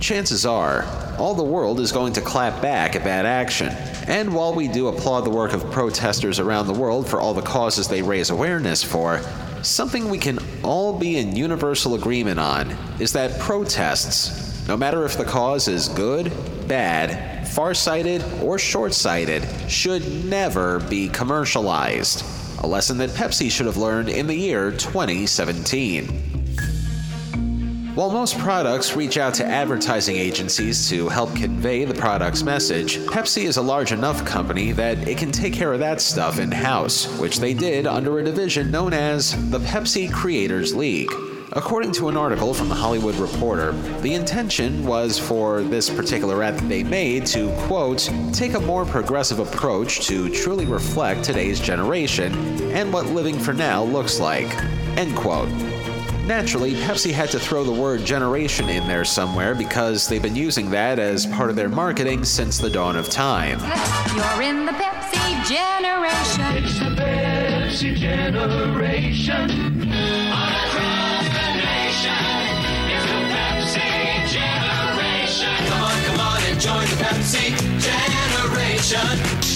chances 0.00 0.46
are 0.46 0.84
all 1.18 1.34
the 1.34 1.44
world 1.44 1.78
is 1.78 1.92
going 1.92 2.14
to 2.14 2.20
clap 2.20 2.62
back 2.62 2.96
at 2.96 3.04
bad 3.04 3.26
action. 3.26 3.68
And 4.08 4.34
while 4.34 4.54
we 4.54 4.66
do 4.66 4.88
applaud 4.88 5.20
the 5.20 5.30
work 5.30 5.52
of 5.52 5.70
protesters 5.70 6.40
around 6.40 6.66
the 6.66 6.72
world 6.72 7.08
for 7.08 7.20
all 7.20 7.34
the 7.34 7.42
causes 7.42 7.86
they 7.86 8.02
raise 8.02 8.30
awareness 8.30 8.82
for, 8.82 9.20
something 9.62 10.08
we 10.08 10.18
can 10.18 10.38
all 10.62 10.98
be 10.98 11.18
in 11.18 11.36
universal 11.36 11.94
agreement 11.94 12.40
on 12.40 12.70
is 12.98 13.12
that 13.12 13.38
protests, 13.38 14.66
no 14.66 14.76
matter 14.76 15.04
if 15.04 15.18
the 15.18 15.24
cause 15.24 15.68
is 15.68 15.88
good, 15.90 16.32
bad, 16.66 17.46
farsighted, 17.48 18.24
or 18.42 18.58
short 18.58 18.94
sighted, 18.94 19.46
should 19.68 20.24
never 20.24 20.80
be 20.80 21.08
commercialized. 21.08 22.24
A 22.62 22.66
lesson 22.66 22.98
that 22.98 23.10
Pepsi 23.10 23.50
should 23.50 23.66
have 23.66 23.76
learned 23.76 24.08
in 24.08 24.26
the 24.26 24.34
year 24.34 24.70
2017. 24.70 26.29
While 28.00 28.08
most 28.08 28.38
products 28.38 28.96
reach 28.96 29.18
out 29.18 29.34
to 29.34 29.44
advertising 29.44 30.16
agencies 30.16 30.88
to 30.88 31.10
help 31.10 31.36
convey 31.36 31.84
the 31.84 31.92
product's 31.92 32.42
message, 32.42 32.96
Pepsi 32.96 33.42
is 33.42 33.58
a 33.58 33.62
large 33.62 33.92
enough 33.92 34.24
company 34.24 34.72
that 34.72 35.06
it 35.06 35.18
can 35.18 35.30
take 35.30 35.52
care 35.52 35.74
of 35.74 35.80
that 35.80 36.00
stuff 36.00 36.38
in 36.38 36.50
house, 36.50 37.04
which 37.18 37.40
they 37.40 37.52
did 37.52 37.86
under 37.86 38.18
a 38.18 38.24
division 38.24 38.70
known 38.70 38.94
as 38.94 39.32
the 39.50 39.58
Pepsi 39.58 40.10
Creators 40.10 40.74
League. 40.74 41.12
According 41.52 41.92
to 41.92 42.08
an 42.08 42.16
article 42.16 42.54
from 42.54 42.70
the 42.70 42.74
Hollywood 42.74 43.16
Reporter, 43.16 43.72
the 44.00 44.14
intention 44.14 44.82
was 44.86 45.18
for 45.18 45.60
this 45.60 45.90
particular 45.90 46.42
ad 46.42 46.56
that 46.56 46.68
they 46.70 46.82
made 46.82 47.26
to, 47.26 47.54
quote, 47.66 48.08
take 48.32 48.54
a 48.54 48.60
more 48.60 48.86
progressive 48.86 49.40
approach 49.40 50.06
to 50.06 50.30
truly 50.30 50.64
reflect 50.64 51.22
today's 51.22 51.60
generation 51.60 52.32
and 52.72 52.94
what 52.94 53.04
living 53.08 53.38
for 53.38 53.52
now 53.52 53.84
looks 53.84 54.18
like, 54.18 54.50
end 54.96 55.14
quote. 55.14 55.50
Naturally, 56.26 56.74
Pepsi 56.74 57.12
had 57.12 57.30
to 57.30 57.40
throw 57.40 57.64
the 57.64 57.72
word 57.72 58.04
generation 58.04 58.68
in 58.68 58.86
there 58.86 59.04
somewhere 59.04 59.54
because 59.54 60.06
they've 60.08 60.22
been 60.22 60.36
using 60.36 60.70
that 60.70 60.98
as 60.98 61.26
part 61.26 61.50
of 61.50 61.56
their 61.56 61.68
marketing 61.68 62.24
since 62.24 62.58
the 62.58 62.70
dawn 62.70 62.96
of 62.96 63.08
time. 63.08 63.58
You're 64.14 64.42
in 64.42 64.66
the 64.66 64.72
Pepsi 64.72 65.44
generation. 65.48 66.44
It's 66.56 66.78
the 66.78 66.94
Pepsi 66.94 67.96
generation. 67.96 69.50
Across 70.30 71.26
the 71.34 71.48
nation, 71.58 72.14
it's 72.90 73.06
the 73.06 73.20
Pepsi 73.34 73.90
generation. 74.28 75.56
Come 75.68 75.82
on, 75.82 76.02
come 76.04 76.20
on 76.20 76.42
and 76.44 76.60
join 76.60 76.86
the 76.86 76.96
Pepsi 77.02 77.50
generation. 77.80 78.00
Generation. 78.90 79.49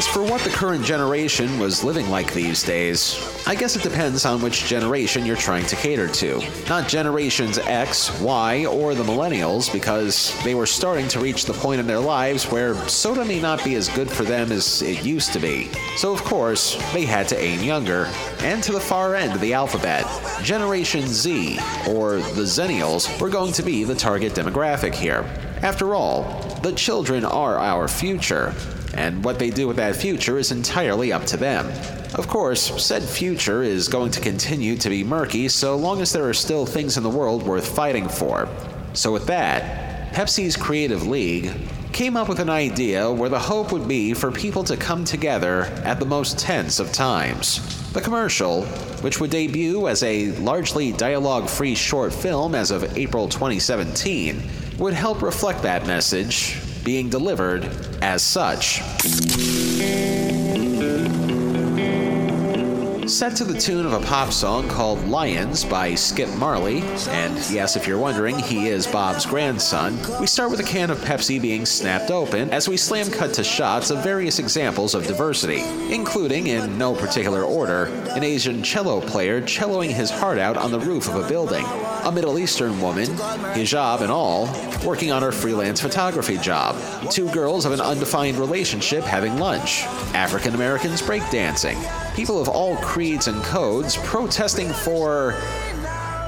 As 0.00 0.06
for 0.06 0.22
what 0.22 0.40
the 0.40 0.48
current 0.48 0.82
generation 0.82 1.58
was 1.58 1.84
living 1.84 2.08
like 2.08 2.32
these 2.32 2.62
days, 2.62 3.22
I 3.46 3.54
guess 3.54 3.76
it 3.76 3.82
depends 3.82 4.24
on 4.24 4.40
which 4.40 4.64
generation 4.64 5.26
you're 5.26 5.36
trying 5.36 5.66
to 5.66 5.76
cater 5.76 6.08
to. 6.08 6.42
Not 6.70 6.88
generations 6.88 7.58
X, 7.58 8.18
Y, 8.18 8.64
or 8.64 8.94
the 8.94 9.02
millennials, 9.02 9.70
because 9.70 10.34
they 10.42 10.54
were 10.54 10.64
starting 10.64 11.06
to 11.08 11.20
reach 11.20 11.44
the 11.44 11.52
point 11.52 11.80
in 11.80 11.86
their 11.86 12.00
lives 12.00 12.50
where 12.50 12.76
soda 12.88 13.26
may 13.26 13.42
not 13.42 13.62
be 13.62 13.74
as 13.74 13.90
good 13.90 14.10
for 14.10 14.22
them 14.22 14.50
as 14.50 14.80
it 14.80 15.04
used 15.04 15.34
to 15.34 15.38
be. 15.38 15.68
So, 15.98 16.14
of 16.14 16.24
course, 16.24 16.76
they 16.94 17.04
had 17.04 17.28
to 17.28 17.38
aim 17.38 17.62
younger, 17.62 18.08
and 18.38 18.62
to 18.62 18.72
the 18.72 18.80
far 18.80 19.14
end 19.14 19.34
of 19.34 19.42
the 19.42 19.52
alphabet. 19.52 20.06
Generation 20.42 21.08
Z, 21.08 21.58
or 21.86 22.20
the 22.20 22.46
Zennials, 22.46 23.20
were 23.20 23.28
going 23.28 23.52
to 23.52 23.62
be 23.62 23.84
the 23.84 23.94
target 23.94 24.32
demographic 24.32 24.94
here. 24.94 25.26
After 25.60 25.94
all, 25.94 26.22
the 26.62 26.72
children 26.72 27.22
are 27.26 27.58
our 27.58 27.86
future, 27.86 28.54
and 28.94 29.24
what 29.24 29.38
they 29.38 29.50
do 29.50 29.68
with 29.68 29.76
that 29.76 29.96
future 29.96 30.38
is 30.38 30.52
entirely 30.52 31.12
up 31.12 31.24
to 31.26 31.36
them. 31.36 31.66
Of 32.14 32.26
course, 32.26 32.82
said 32.82 33.02
future 33.02 33.62
is 33.62 33.88
going 33.88 34.10
to 34.12 34.20
continue 34.20 34.76
to 34.76 34.88
be 34.88 35.04
murky 35.04 35.48
so 35.48 35.76
long 35.76 36.00
as 36.00 36.12
there 36.12 36.28
are 36.28 36.34
still 36.34 36.66
things 36.66 36.96
in 36.96 37.02
the 37.02 37.10
world 37.10 37.44
worth 37.44 37.74
fighting 37.74 38.08
for. 38.08 38.48
So, 38.94 39.12
with 39.12 39.26
that, 39.26 40.12
Pepsi's 40.12 40.56
Creative 40.56 41.06
League 41.06 41.52
came 41.92 42.16
up 42.16 42.28
with 42.28 42.40
an 42.40 42.50
idea 42.50 43.10
where 43.10 43.28
the 43.28 43.38
hope 43.38 43.72
would 43.72 43.86
be 43.86 44.14
for 44.14 44.32
people 44.32 44.64
to 44.64 44.76
come 44.76 45.04
together 45.04 45.62
at 45.84 46.00
the 46.00 46.06
most 46.06 46.38
tense 46.38 46.80
of 46.80 46.92
times. 46.92 47.92
The 47.92 48.00
commercial, 48.00 48.64
which 49.02 49.20
would 49.20 49.30
debut 49.30 49.86
as 49.86 50.02
a 50.02 50.32
largely 50.38 50.92
dialogue 50.92 51.48
free 51.48 51.74
short 51.74 52.12
film 52.12 52.54
as 52.54 52.70
of 52.70 52.96
April 52.96 53.28
2017, 53.28 54.42
would 54.78 54.94
help 54.94 55.22
reflect 55.22 55.62
that 55.62 55.86
message 55.86 56.60
being 56.84 57.08
delivered 57.08 57.68
as 58.02 58.22
such. 58.22 58.80
Set 63.10 63.34
to 63.34 63.44
the 63.44 63.60
tune 63.60 63.84
of 63.84 63.92
a 63.92 64.06
pop 64.06 64.32
song 64.32 64.68
called 64.68 65.04
Lions 65.08 65.64
by 65.64 65.96
Skip 65.96 66.28
Marley, 66.36 66.80
and 67.08 67.34
yes, 67.50 67.74
if 67.74 67.84
you're 67.84 67.98
wondering, 67.98 68.38
he 68.38 68.68
is 68.68 68.86
Bob's 68.86 69.26
grandson, 69.26 69.98
we 70.20 70.28
start 70.28 70.48
with 70.48 70.60
a 70.60 70.64
can 70.64 70.90
of 70.90 70.98
Pepsi 71.00 71.42
being 71.42 71.66
snapped 71.66 72.12
open 72.12 72.48
as 72.50 72.68
we 72.68 72.76
slam 72.76 73.10
cut 73.10 73.34
to 73.34 73.42
shots 73.42 73.90
of 73.90 74.04
various 74.04 74.38
examples 74.38 74.94
of 74.94 75.08
diversity, 75.08 75.60
including, 75.92 76.46
in 76.46 76.78
no 76.78 76.94
particular 76.94 77.42
order, 77.42 77.86
an 78.10 78.22
Asian 78.22 78.62
cello 78.62 79.00
player 79.00 79.42
celloing 79.42 79.90
his 79.90 80.08
heart 80.08 80.38
out 80.38 80.56
on 80.56 80.70
the 80.70 80.80
roof 80.80 81.08
of 81.08 81.16
a 81.16 81.28
building, 81.28 81.64
a 82.04 82.12
Middle 82.12 82.38
Eastern 82.38 82.80
woman, 82.80 83.08
hijab 83.54 84.02
and 84.02 84.12
all, 84.12 84.46
working 84.86 85.10
on 85.10 85.20
her 85.20 85.32
freelance 85.32 85.80
photography 85.80 86.38
job, 86.38 86.76
two 87.10 87.28
girls 87.32 87.64
of 87.64 87.72
an 87.72 87.80
undefined 87.80 88.38
relationship 88.38 89.02
having 89.02 89.36
lunch, 89.36 89.82
African 90.14 90.54
Americans 90.54 91.02
breakdancing, 91.02 91.76
people 92.14 92.40
of 92.40 92.48
all 92.48 92.76
creeds 92.76 93.28
and 93.28 93.42
codes 93.44 93.96
protesting 93.98 94.72
for 94.72 95.34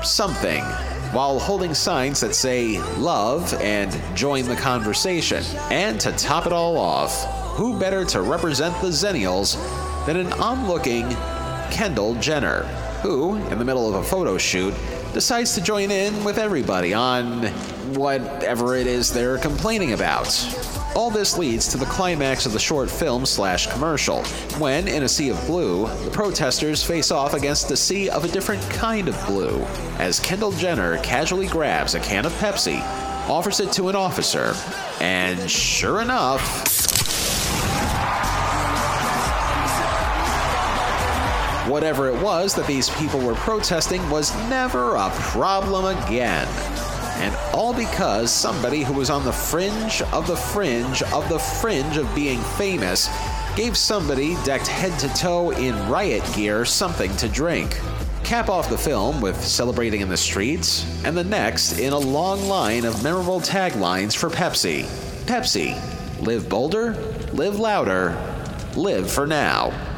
something 0.03 0.63
while 1.13 1.39
holding 1.39 1.75
signs 1.75 2.21
that 2.21 2.35
say 2.35 2.81
love 2.97 3.53
and 3.61 3.93
join 4.17 4.47
the 4.47 4.57
conversation. 4.57 5.45
And 5.71 6.01
to 6.01 6.13
top 6.13 6.47
it 6.47 6.53
all 6.53 6.79
off, 6.79 7.25
who 7.57 7.79
better 7.79 8.05
to 8.07 8.23
represent 8.23 8.75
the 8.81 8.89
Zennials 8.89 9.57
than 10.07 10.17
an 10.17 10.33
onlooking 10.35 11.09
Kendall 11.71 12.15
Jenner, 12.15 12.63
who, 13.03 13.37
in 13.37 13.59
the 13.59 13.65
middle 13.65 13.89
of 13.89 13.95
a 13.95 14.03
photo 14.03 14.39
shoot, 14.39 14.75
decides 15.13 15.55
to 15.55 15.61
join 15.61 15.91
in 15.91 16.25
with 16.25 16.39
everybody 16.39 16.95
on 16.95 17.47
whatever 17.95 18.75
it 18.75 18.87
is 18.87 19.13
they're 19.13 19.39
complaining 19.39 19.93
about. 19.93 20.29
All 20.95 21.11
this 21.11 21.39
leads 21.39 21.69
to 21.69 21.79
the 21.79 21.87
climax 21.87 22.45
of 22.45 22.53
the 22.53 22.59
short 22.59 22.91
film 22.91 23.25
slash 23.25 23.67
commercial, 23.67 24.23
when, 24.59 24.89
in 24.89 25.05
a 25.05 25.09
sea 25.09 25.31
of 25.31 25.47
blue, 25.47 25.87
the 26.05 26.11
protesters 26.11 26.85
face 26.85 27.11
off 27.11 27.33
against 27.33 27.71
a 27.71 27.77
sea 27.79 28.11
of 28.11 28.25
a 28.25 28.29
different 28.29 28.63
kind 28.69 29.09
of 29.09 29.27
blue, 29.27 29.65
as 29.99 30.21
Kendall 30.21 30.53
Jenner 30.53 30.99
casually 30.99 31.47
grabs 31.47 31.95
a 31.95 32.01
can 32.01 32.27
of 32.27 32.33
Pepsi, 32.35 32.83
offers 33.27 33.59
it 33.61 33.73
to 33.73 33.89
an 33.89 33.97
officer, 33.97 34.55
and 35.01 35.51
sure 35.51 36.03
enough, 36.03 36.69
Whatever 41.69 42.09
it 42.09 42.21
was 42.21 42.55
that 42.57 42.67
these 42.67 42.91
people 42.91 43.21
were 43.21 43.37
protesting 43.37 44.11
was 44.11 44.35
never 44.51 44.97
a 44.97 45.09
problem 45.11 45.97
again. 45.97 46.49
And 47.23 47.37
all 47.55 47.73
because 47.73 48.33
somebody 48.33 48.83
who 48.83 48.95
was 48.95 49.09
on 49.09 49.25
the 49.25 49.33
fringe 49.33 50.03
of 50.13 50.27
the 50.27 50.35
fringe 50.35 51.05
of 51.05 51.29
the 51.29 51.39
fringe 51.39 51.97
of 51.97 52.13
being 52.17 52.41
famous 52.59 53.09
gave 53.55 53.77
somebody 53.77 54.35
decked 54.43 54.67
head 54.67 54.99
to 54.99 55.09
toe 55.15 55.51
in 55.53 55.89
riot 55.89 56.25
gear 56.35 56.65
something 56.65 57.15
to 57.19 57.29
drink. 57.29 57.79
Cap 58.25 58.49
off 58.49 58.69
the 58.69 58.77
film 58.77 59.21
with 59.21 59.41
Celebrating 59.41 60.01
in 60.01 60.09
the 60.09 60.17
Streets, 60.17 60.85
and 61.05 61.17
the 61.17 61.23
next 61.23 61.79
in 61.79 61.93
a 61.93 61.99
long 61.99 62.49
line 62.49 62.85
of 62.85 63.05
memorable 63.05 63.41
taglines 63.41 64.17
for 64.17 64.29
Pepsi. 64.29 64.83
Pepsi, 65.27 65.79
live 66.27 66.49
bolder, 66.49 66.95
live 67.33 67.61
louder, 67.61 68.17
live 68.75 69.09
for 69.09 69.29
now. 69.29 69.92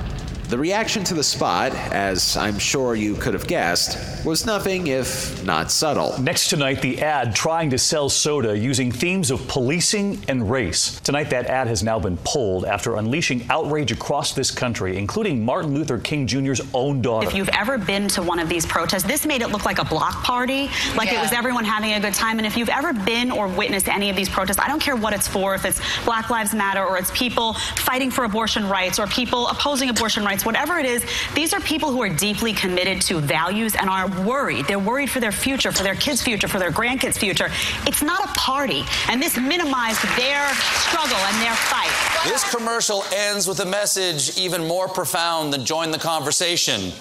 The 0.49 0.59
reaction 0.59 1.03
to 1.05 1.14
the 1.14 1.24
spot, 1.24 1.74
as 1.74 2.36
I'm 2.36 2.59
sure 2.59 2.95
you 2.95 3.14
could 3.14 3.32
have 3.32 3.47
guessed, 3.47 4.24
was 4.26 4.45
nothing 4.45 4.88
if 4.88 5.42
not 5.42 5.70
subtle. 5.70 6.20
Next 6.20 6.49
tonight, 6.49 6.82
the 6.82 7.03
ad 7.03 7.34
trying 7.34 7.70
to 7.70 7.78
sell 7.78 8.11
soda 8.11 8.57
using 8.57 8.92
themes 8.92 9.30
of 9.30 9.49
policing 9.49 10.22
and 10.28 10.49
race. 10.51 11.01
Tonight, 11.01 11.30
that 11.30 11.47
ad 11.47 11.66
has 11.66 11.82
now 11.82 11.99
been 11.99 12.18
pulled 12.18 12.66
after 12.66 12.97
unleashing 12.97 13.47
outrage 13.49 13.90
across 13.90 14.34
this 14.34 14.51
country, 14.51 14.99
including 14.99 15.42
Martin 15.45 15.72
Luther 15.74 15.99
King 15.99 16.26
Jr.'s 16.26 16.61
own 16.74 17.01
daughter. 17.01 17.26
If 17.26 17.34
you've 17.34 17.49
ever 17.49 17.78
been 17.78 18.07
to 18.09 18.22
one 18.22 18.38
of 18.38 18.49
these 18.49 18.66
protests, 18.66 19.05
this 19.05 19.24
made 19.24 19.40
it 19.40 19.49
look 19.49 19.64
like 19.64 19.78
a 19.78 19.84
block 19.84 20.22
party, 20.22 20.68
like 20.95 21.11
it 21.11 21.20
was 21.20 21.32
everyone 21.32 21.64
having 21.64 21.95
a 21.95 22.01
good 22.01 22.14
time. 22.14 22.38
And 22.38 22.47
if 22.47 22.57
you've 22.57 22.68
ever 22.68 22.92
been 22.92 23.30
or 23.30 23.49
witnessed 23.49 23.88
any 23.88 24.11
of 24.11 24.16
these 24.16 24.28
protests, 24.28 24.59
I 24.59 24.68
don't 24.68 24.80
care 24.80 24.95
what 24.95 25.14
it's 25.14 25.26
for, 25.26 25.55
if 25.55 25.64
it's 25.64 25.80
Black 26.05 26.28
Lives 26.28 26.55
Matter 26.55 26.84
or 26.84 26.99
it's 26.99 27.11
people 27.12 27.55
fighting 27.55 28.11
for 28.11 28.24
abortion 28.24 28.68
rights 28.68 28.99
or 28.99 29.07
people 29.07 29.49
opposing 29.49 29.88
abortion 29.88 30.22
rights, 30.24 30.34
whatever 30.43 30.78
it 30.78 30.87
is, 30.87 31.05
these 31.35 31.53
are 31.53 31.61
people 31.61 31.93
who 31.93 32.01
are 32.03 32.09
deeply 32.09 32.55
committed 32.55 33.03
to 33.03 33.20
values 33.20 33.74
and 33.76 33.91
are 33.91 34.09
worried. 34.22 34.66
They're 34.66 34.78
worried 34.78 35.11
for 35.11 35.20
their 35.20 35.32
future, 35.32 35.70
for 35.70 35.82
their 35.82 35.95
kids' 35.95 36.22
future, 36.22 36.49
for 36.49 36.59
their 36.59 36.72
grandkids' 36.72 37.18
future. 37.18 37.51
It's 37.87 38.01
not 38.03 38.24
a 38.24 38.28
party. 38.32 38.85
And 39.09 39.20
this 39.20 39.37
minimized 39.37 40.01
their 40.16 40.49
struggle 40.89 41.18
and 41.18 41.43
their 41.43 41.55
fight. 41.55 41.93
This 42.24 42.43
commercial 42.55 43.05
ends 43.12 43.47
with 43.47 43.61
a 43.61 43.66
message 43.66 44.39
even 44.39 44.66
more 44.66 44.89
profound 44.89 45.53
than 45.53 45.66
join 45.66 45.91
the 45.91 45.99
conversation. 45.99 46.93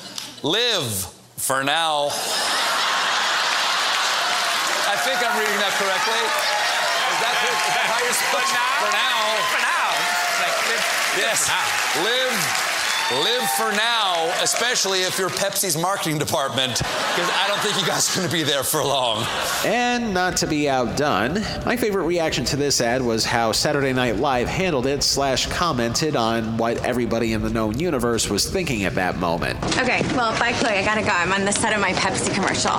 Live 0.44 1.08
for 1.38 1.64
now. 1.64 2.10
I 4.92 4.96
think 5.08 5.24
I'm 5.24 5.40
reading 5.40 5.60
that 5.64 5.72
correctly. 5.80 6.20
Is 7.14 7.20
that, 7.24 7.36
is 7.40 7.74
that 7.78 7.88
how 7.88 8.00
you're 8.04 8.20
supposed 8.20 8.52
to? 8.52 8.60
For 8.84 8.92
now. 8.92 9.24
For 9.54 9.62
now. 9.64 9.90
Like, 10.44 10.58
live, 10.68 10.84
yes. 11.16 11.48
Live. 12.04 12.73
Live 13.12 13.50
for 13.52 13.72
now, 13.74 14.34
especially 14.42 15.02
if 15.02 15.20
you're 15.20 15.30
Pepsi's 15.30 15.78
marketing 15.78 16.18
department, 16.18 16.78
because 16.78 17.30
I 17.30 17.46
don't 17.48 17.60
think 17.60 17.80
you 17.80 17.86
guys 17.86 18.10
are 18.10 18.20
going 18.20 18.30
to 18.30 18.34
be 18.34 18.44
there 18.44 18.64
for 18.64 18.82
long. 18.82 19.26
And 19.66 20.14
not 20.14 20.38
to 20.38 20.48
be 20.48 20.70
outdone, 20.70 21.34
my 21.66 21.76
favorite 21.76 22.06
reaction 22.06 22.46
to 22.46 22.56
this 22.56 22.80
ad 22.82 23.02
was 23.02 23.26
how 23.26 23.52
Saturday 23.52 23.92
Night 23.94 24.16
Live 24.16 24.48
handled 24.48 24.88
it 24.88 25.04
slash 25.04 25.48
commented 25.48 26.16
on 26.16 26.58
what 26.58 26.84
everybody 26.86 27.34
in 27.34 27.42
the 27.42 27.50
known 27.50 27.78
universe 27.78 28.30
was 28.30 28.50
thinking 28.50 28.86
at 28.86 28.96
that 28.96 29.18
moment. 29.18 29.62
Okay, 29.78 30.02
well, 30.16 30.32
bye, 30.40 30.54
Chloe. 30.54 30.74
I 30.78 30.86
gotta 30.86 31.02
go. 31.02 31.10
I'm 31.10 31.34
on 31.34 31.44
the 31.46 31.52
set 31.52 31.74
of 31.74 31.82
my 31.82 31.92
Pepsi 31.92 32.34
commercial. 32.34 32.72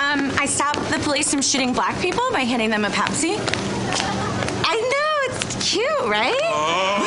Um, 0.00 0.30
I 0.38 0.46
stopped 0.46 0.88
the 0.90 1.00
police 1.00 1.30
from 1.30 1.42
shooting 1.42 1.72
black 1.72 2.00
people 2.00 2.22
by 2.32 2.44
hitting 2.44 2.70
them 2.70 2.84
a 2.84 2.90
Pepsi. 2.90 3.36
I 4.64 4.74
know, 4.74 5.34
it's 5.34 5.70
cute, 5.70 6.08
right? 6.08 7.05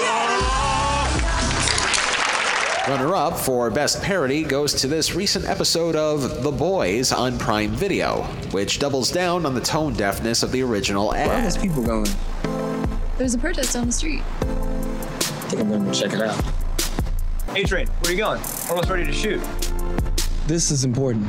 Runner 2.90 3.16
up 3.16 3.38
for 3.38 3.70
Best 3.70 4.02
Parody 4.02 4.44
goes 4.44 4.74
to 4.74 4.88
this 4.88 5.14
recent 5.14 5.46
episode 5.48 5.96
of 5.96 6.42
The 6.42 6.52
Boys 6.52 7.12
on 7.12 7.38
Prime 7.38 7.70
Video, 7.70 8.24
which 8.50 8.80
doubles 8.80 9.12
down 9.12 9.46
on 9.46 9.54
the 9.54 9.62
tone 9.62 9.94
deafness 9.94 10.42
of 10.42 10.52
the 10.52 10.64
original 10.64 11.14
ad. 11.14 11.28
Where 11.28 11.38
are 11.38 11.42
those 11.44 11.56
people 11.56 11.84
going? 11.84 12.10
There's 13.20 13.36
a 13.36 13.38
protest 13.38 13.76
on 13.76 13.86
the 13.86 13.92
street. 13.92 14.24
I 14.42 14.46
think 15.52 15.62
I'm 15.62 15.70
gonna 15.70 15.94
check 15.94 16.14
it 16.14 16.22
out. 16.22 16.44
Hey, 17.56 17.64
Train, 17.64 17.86
where 17.86 18.10
are 18.10 18.12
you 18.12 18.18
going? 18.18 18.42
Almost 18.72 18.90
ready 18.90 19.06
to 19.06 19.14
shoot. 19.14 19.40
This 20.48 20.72
is 20.72 20.84
important. 20.84 21.28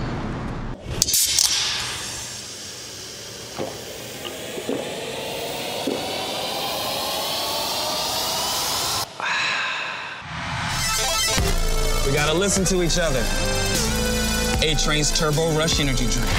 Gotta 12.31 12.39
listen 12.39 12.64
to 12.64 12.81
each 12.81 12.97
other. 12.97 13.18
A 14.64 14.76
Train's 14.76 15.11
Turbo 15.18 15.51
Rush 15.59 15.81
Energy 15.81 16.07
Drink. 16.07 16.31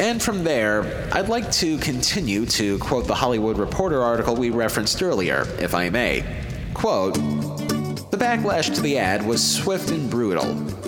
And 0.00 0.22
from 0.22 0.44
there, 0.44 1.06
I'd 1.12 1.28
like 1.28 1.52
to 1.52 1.76
continue 1.76 2.46
to 2.46 2.78
quote 2.78 3.06
the 3.06 3.14
Hollywood 3.14 3.58
Reporter 3.58 4.02
article 4.02 4.34
we 4.34 4.48
referenced 4.48 5.02
earlier, 5.02 5.46
if 5.58 5.74
I 5.74 5.90
may. 5.90 6.24
Quote 6.72 7.16
The 7.16 8.16
backlash 8.16 8.74
to 8.74 8.80
the 8.80 8.96
ad 8.96 9.26
was 9.26 9.44
swift 9.44 9.90
and 9.90 10.08
brutal, 10.08 10.46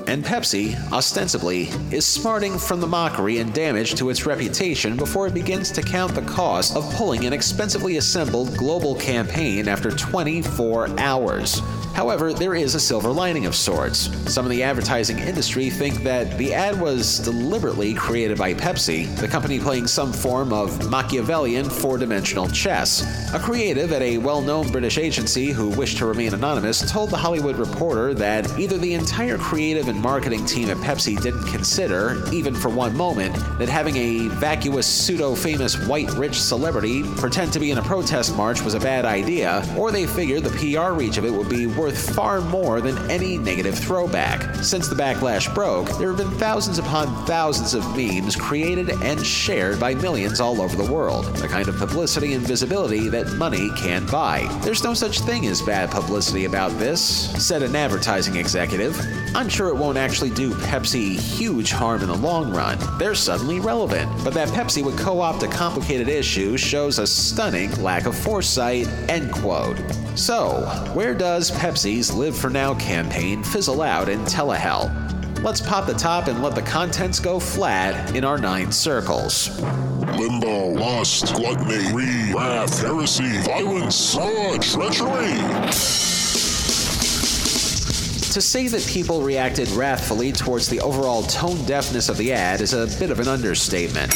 and 0.08 0.24
Pepsi, 0.24 0.74
ostensibly, 0.90 1.64
is 1.90 2.06
smarting 2.06 2.58
from 2.58 2.80
the 2.80 2.86
mockery 2.86 3.36
and 3.36 3.52
damage 3.52 3.96
to 3.96 4.08
its 4.08 4.24
reputation 4.24 4.96
before 4.96 5.26
it 5.26 5.34
begins 5.34 5.70
to 5.72 5.82
count 5.82 6.14
the 6.14 6.22
cost 6.22 6.74
of 6.74 6.90
pulling 6.94 7.26
an 7.26 7.34
expensively 7.34 7.98
assembled 7.98 8.56
global 8.56 8.94
campaign 8.94 9.68
after 9.68 9.90
24 9.90 10.98
hours. 10.98 11.60
However, 11.98 12.32
there 12.32 12.54
is 12.54 12.76
a 12.76 12.80
silver 12.80 13.10
lining 13.10 13.44
of 13.44 13.56
sorts. 13.56 14.08
Some 14.32 14.44
in 14.46 14.52
the 14.52 14.62
advertising 14.62 15.18
industry 15.18 15.68
think 15.68 16.04
that 16.04 16.38
the 16.38 16.54
ad 16.54 16.80
was 16.80 17.18
deliberately 17.18 17.92
created 17.92 18.38
by 18.38 18.54
Pepsi, 18.54 19.12
the 19.16 19.26
company 19.26 19.58
playing 19.58 19.88
some 19.88 20.12
form 20.12 20.52
of 20.52 20.88
Machiavellian 20.88 21.68
four 21.68 21.98
dimensional 21.98 22.46
chess. 22.50 23.02
A 23.34 23.40
creative 23.40 23.90
at 23.90 24.00
a 24.00 24.16
well 24.18 24.40
known 24.40 24.70
British 24.70 24.96
agency 24.96 25.50
who 25.50 25.70
wished 25.70 25.98
to 25.98 26.06
remain 26.06 26.34
anonymous 26.34 26.88
told 26.88 27.10
the 27.10 27.16
Hollywood 27.16 27.56
Reporter 27.56 28.14
that 28.14 28.56
either 28.56 28.78
the 28.78 28.94
entire 28.94 29.36
creative 29.36 29.88
and 29.88 30.00
marketing 30.00 30.46
team 30.46 30.70
at 30.70 30.76
Pepsi 30.76 31.20
didn't 31.20 31.48
consider, 31.48 32.22
even 32.32 32.54
for 32.54 32.68
one 32.68 32.96
moment, 32.96 33.34
that 33.58 33.68
having 33.68 33.96
a 33.96 34.28
vacuous 34.28 34.86
pseudo 34.86 35.34
famous 35.34 35.76
white 35.88 36.12
rich 36.12 36.40
celebrity 36.40 37.02
pretend 37.16 37.52
to 37.52 37.58
be 37.58 37.72
in 37.72 37.78
a 37.78 37.82
protest 37.82 38.36
march 38.36 38.62
was 38.62 38.74
a 38.74 38.80
bad 38.80 39.04
idea, 39.04 39.64
or 39.76 39.90
they 39.90 40.06
figured 40.06 40.44
the 40.44 40.50
PR 40.50 40.92
reach 40.92 41.18
of 41.18 41.24
it 41.24 41.32
would 41.32 41.48
be 41.48 41.66
worth 41.66 41.87
far 41.96 42.40
more 42.40 42.80
than 42.80 42.98
any 43.10 43.38
negative 43.38 43.78
throwback. 43.78 44.56
Since 44.56 44.88
the 44.88 44.96
backlash 44.96 45.52
broke, 45.54 45.88
there 45.98 46.08
have 46.08 46.18
been 46.18 46.38
thousands 46.38 46.78
upon 46.78 47.26
thousands 47.26 47.74
of 47.74 47.96
memes 47.96 48.34
created 48.34 48.90
and 49.02 49.24
shared 49.24 49.78
by 49.78 49.94
millions 49.94 50.40
all 50.40 50.60
over 50.60 50.76
the 50.76 50.92
world, 50.92 51.24
the 51.36 51.48
kind 51.48 51.68
of 51.68 51.76
publicity 51.76 52.34
and 52.34 52.46
visibility 52.46 53.08
that 53.08 53.28
money 53.34 53.70
can't 53.76 54.10
buy. 54.10 54.46
There's 54.62 54.84
no 54.84 54.94
such 54.94 55.20
thing 55.20 55.46
as 55.46 55.62
bad 55.62 55.90
publicity 55.90 56.44
about 56.44 56.72
this, 56.78 57.00
said 57.44 57.62
an 57.62 57.76
advertising 57.76 58.36
executive. 58.36 58.98
I'm 59.34 59.48
sure 59.48 59.68
it 59.68 59.76
won't 59.76 59.98
actually 59.98 60.30
do 60.30 60.52
Pepsi 60.54 61.18
huge 61.18 61.70
harm 61.70 62.02
in 62.02 62.08
the 62.08 62.16
long 62.16 62.52
run. 62.52 62.78
They're 62.98 63.14
suddenly 63.14 63.60
relevant, 63.60 64.10
but 64.24 64.34
that 64.34 64.48
Pepsi 64.48 64.82
would 64.82 64.98
co 64.98 65.20
opt 65.20 65.42
a 65.42 65.48
complicated 65.48 66.08
issue 66.08 66.56
shows 66.56 66.98
a 66.98 67.06
stunning 67.06 67.70
lack 67.82 68.06
of 68.06 68.16
foresight. 68.16 68.88
End 69.08 69.32
quote. 69.32 69.78
So, 70.18 70.62
where 70.94 71.14
does 71.14 71.52
Pepsi's 71.52 72.12
Live 72.12 72.36
for 72.36 72.50
Now 72.50 72.74
campaign 72.74 73.44
fizzle 73.44 73.82
out 73.82 74.08
in 74.08 74.24
telehell? 74.24 74.92
Let's 75.44 75.60
pop 75.60 75.86
the 75.86 75.94
top 75.94 76.26
and 76.26 76.42
let 76.42 76.56
the 76.56 76.62
contents 76.62 77.20
go 77.20 77.38
flat 77.38 78.16
in 78.16 78.24
our 78.24 78.36
nine 78.36 78.72
circles. 78.72 79.48
Limbo, 79.60 80.70
lust, 80.70 81.36
gluttony, 81.36 81.88
greed, 81.92 82.34
wrath, 82.34 82.80
heresy, 82.80 83.38
violence, 83.42 84.14
fraud, 84.14 84.60
treachery. 84.60 85.38
To 88.32 88.40
say 88.40 88.66
that 88.66 88.84
people 88.88 89.22
reacted 89.22 89.68
wrathfully 89.70 90.32
towards 90.32 90.68
the 90.68 90.80
overall 90.80 91.22
tone 91.22 91.64
deafness 91.64 92.08
of 92.08 92.16
the 92.16 92.32
ad 92.32 92.60
is 92.60 92.72
a 92.72 92.88
bit 92.98 93.12
of 93.12 93.20
an 93.20 93.28
understatement. 93.28 94.12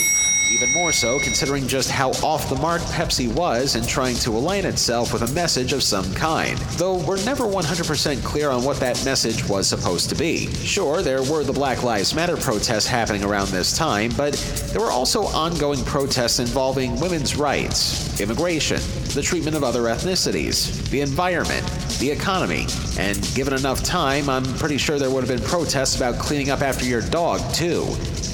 Even 0.63 0.75
more 0.75 0.93
so 0.93 1.19
considering 1.19 1.67
just 1.67 1.91
how 1.91 2.11
off 2.23 2.49
the 2.49 2.55
mark 2.55 2.81
Pepsi 2.83 3.27
was 3.35 3.75
in 3.75 3.85
trying 3.85 4.15
to 4.19 4.31
align 4.31 4.65
itself 4.65 5.13
with 5.13 5.29
a 5.29 5.35
message 5.35 5.73
of 5.73 5.83
some 5.83 6.15
kind. 6.15 6.57
Though 6.79 6.99
we're 6.99 7.21
never 7.25 7.43
100% 7.47 8.23
clear 8.23 8.49
on 8.49 8.63
what 8.63 8.77
that 8.77 9.05
message 9.05 9.49
was 9.49 9.67
supposed 9.67 10.09
to 10.11 10.15
be. 10.15 10.47
Sure, 10.55 11.03
there 11.03 11.25
were 11.25 11.43
the 11.43 11.53
Black 11.53 11.83
Lives 11.83 12.15
Matter 12.15 12.37
protests 12.37 12.87
happening 12.87 13.25
around 13.25 13.49
this 13.49 13.77
time, 13.77 14.13
but 14.17 14.35
there 14.69 14.81
were 14.81 14.93
also 14.93 15.25
ongoing 15.25 15.85
protests 15.85 16.39
involving 16.39 17.01
women's 17.01 17.35
rights, 17.35 18.21
immigration, 18.21 18.81
the 19.15 19.23
treatment 19.23 19.57
of 19.57 19.65
other 19.65 19.83
ethnicities, 19.83 20.89
the 20.91 21.01
environment, 21.01 21.67
the 21.99 22.09
economy, 22.09 22.67
and 23.01 23.29
given 23.35 23.53
enough 23.53 23.83
time, 23.83 24.29
I'm 24.29 24.45
pretty 24.59 24.79
sure 24.79 25.01
there 25.01 25.11
would 25.11 25.27
have 25.27 25.37
been 25.37 25.49
protests 25.49 25.97
about 25.97 26.21
cleaning 26.21 26.51
up 26.51 26.63
after 26.63 26.85
your 26.85 27.01
dog, 27.01 27.41
too. 27.53 27.85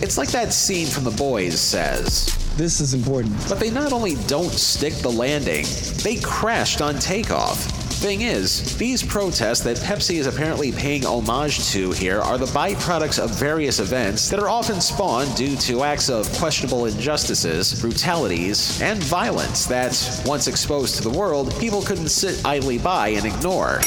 It's 0.01 0.17
like 0.17 0.31
that 0.31 0.53
scene 0.53 0.87
from 0.87 1.03
The 1.03 1.11
Boys 1.11 1.61
says. 1.61 2.27
This 2.57 2.81
is 2.81 2.95
important. 2.95 3.35
But 3.49 3.59
they 3.59 3.69
not 3.69 3.93
only 3.93 4.15
don't 4.27 4.53
stick 4.53 4.95
the 4.95 5.11
landing, 5.11 5.67
they 6.05 6.17
crashed 6.17 6.81
on 6.81 7.01
takeoff. 7.01 7.59
Thing 7.99 8.21
is, 8.21 8.79
these 8.79 9.03
protests 9.03 9.59
that 9.63 9.77
Pepsi 9.79 10.19
is 10.19 10.29
apparently 10.29 10.71
paying 10.71 11.05
homage 11.05 11.69
to 11.71 11.91
here 11.91 12.21
are 12.21 12.39
the 12.39 12.47
byproducts 12.47 13.19
of 13.19 13.31
various 13.31 13.81
events 13.81 14.31
that 14.31 14.39
are 14.39 14.49
often 14.49 14.81
spawned 14.81 15.35
due 15.35 15.57
to 15.57 15.83
acts 15.83 16.09
of 16.09 16.33
questionable 16.35 16.87
injustices, 16.87 17.81
brutalities, 17.81 18.81
and 18.81 19.03
violence 19.03 19.67
that, 19.67 20.23
once 20.25 20.47
exposed 20.47 20.95
to 20.95 21.03
the 21.03 21.11
world, 21.11 21.53
people 21.59 21.83
couldn't 21.83 22.09
sit 22.09 22.41
idly 22.47 22.79
by 22.79 23.09
and 23.09 23.27
ignore. 23.27 23.81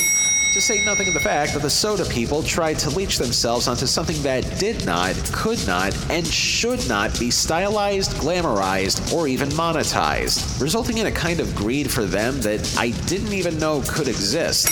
To 0.54 0.60
say 0.60 0.84
nothing 0.84 1.08
of 1.08 1.14
the 1.14 1.22
fact 1.22 1.54
that 1.54 1.62
the 1.62 1.70
soda 1.70 2.04
people 2.04 2.44
tried 2.44 2.78
to 2.80 2.90
leech 2.90 3.18
themselves 3.18 3.70
onto 3.70 3.86
something 3.86 4.22
that 4.24 4.42
did 4.60 4.86
not, 4.86 5.16
could 5.32 5.66
not, 5.66 5.96
and 6.10 6.28
should 6.28 6.86
not 6.90 7.18
be 7.18 7.32
stylized, 7.32 8.12
glamorized, 8.16 9.14
or 9.14 9.30
even 9.30 9.48
monetized, 9.52 10.62
resulting 10.62 10.98
in 10.98 11.08
a 11.08 11.12
kind 11.12 11.40
of 11.40 11.56
greed 11.56 11.90
for 11.90 12.04
them 12.04 12.42
that 12.42 12.78
I 12.78 12.90
didn't 13.08 13.32
even 13.32 13.60
know 13.60 13.82
could 13.88 14.10
exist. 14.10 14.68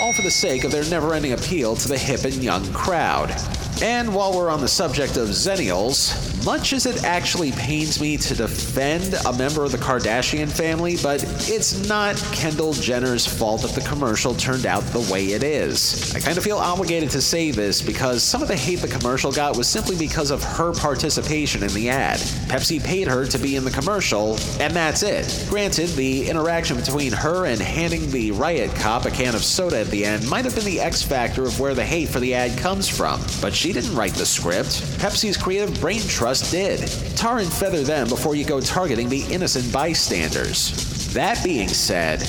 All 0.00 0.12
for 0.12 0.22
the 0.22 0.30
sake 0.30 0.64
of 0.64 0.72
their 0.72 0.84
never 0.84 1.14
ending 1.14 1.32
appeal 1.32 1.74
to 1.76 1.88
the 1.88 1.98
hip 1.98 2.24
and 2.24 2.34
young 2.34 2.64
crowd. 2.72 3.34
And 3.80 4.12
while 4.12 4.36
we're 4.36 4.50
on 4.50 4.60
the 4.60 4.68
subject 4.68 5.16
of 5.16 5.28
Zennials, 5.28 6.44
much 6.44 6.72
as 6.72 6.84
it 6.84 7.04
actually 7.04 7.52
pains 7.52 8.00
me 8.00 8.16
to 8.16 8.34
defend 8.34 9.14
a 9.26 9.32
member 9.34 9.64
of 9.64 9.70
the 9.70 9.78
Kardashian 9.78 10.48
family, 10.48 10.96
but 11.00 11.22
it's 11.48 11.88
not 11.88 12.16
Kendall 12.32 12.72
Jenner's 12.72 13.26
fault 13.26 13.62
that 13.62 13.72
the 13.72 13.88
commercial 13.88 14.34
turned 14.34 14.66
out 14.66 14.82
the 14.84 15.06
way 15.12 15.26
it 15.26 15.44
is. 15.44 16.12
I 16.14 16.20
kind 16.20 16.36
of 16.36 16.42
feel 16.42 16.58
obligated 16.58 17.10
to 17.10 17.20
say 17.20 17.52
this 17.52 17.80
because 17.80 18.22
some 18.22 18.42
of 18.42 18.48
the 18.48 18.56
hate 18.56 18.80
the 18.80 18.88
commercial 18.88 19.30
got 19.30 19.56
was 19.56 19.68
simply 19.68 19.96
because 19.96 20.32
of 20.32 20.42
her 20.42 20.72
participation 20.72 21.62
in 21.62 21.72
the 21.72 21.88
ad. 21.88 22.18
Pepsi 22.48 22.82
paid 22.82 23.06
her 23.06 23.26
to 23.26 23.38
be 23.38 23.54
in 23.54 23.64
the 23.64 23.70
commercial, 23.70 24.38
and 24.58 24.74
that's 24.74 25.04
it. 25.04 25.46
Granted, 25.48 25.90
the 25.90 26.28
interaction 26.28 26.76
between 26.76 27.12
her 27.12 27.46
and 27.46 27.60
handing 27.60 28.10
the 28.10 28.32
riot 28.32 28.74
cop 28.76 29.04
a 29.04 29.10
can 29.10 29.36
of 29.36 29.44
soda 29.44 29.80
at 29.80 29.87
the 29.90 30.04
end 30.04 30.28
might 30.28 30.44
have 30.44 30.54
been 30.54 30.64
the 30.64 30.80
X 30.80 31.02
factor 31.02 31.44
of 31.44 31.58
where 31.58 31.74
the 31.74 31.84
hate 31.84 32.08
for 32.08 32.20
the 32.20 32.34
ad 32.34 32.56
comes 32.58 32.88
from, 32.88 33.20
but 33.40 33.54
she 33.54 33.72
didn't 33.72 33.94
write 33.94 34.14
the 34.14 34.26
script. 34.26 34.82
Pepsi's 34.98 35.36
creative 35.36 35.80
brain 35.80 36.00
trust 36.00 36.50
did. 36.50 36.80
Tar 37.16 37.38
and 37.38 37.52
feather 37.52 37.82
them 37.82 38.08
before 38.08 38.34
you 38.34 38.44
go 38.44 38.60
targeting 38.60 39.08
the 39.08 39.24
innocent 39.32 39.72
bystanders. 39.72 41.12
That 41.14 41.42
being 41.42 41.68
said, 41.68 42.20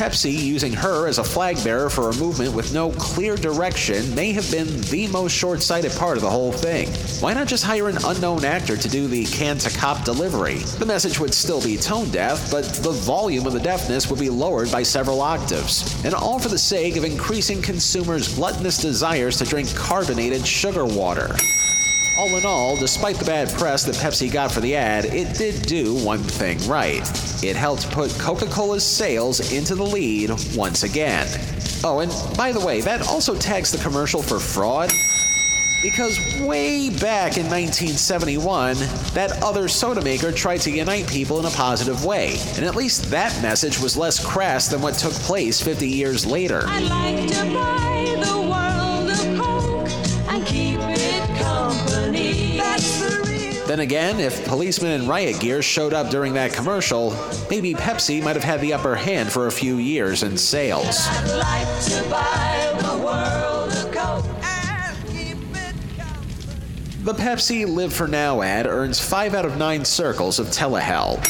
Pepsi 0.00 0.32
using 0.32 0.72
her 0.72 1.08
as 1.08 1.18
a 1.18 1.24
flag 1.24 1.62
bearer 1.62 1.90
for 1.90 2.08
a 2.08 2.16
movement 2.16 2.54
with 2.54 2.72
no 2.72 2.90
clear 2.92 3.36
direction 3.36 4.14
may 4.14 4.32
have 4.32 4.50
been 4.50 4.80
the 4.84 5.06
most 5.08 5.32
short 5.32 5.62
sighted 5.62 5.92
part 5.92 6.16
of 6.16 6.22
the 6.22 6.30
whole 6.30 6.52
thing. 6.52 6.88
Why 7.20 7.34
not 7.34 7.48
just 7.48 7.64
hire 7.64 7.86
an 7.86 7.98
unknown 8.06 8.46
actor 8.46 8.78
to 8.78 8.88
do 8.88 9.08
the 9.08 9.26
can 9.26 9.58
to 9.58 9.68
cop 9.68 10.06
delivery? 10.06 10.60
The 10.78 10.86
message 10.86 11.20
would 11.20 11.34
still 11.34 11.62
be 11.62 11.76
tone 11.76 12.08
deaf, 12.08 12.50
but 12.50 12.64
the 12.64 12.92
volume 12.92 13.46
of 13.46 13.52
the 13.52 13.60
deafness 13.60 14.08
would 14.08 14.18
be 14.18 14.30
lowered 14.30 14.72
by 14.72 14.84
several 14.84 15.20
octaves. 15.20 16.02
And 16.02 16.14
all 16.14 16.38
for 16.38 16.48
the 16.48 16.56
sake 16.56 16.96
of 16.96 17.04
increasing 17.04 17.60
consumers' 17.60 18.34
gluttonous 18.34 18.78
desires 18.78 19.36
to 19.36 19.44
drink 19.44 19.68
carbonated 19.76 20.46
sugar 20.46 20.86
water. 20.86 21.36
All 22.16 22.36
in 22.36 22.44
all, 22.44 22.76
despite 22.76 23.16
the 23.16 23.24
bad 23.24 23.48
press 23.50 23.84
that 23.84 23.94
Pepsi 23.94 24.30
got 24.30 24.52
for 24.52 24.60
the 24.60 24.74
ad, 24.74 25.06
it 25.06 25.36
did 25.36 25.62
do 25.62 25.94
one 26.04 26.18
thing 26.18 26.58
right. 26.68 27.00
It 27.42 27.56
helped 27.56 27.90
put 27.90 28.10
Coca 28.18 28.46
Cola's 28.46 28.84
sales 28.84 29.52
into 29.52 29.74
the 29.74 29.84
lead 29.84 30.30
once 30.54 30.82
again. 30.82 31.26
Oh, 31.82 32.00
and 32.00 32.12
by 32.36 32.52
the 32.52 32.60
way, 32.60 32.80
that 32.82 33.06
also 33.08 33.34
tags 33.34 33.70
the 33.72 33.78
commercial 33.78 34.22
for 34.22 34.38
fraud. 34.38 34.92
Because 35.82 36.18
way 36.42 36.90
back 36.90 37.38
in 37.38 37.46
1971, 37.46 38.76
that 39.14 39.32
other 39.42 39.66
soda 39.66 40.02
maker 40.02 40.30
tried 40.30 40.60
to 40.62 40.70
unite 40.70 41.08
people 41.08 41.38
in 41.38 41.46
a 41.46 41.50
positive 41.50 42.04
way, 42.04 42.36
and 42.56 42.66
at 42.66 42.76
least 42.76 43.04
that 43.10 43.40
message 43.40 43.80
was 43.80 43.96
less 43.96 44.22
crass 44.22 44.68
than 44.68 44.82
what 44.82 44.94
took 44.94 45.14
place 45.14 45.58
50 45.58 45.88
years 45.88 46.26
later. 46.26 46.64
Then 53.70 53.78
again, 53.78 54.18
if 54.18 54.44
policemen 54.48 55.00
in 55.00 55.06
riot 55.06 55.38
gear 55.38 55.62
showed 55.62 55.94
up 55.94 56.10
during 56.10 56.34
that 56.34 56.52
commercial, 56.52 57.14
maybe 57.48 57.72
Pepsi 57.72 58.20
might 58.20 58.34
have 58.34 58.42
had 58.42 58.60
the 58.60 58.72
upper 58.72 58.96
hand 58.96 59.30
for 59.30 59.46
a 59.46 59.52
few 59.52 59.76
years 59.76 60.24
in 60.24 60.36
sales. 60.36 61.06
The 67.04 67.14
Pepsi 67.14 67.72
Live 67.72 67.92
for 67.92 68.08
Now 68.08 68.42
ad 68.42 68.66
earns 68.66 68.98
5 68.98 69.34
out 69.34 69.44
of 69.44 69.56
9 69.56 69.84
circles 69.84 70.40
of 70.40 70.48
telehell. 70.48 71.24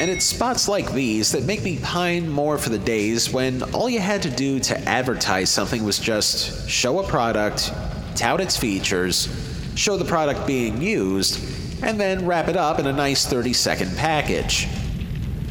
And 0.00 0.08
it's 0.10 0.24
spots 0.24 0.68
like 0.68 0.92
these 0.92 1.32
that 1.32 1.42
make 1.42 1.64
me 1.64 1.78
pine 1.82 2.28
more 2.28 2.56
for 2.56 2.68
the 2.68 2.78
days 2.78 3.32
when 3.32 3.62
all 3.74 3.90
you 3.90 3.98
had 3.98 4.22
to 4.22 4.30
do 4.30 4.60
to 4.60 4.78
advertise 4.88 5.50
something 5.50 5.84
was 5.84 5.98
just 5.98 6.68
show 6.68 7.00
a 7.00 7.02
product, 7.02 7.72
tout 8.14 8.40
its 8.40 8.56
features, 8.56 9.28
show 9.74 9.96
the 9.96 10.04
product 10.04 10.46
being 10.46 10.80
used, 10.80 11.42
and 11.82 11.98
then 11.98 12.26
wrap 12.26 12.46
it 12.46 12.56
up 12.56 12.78
in 12.78 12.86
a 12.86 12.92
nice 12.92 13.26
30 13.26 13.52
second 13.52 13.96
package. 13.96 14.68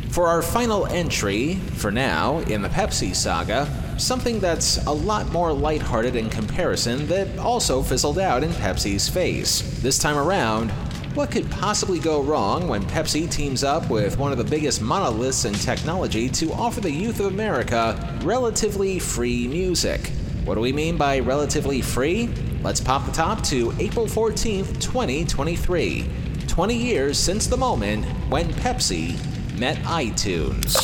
For 0.10 0.28
our 0.28 0.41
final 0.41 0.86
entry, 0.88 1.56
for 1.56 1.91
now, 1.91 2.39
in 2.39 2.62
the 2.62 2.70
Pepsi 2.70 3.14
saga, 3.14 3.68
something 3.98 4.39
that's 4.39 4.84
a 4.86 4.91
lot 4.91 5.30
more 5.32 5.52
lighthearted 5.52 6.16
in 6.16 6.30
comparison 6.30 7.06
that 7.08 7.38
also 7.38 7.82
fizzled 7.82 8.18
out 8.18 8.43
in 8.43 8.50
Pepsi's 8.52 9.10
face. 9.10 9.62
This 9.82 9.98
time 9.98 10.18
around, 10.18 10.72
what 11.18 11.32
could 11.32 11.49
possibly 11.49 11.97
go 11.97 12.22
wrong 12.22 12.68
when 12.68 12.84
Pepsi 12.84 13.28
teams 13.28 13.63
up 13.63 13.89
with 13.89 14.20
one 14.20 14.32
of 14.32 14.38
the 14.38 14.43
biggest 14.43 14.84
monoliths 14.84 15.45
in 15.45 15.53
technology 15.55 16.30
to 16.30 16.53
offer 16.53 16.80
the 16.80 16.91
youth 16.91 17.20
of 17.20 17.26
America 17.26 18.20
relatively 18.24 18.99
free 18.99 19.47
music? 19.47 20.11
What 20.45 20.53
do 20.53 20.61
we 20.61 20.72
mean 20.72 20.95
by 20.95 21.18
relatively 21.18 21.82
free? 21.82 22.30
Let's 22.61 22.80
pop 22.80 23.03
the 23.07 23.11
top 23.11 23.41
to 23.45 23.74
April 23.80 24.05
14th, 24.05 24.80
2023. 24.80 26.05
20 26.47 26.76
years 26.76 27.18
since 27.18 27.47
the 27.47 27.57
moment 27.57 28.05
when 28.30 28.53
Pepsi 28.53 29.18
met 29.57 29.78
iTunes. 29.78 30.76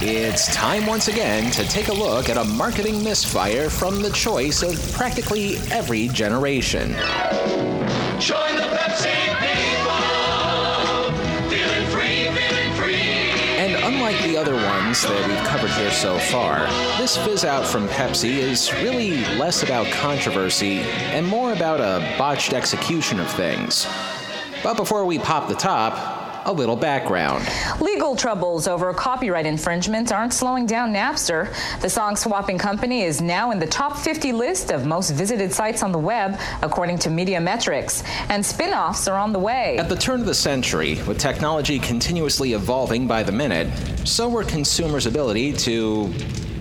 It's 0.00 0.52
time 0.54 0.86
once 0.86 1.08
again 1.08 1.50
to 1.52 1.64
take 1.68 1.88
a 1.88 1.92
look 1.92 2.30
at 2.30 2.38
a 2.38 2.44
marketing 2.44 3.04
misfire 3.04 3.68
from 3.68 4.00
the 4.00 4.10
choice 4.10 4.62
of 4.62 4.92
practically 4.94 5.58
every 5.70 6.08
generation. 6.08 6.96
Join 8.22 8.54
the 8.54 8.62
Pepsi 8.62 9.10
people. 9.40 9.98
Feeling 11.50 11.86
free, 11.90 12.30
feeling 12.30 12.72
free. 12.74 13.02
And 13.58 13.74
unlike 13.82 14.22
the 14.22 14.36
other 14.36 14.54
ones 14.54 15.02
that 15.02 15.26
we've 15.26 15.44
covered 15.48 15.72
here 15.72 15.90
so 15.90 16.16
far, 16.20 16.68
this 16.98 17.16
fizz 17.16 17.44
out 17.44 17.66
from 17.66 17.88
Pepsi 17.88 18.36
is 18.36 18.72
really 18.74 19.24
less 19.34 19.64
about 19.64 19.88
controversy 19.88 20.82
and 21.10 21.26
more 21.26 21.52
about 21.52 21.80
a 21.80 22.16
botched 22.16 22.52
execution 22.52 23.18
of 23.18 23.28
things. 23.32 23.88
But 24.62 24.76
before 24.76 25.04
we 25.04 25.18
pop 25.18 25.48
the 25.48 25.56
top, 25.56 26.21
a 26.46 26.52
little 26.52 26.76
background. 26.76 27.46
Legal 27.80 28.16
troubles 28.16 28.66
over 28.66 28.92
copyright 28.92 29.46
infringement 29.46 30.12
aren't 30.12 30.32
slowing 30.32 30.66
down 30.66 30.92
Napster. 30.92 31.52
The 31.80 31.88
song 31.88 32.16
swapping 32.16 32.58
company 32.58 33.02
is 33.02 33.20
now 33.20 33.50
in 33.50 33.58
the 33.58 33.66
top 33.66 33.96
50 33.96 34.32
list 34.32 34.70
of 34.70 34.86
most 34.86 35.10
visited 35.10 35.52
sites 35.52 35.82
on 35.82 35.92
the 35.92 35.98
web, 35.98 36.38
according 36.62 36.98
to 36.98 37.10
Media 37.10 37.38
Metrix. 37.38 38.04
And 38.28 38.44
spin 38.44 38.72
offs 38.72 39.08
are 39.08 39.18
on 39.18 39.32
the 39.32 39.38
way. 39.38 39.76
At 39.78 39.88
the 39.88 39.96
turn 39.96 40.20
of 40.20 40.26
the 40.26 40.34
century, 40.34 41.02
with 41.02 41.18
technology 41.18 41.78
continuously 41.78 42.52
evolving 42.52 43.06
by 43.06 43.22
the 43.22 43.32
minute, 43.32 43.68
so 44.06 44.28
were 44.28 44.44
consumers' 44.44 45.06
ability 45.06 45.52
to 45.52 46.12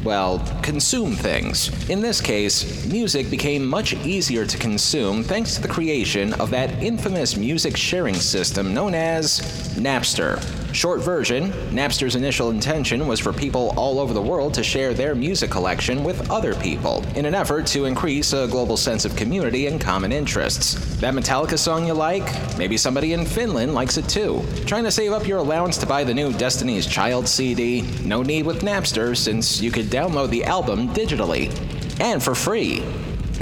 well, 0.04 0.40
consume 0.64 1.14
things. 1.14 1.90
In 1.90 2.02
this 2.02 2.22
case, 2.22 2.86
music 2.86 3.30
became 3.30 3.66
much 3.66 3.94
easier 4.06 4.46
to 4.46 4.58
consume 4.58 5.24
thanks 5.24 5.56
to 5.56 5.62
the 5.62 5.68
creation 5.68 6.34
of 6.34 6.50
that 6.52 6.72
infamous 6.82 7.38
music 7.38 7.78
sharing 7.78 8.16
system 8.16 8.74
known 8.74 8.96
as 8.96 9.40
Napster. 9.76 10.40
Short 10.74 11.02
version, 11.02 11.52
Napster's 11.72 12.16
initial 12.16 12.50
intention 12.50 13.06
was 13.06 13.20
for 13.20 13.34
people 13.34 13.74
all 13.76 14.00
over 14.00 14.14
the 14.14 14.22
world 14.22 14.54
to 14.54 14.64
share 14.64 14.94
their 14.94 15.14
music 15.14 15.52
collection 15.52 16.02
with 16.04 16.32
other 16.32 16.56
people 16.56 17.04
in 17.16 17.26
an 17.26 17.36
effort 17.36 17.68
to 17.68 17.86
increase 17.86 18.32
a 18.32 18.48
global 18.48 18.78
sense 18.78 19.04
of 19.04 19.16
community 19.18 19.68
and 19.68 19.82
common 19.82 20.14
interests. 20.14 20.76
That 21.02 21.14
Metallica 21.14 21.60
song 21.60 21.86
you 21.86 21.94
like? 21.94 22.24
Maybe 22.58 22.78
somebody 22.78 23.12
in 23.12 23.26
Finland 23.26 23.74
likes 23.74 23.98
it 23.98 24.08
too. 24.08 24.42
Trying 24.66 24.86
to 24.86 24.92
save 24.92 25.12
up 25.12 25.28
your 25.28 25.40
allowance 25.40 25.78
to 25.80 25.86
buy 25.86 26.06
the 26.06 26.14
new 26.14 26.32
Destiny's 26.34 26.88
Child 26.88 27.28
CD? 27.28 27.82
No 28.06 28.24
need 28.24 28.46
with 28.46 28.62
Napster 28.62 29.16
since 29.16 29.60
you 29.60 29.72
could 29.72 29.88
download 29.88 30.30
the 30.30 30.46
album 30.46 30.88
digitally 30.90 31.52
and 32.00 32.24
for 32.24 32.34
free. 32.34 32.82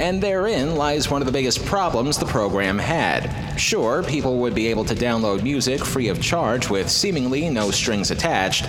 And 0.00 0.22
therein 0.22 0.76
lies 0.76 1.10
one 1.10 1.20
of 1.20 1.26
the 1.26 1.32
biggest 1.32 1.62
problems 1.66 2.16
the 2.16 2.24
program 2.24 2.78
had. 2.78 3.58
Sure, 3.60 4.02
people 4.02 4.38
would 4.38 4.54
be 4.54 4.68
able 4.68 4.86
to 4.86 4.94
download 4.94 5.42
music 5.42 5.84
free 5.84 6.08
of 6.08 6.22
charge 6.22 6.70
with 6.70 6.88
seemingly 6.88 7.50
no 7.50 7.70
strings 7.70 8.10
attached, 8.10 8.64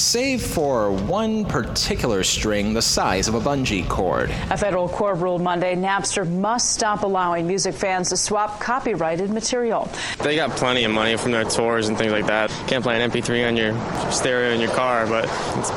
save 0.00 0.40
for 0.42 0.90
one 0.90 1.44
particular 1.44 2.24
string 2.24 2.72
the 2.72 2.80
size 2.80 3.28
of 3.28 3.34
a 3.34 3.40
bungee 3.40 3.86
cord. 3.86 4.30
A 4.50 4.56
federal 4.56 4.88
court 4.88 5.18
ruled 5.18 5.42
Monday 5.42 5.76
Napster 5.76 6.28
must 6.28 6.72
stop 6.72 7.02
allowing 7.02 7.46
music 7.46 7.74
fans 7.74 8.08
to 8.08 8.16
swap 8.16 8.60
copyrighted 8.60 9.30
material. 9.30 9.90
They 10.22 10.36
got 10.36 10.50
plenty 10.52 10.84
of 10.84 10.90
money 10.90 11.16
from 11.16 11.32
their 11.32 11.44
tours 11.44 11.88
and 11.88 11.98
things 11.98 12.12
like 12.12 12.26
that. 12.26 12.50
Can't 12.66 12.82
play 12.82 13.00
an 13.00 13.10
MP3 13.10 13.46
on 13.46 13.56
your 13.56 14.10
stereo 14.10 14.54
in 14.54 14.60
your 14.60 14.70
car, 14.70 15.06
but 15.06 15.24
it's, 15.58 15.70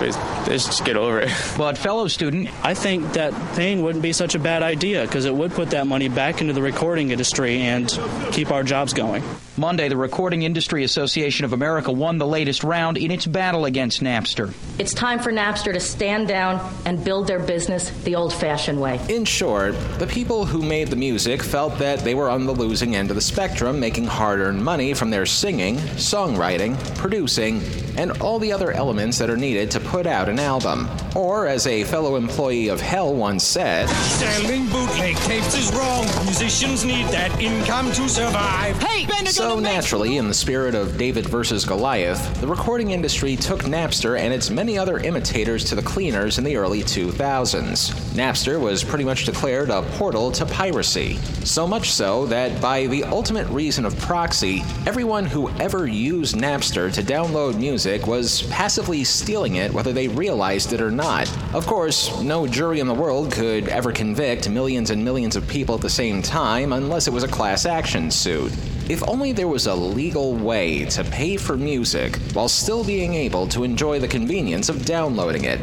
they 0.48 0.54
just 0.54 0.86
get 0.86 0.96
over 0.96 1.20
it. 1.20 1.30
But 1.58 1.78
fellow 1.78 2.08
student, 2.08 2.50
I 2.66 2.74
think 2.74 3.14
that 3.14 3.34
paying 3.56 3.84
wouldn't 3.84 4.02
be 4.02 4.12
such 4.12 4.34
a 4.34 4.40
bad 4.40 4.64
idea 4.64 5.04
because 5.06 5.26
it 5.26 5.34
would 5.34 5.52
put 5.52 5.70
that 5.70 5.86
money 5.88 6.10
back 6.10 6.42
into 6.42 6.54
the 6.54 6.62
recording 6.62 7.12
industry 7.12 7.62
and 7.62 7.88
keep 8.32 8.52
our 8.52 8.64
jobs 8.64 8.94
going. 8.94 9.24
Monday, 9.56 9.88
the 9.88 9.96
Recording 9.96 10.42
Industry 10.42 10.84
Association 10.84 11.46
of 11.46 11.54
America 11.54 11.92
won 11.92 12.18
the 12.18 12.26
latest 12.26 12.64
round 12.64 12.98
in 12.98 13.12
its 13.12 13.28
battle 13.28 13.66
against 13.66 14.02
Napster. 14.02 14.52
It's 14.80 14.96
time 14.96 15.20
for 15.20 15.32
Napster 15.32 15.72
to 15.72 15.80
stand 15.80 16.28
down 16.28 16.74
and 16.86 17.04
build 17.04 17.28
their 17.28 17.38
business 17.38 17.92
the 18.04 18.16
old 18.16 18.34
fashioned 18.34 18.82
way. 18.82 19.00
In 19.10 19.26
short, 19.26 19.76
the 20.00 20.08
people 20.08 20.46
who 20.46 20.64
made 20.64 20.88
the 20.88 20.96
music 20.96 21.44
felt 21.44 21.78
that 21.78 22.00
they 22.00 22.16
were 22.16 22.32
on 22.32 22.48
the 22.48 22.52
losing 22.52 22.96
end 22.96 23.12
of 23.12 23.16
the 23.16 23.22
spectrum, 23.22 23.80
making 23.80 24.06
hard 24.06 24.40
earned 24.40 24.64
money 24.64 24.96
from 24.96 25.12
their 25.12 25.28
singing, 25.28 25.76
songwriting, 25.98 26.76
producing, 26.98 27.62
and 27.96 28.12
all 28.24 28.40
the 28.40 28.52
other 28.52 28.72
elements 28.72 29.20
that 29.20 29.30
are 29.30 29.38
needed 29.38 29.70
to 29.70 29.80
put 29.80 30.08
out 30.08 30.30
an 30.30 30.40
album. 30.40 30.90
Or, 31.16 31.46
as 31.46 31.68
a 31.68 31.84
fellow 31.84 32.16
employee 32.16 32.70
of 32.70 32.82
Hell 32.82 33.14
once 33.14 33.44
said, 33.44 33.88
Selling 33.88 34.68
bootleg 34.70 35.16
tapes 35.18 35.56
is 35.56 35.72
wrong. 35.76 36.06
Musicians 36.26 36.84
need 36.84 37.06
that 37.10 37.40
income 37.40 37.92
to 37.92 38.10
survive. 38.10 38.82
Hey, 38.82 39.06
So 39.44 39.60
naturally, 39.60 40.16
in 40.16 40.30
the 40.30 40.34
spirit 40.34 40.74
of 40.74 40.98
David 40.98 41.28
versus 41.28 41.66
Goliath, 41.66 42.40
the 42.40 42.48
recording 42.48 42.92
industry 42.92 43.36
took 43.36 43.60
Napster 43.64 44.18
and 44.18 44.34
its 44.34 44.50
many 44.50 44.78
other 44.78 45.00
imitators 45.00 45.66
to 45.66 45.76
the 45.76 45.82
cleaners 45.82 46.38
in 46.38 46.46
the 46.46 46.56
early 46.56 46.82
2000s. 46.82 47.92
Napster 48.14 48.58
was 48.58 48.86
pretty 48.86 49.04
much 49.04 49.26
declared 49.26 49.70
a 49.70 49.82
portal 49.82 50.32
to 50.32 50.46
piracy. 50.46 51.18
So 51.44 51.68
much 51.68 51.92
so 51.92 52.26
that 52.28 52.62
by 52.62 52.88
the 52.88 53.04
ultimate 53.04 53.46
reason 53.50 53.84
of 53.84 54.00
proxy, 54.00 54.64
everyone 54.88 55.26
who 55.26 55.50
ever 55.60 55.88
used 55.88 56.38
Napster 56.38 56.92
to 56.94 57.04
download 57.04 57.60
music 57.60 58.08
was 58.08 58.44
passively 58.44 59.04
stealing 59.04 59.58
it 59.58 59.74
whether 59.74 59.92
they 59.92 60.08
realized 60.08 60.72
it 60.72 60.80
or 60.80 60.90
not. 60.90 61.30
Of 61.54 61.68
course, 61.68 62.18
no 62.22 62.48
jury 62.48 62.80
in 62.80 62.88
the 62.88 62.94
world 62.94 63.34
could 63.34 63.68
ever 63.68 63.92
convict 63.92 64.50
millions 64.50 64.90
and 64.90 65.04
millions 65.04 65.36
of 65.36 65.46
people 65.50 65.76
at 65.76 65.82
the 65.82 65.90
same 65.90 66.22
time 66.22 66.72
unless 66.72 67.08
it 67.08 67.14
was 67.14 67.26
a 67.26 67.28
class 67.28 67.66
action 67.66 68.10
suit. 68.10 68.54
If 68.90 69.02
only 69.08 69.32
there 69.32 69.48
was 69.48 69.68
a 69.68 69.74
legal 69.74 70.36
way 70.36 70.84
to 70.86 71.06
pay 71.06 71.38
for 71.38 71.56
music 71.56 72.18
while 72.34 72.50
still 72.50 72.84
being 72.84 73.14
able 73.14 73.48
to 73.48 73.64
enjoy 73.64 74.00
the 74.00 74.10
convenience 74.10 74.68
of 74.68 74.84
downloading 74.84 75.46
it. 75.46 75.62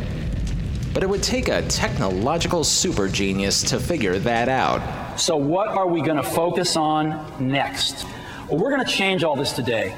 But 0.95 1.03
it 1.03 1.09
would 1.09 1.23
take 1.23 1.49
a 1.49 1.61
technological 1.69 2.65
super 2.65 3.09
genius 3.09 3.63
to 3.65 3.79
figure 3.79 4.19
that 4.21 4.49
out. 4.49 5.21
So, 5.21 5.37
what 5.37 5.69
are 5.69 5.87
we 5.87 6.01
going 6.01 6.17
to 6.17 6.23
focus 6.23 6.77
on 6.77 7.31
next? 7.39 8.07
Well, 8.49 8.59
we're 8.59 8.71
going 8.71 8.85
to 8.85 8.91
change 8.91 9.23
all 9.23 9.37
this 9.37 9.53
today 9.53 9.95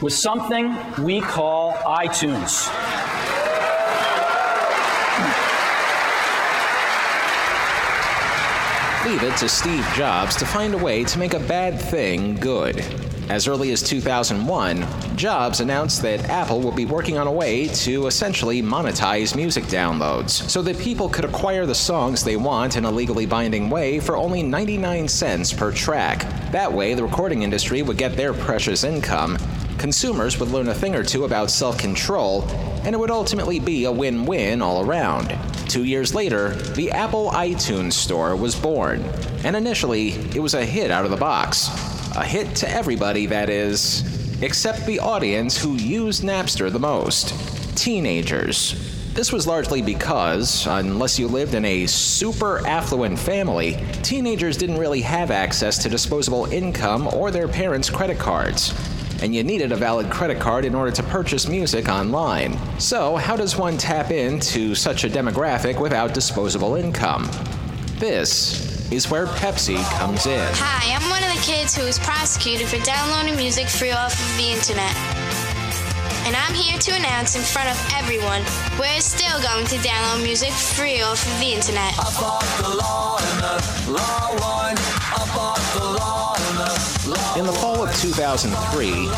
with 0.00 0.12
something 0.12 0.76
we 1.02 1.20
call 1.20 1.72
iTunes. 1.72 2.70
Leave 9.04 9.22
it 9.22 9.36
to 9.36 9.50
Steve 9.50 9.86
Jobs 9.94 10.34
to 10.36 10.46
find 10.46 10.72
a 10.72 10.78
way 10.78 11.04
to 11.04 11.18
make 11.18 11.34
a 11.34 11.38
bad 11.40 11.78
thing 11.78 12.36
good. 12.36 12.82
As 13.28 13.46
early 13.46 13.70
as 13.70 13.82
2001, 13.82 14.86
Jobs 15.14 15.60
announced 15.60 16.00
that 16.00 16.30
Apple 16.30 16.60
would 16.62 16.74
be 16.74 16.86
working 16.86 17.18
on 17.18 17.26
a 17.26 17.32
way 17.32 17.68
to 17.68 18.06
essentially 18.06 18.62
monetize 18.62 19.36
music 19.36 19.64
downloads 19.64 20.30
so 20.30 20.62
that 20.62 20.78
people 20.78 21.10
could 21.10 21.26
acquire 21.26 21.66
the 21.66 21.74
songs 21.74 22.24
they 22.24 22.36
want 22.36 22.76
in 22.76 22.86
a 22.86 22.90
legally 22.90 23.26
binding 23.26 23.68
way 23.68 24.00
for 24.00 24.16
only 24.16 24.42
99 24.42 25.06
cents 25.06 25.52
per 25.52 25.70
track. 25.70 26.20
That 26.50 26.72
way, 26.72 26.94
the 26.94 27.04
recording 27.04 27.42
industry 27.42 27.82
would 27.82 27.98
get 27.98 28.16
their 28.16 28.32
precious 28.32 28.84
income, 28.84 29.36
consumers 29.76 30.40
would 30.40 30.48
learn 30.48 30.68
a 30.68 30.74
thing 30.74 30.94
or 30.94 31.04
two 31.04 31.26
about 31.26 31.50
self 31.50 31.76
control, 31.76 32.44
and 32.84 32.94
it 32.94 32.98
would 32.98 33.10
ultimately 33.10 33.60
be 33.60 33.84
a 33.84 33.92
win 33.92 34.24
win 34.24 34.62
all 34.62 34.82
around. 34.82 35.36
Two 35.68 35.84
years 35.84 36.14
later, 36.14 36.50
the 36.74 36.90
Apple 36.92 37.30
iTunes 37.30 37.94
Store 37.94 38.36
was 38.36 38.54
born, 38.54 39.02
and 39.44 39.56
initially, 39.56 40.10
it 40.34 40.40
was 40.40 40.54
a 40.54 40.64
hit 40.64 40.90
out 40.90 41.04
of 41.04 41.10
the 41.10 41.16
box. 41.16 41.68
A 42.16 42.24
hit 42.24 42.54
to 42.56 42.70
everybody, 42.70 43.26
that 43.26 43.48
is, 43.48 44.04
except 44.42 44.86
the 44.86 45.00
audience 45.00 45.60
who 45.60 45.74
used 45.74 46.22
Napster 46.22 46.70
the 46.70 46.78
most 46.78 47.34
teenagers. 47.76 48.90
This 49.14 49.32
was 49.32 49.46
largely 49.46 49.80
because, 49.80 50.66
unless 50.66 51.18
you 51.18 51.28
lived 51.28 51.54
in 51.54 51.64
a 51.64 51.86
super 51.86 52.66
affluent 52.66 53.18
family, 53.18 53.78
teenagers 54.02 54.56
didn't 54.56 54.78
really 54.78 55.00
have 55.02 55.30
access 55.30 55.78
to 55.82 55.88
disposable 55.88 56.46
income 56.46 57.08
or 57.14 57.30
their 57.30 57.48
parents' 57.48 57.90
credit 57.90 58.18
cards. 58.18 58.74
And 59.24 59.34
you 59.34 59.42
needed 59.42 59.72
a 59.72 59.76
valid 59.76 60.10
credit 60.10 60.38
card 60.38 60.66
in 60.66 60.74
order 60.74 60.90
to 60.90 61.02
purchase 61.04 61.48
music 61.48 61.88
online. 61.88 62.58
So, 62.78 63.16
how 63.16 63.36
does 63.36 63.56
one 63.56 63.78
tap 63.78 64.10
into 64.10 64.74
such 64.74 65.04
a 65.04 65.08
demographic 65.08 65.80
without 65.80 66.12
disposable 66.12 66.74
income? 66.74 67.30
This 67.96 68.92
is 68.92 69.10
where 69.10 69.24
Pepsi 69.24 69.82
comes 69.96 70.26
in. 70.26 70.46
Hi, 70.56 70.94
I'm 70.94 71.08
one 71.08 71.22
of 71.24 71.32
the 71.34 71.40
kids 71.40 71.74
who 71.74 71.84
was 71.84 71.98
prosecuted 71.98 72.66
for 72.68 72.76
downloading 72.84 73.34
music 73.36 73.66
free 73.66 73.92
off 73.92 74.12
of 74.12 74.36
the 74.36 74.52
internet. 74.52 74.92
And 76.28 76.36
I'm 76.36 76.52
here 76.52 76.78
to 76.78 76.92
announce 76.92 77.34
in 77.34 77.40
front 77.40 77.70
of 77.70 77.80
everyone 77.96 78.44
we're 78.78 79.00
still 79.00 79.40
going 79.40 79.64
to 79.72 79.76
download 79.76 80.22
music 80.22 80.52
free 80.52 81.00
off 81.00 81.24
of 81.24 81.40
the 81.40 81.54
internet. 81.56 81.96
In 87.36 87.46
the 87.46 87.52
fall 87.52 87.82
of 87.82 87.83
2003, 87.94 89.08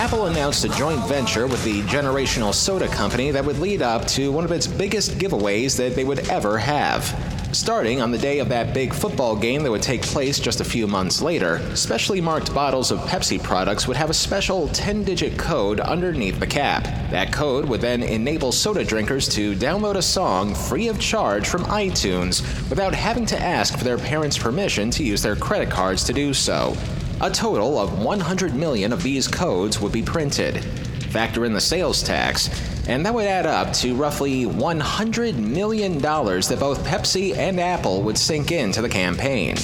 Apple 0.00 0.26
announced 0.26 0.64
a 0.64 0.68
joint 0.70 1.04
venture 1.08 1.46
with 1.46 1.62
the 1.64 1.82
Generational 1.82 2.52
Soda 2.52 2.86
Company 2.88 3.30
that 3.30 3.44
would 3.44 3.58
lead 3.58 3.82
up 3.82 4.06
to 4.08 4.30
one 4.30 4.44
of 4.44 4.52
its 4.52 4.66
biggest 4.66 5.12
giveaways 5.12 5.76
that 5.76 5.94
they 5.94 6.04
would 6.04 6.28
ever 6.28 6.58
have. 6.58 7.04
Starting 7.52 8.02
on 8.02 8.10
the 8.10 8.18
day 8.18 8.38
of 8.38 8.48
that 8.50 8.74
big 8.74 8.92
football 8.92 9.34
game 9.34 9.62
that 9.62 9.70
would 9.70 9.82
take 9.82 10.02
place 10.02 10.38
just 10.38 10.60
a 10.60 10.64
few 10.64 10.86
months 10.86 11.22
later, 11.22 11.60
specially 11.74 12.20
marked 12.20 12.52
bottles 12.52 12.90
of 12.90 12.98
Pepsi 13.00 13.42
products 13.42 13.88
would 13.88 13.96
have 13.96 14.10
a 14.10 14.14
special 14.14 14.68
10 14.68 15.04
digit 15.04 15.38
code 15.38 15.80
underneath 15.80 16.38
the 16.38 16.46
cap. 16.46 16.84
That 17.10 17.32
code 17.32 17.64
would 17.64 17.80
then 17.80 18.02
enable 18.02 18.52
soda 18.52 18.84
drinkers 18.84 19.28
to 19.30 19.54
download 19.54 19.94
a 19.94 20.02
song 20.02 20.54
free 20.54 20.88
of 20.88 21.00
charge 21.00 21.48
from 21.48 21.64
iTunes 21.64 22.42
without 22.68 22.94
having 22.94 23.24
to 23.26 23.40
ask 23.40 23.78
for 23.78 23.84
their 23.84 23.98
parents' 23.98 24.36
permission 24.36 24.90
to 24.90 25.02
use 25.02 25.22
their 25.22 25.36
credit 25.36 25.70
cards 25.70 26.04
to 26.04 26.12
do 26.12 26.34
so. 26.34 26.76
A 27.22 27.30
total 27.30 27.78
of 27.78 28.04
100 28.04 28.54
million 28.54 28.92
of 28.92 29.02
these 29.02 29.26
codes 29.26 29.80
would 29.80 29.90
be 29.90 30.02
printed. 30.02 30.62
Factor 31.10 31.46
in 31.46 31.54
the 31.54 31.60
sales 31.62 32.02
tax, 32.02 32.50
and 32.88 33.06
that 33.06 33.14
would 33.14 33.24
add 33.24 33.46
up 33.46 33.72
to 33.74 33.94
roughly 33.94 34.44
$100 34.44 35.34
million 35.36 35.98
that 35.98 36.56
both 36.60 36.84
Pepsi 36.84 37.34
and 37.34 37.58
Apple 37.58 38.02
would 38.02 38.18
sink 38.18 38.52
into 38.52 38.82
the 38.82 38.88
campaign. 38.90 39.56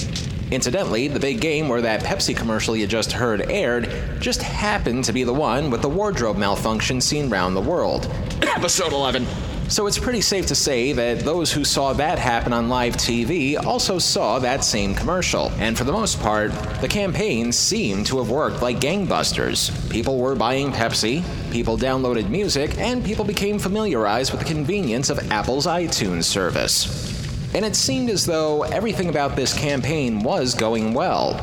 Incidentally, 0.51 1.09
the 1.09 1.21
big 1.21 1.43
game 1.43 1.69
where 1.69 1.83
that 1.83 2.03
Pepsi 2.03 2.35
commercial 2.35 2.75
you 2.75 2.87
just 2.87 3.13
heard 3.13 3.43
aired 3.51 3.93
just 4.19 4.41
happened 4.41 5.05
to 5.05 5.13
be 5.13 5.23
the 5.23 5.35
one 5.35 5.71
with 5.71 5.83
the 5.83 5.89
wardrobe 5.91 6.39
malfunction 6.39 7.03
seen 7.03 7.29
round 7.29 7.55
the 7.55 7.61
world. 7.61 8.11
Episode 8.41 8.95
11. 8.95 9.27
So 9.73 9.87
it's 9.87 9.99
pretty 9.99 10.21
safe 10.21 10.45
to 10.49 10.55
say 10.55 10.93
that 10.93 11.21
those 11.21 11.51
who 11.51 11.65
saw 11.65 11.95
that 11.95 12.19
happen 12.19 12.53
on 12.53 12.69
live 12.69 12.95
TV 12.95 13.57
also 13.57 13.99
saw 13.99 14.39
that 14.41 14.65
same 14.65 14.95
commercial. 14.95 15.51
And 15.53 15.79
for 15.79 15.85
the 15.85 15.93
most 15.93 16.21
part, 16.21 16.53
the 16.83 16.89
campaign 16.89 17.53
seemed 17.53 18.05
to 18.09 18.19
have 18.19 18.29
worked 18.29 18.61
like 18.61 18.81
gangbusters. 18.81 19.73
People 19.91 20.19
were 20.19 20.35
buying 20.35 20.73
Pepsi, 20.73 21.25
people 21.51 21.79
downloaded 21.79 22.29
music, 22.29 22.77
and 22.77 23.03
people 23.03 23.25
became 23.25 23.59
familiarized 23.59 24.31
with 24.31 24.43
the 24.43 24.47
convenience 24.47 25.09
of 25.09 25.33
Apple's 25.33 25.67
iTunes 25.67 26.25
service. 26.25 27.55
And 27.55 27.65
it 27.65 27.75
seemed 27.75 28.11
as 28.11 28.27
though 28.27 28.65
everything 28.65 29.09
about 29.09 29.37
this 29.37 29.59
campaign 29.59 30.23
was 30.23 30.55
going 30.55 30.93
well. 30.93 31.39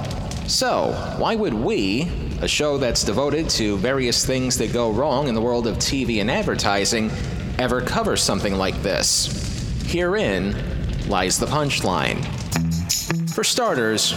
So, 0.47 0.91
why 1.17 1.35
would 1.35 1.55
we, 1.55 2.11
a 2.41 2.47
show 2.47 2.77
that's 2.77 3.03
devoted 3.03 3.49
to 3.51 3.77
various 3.77 4.23
things 4.23 4.55
that 4.59 4.71
go 4.71 4.91
wrong 4.91 5.27
in 5.27 5.33
the 5.33 5.41
world 5.41 5.65
of 5.65 5.77
TV 5.77 6.21
and 6.21 6.29
advertising, 6.29 7.09
ever 7.59 7.81
cover 7.81 8.15
something 8.15 8.55
like 8.55 8.81
this? 8.81 9.83
Herein 9.85 10.55
lies 11.09 11.37
the 11.37 11.45
punchline. 11.45 12.23
For 13.39 13.45
starters, 13.45 14.13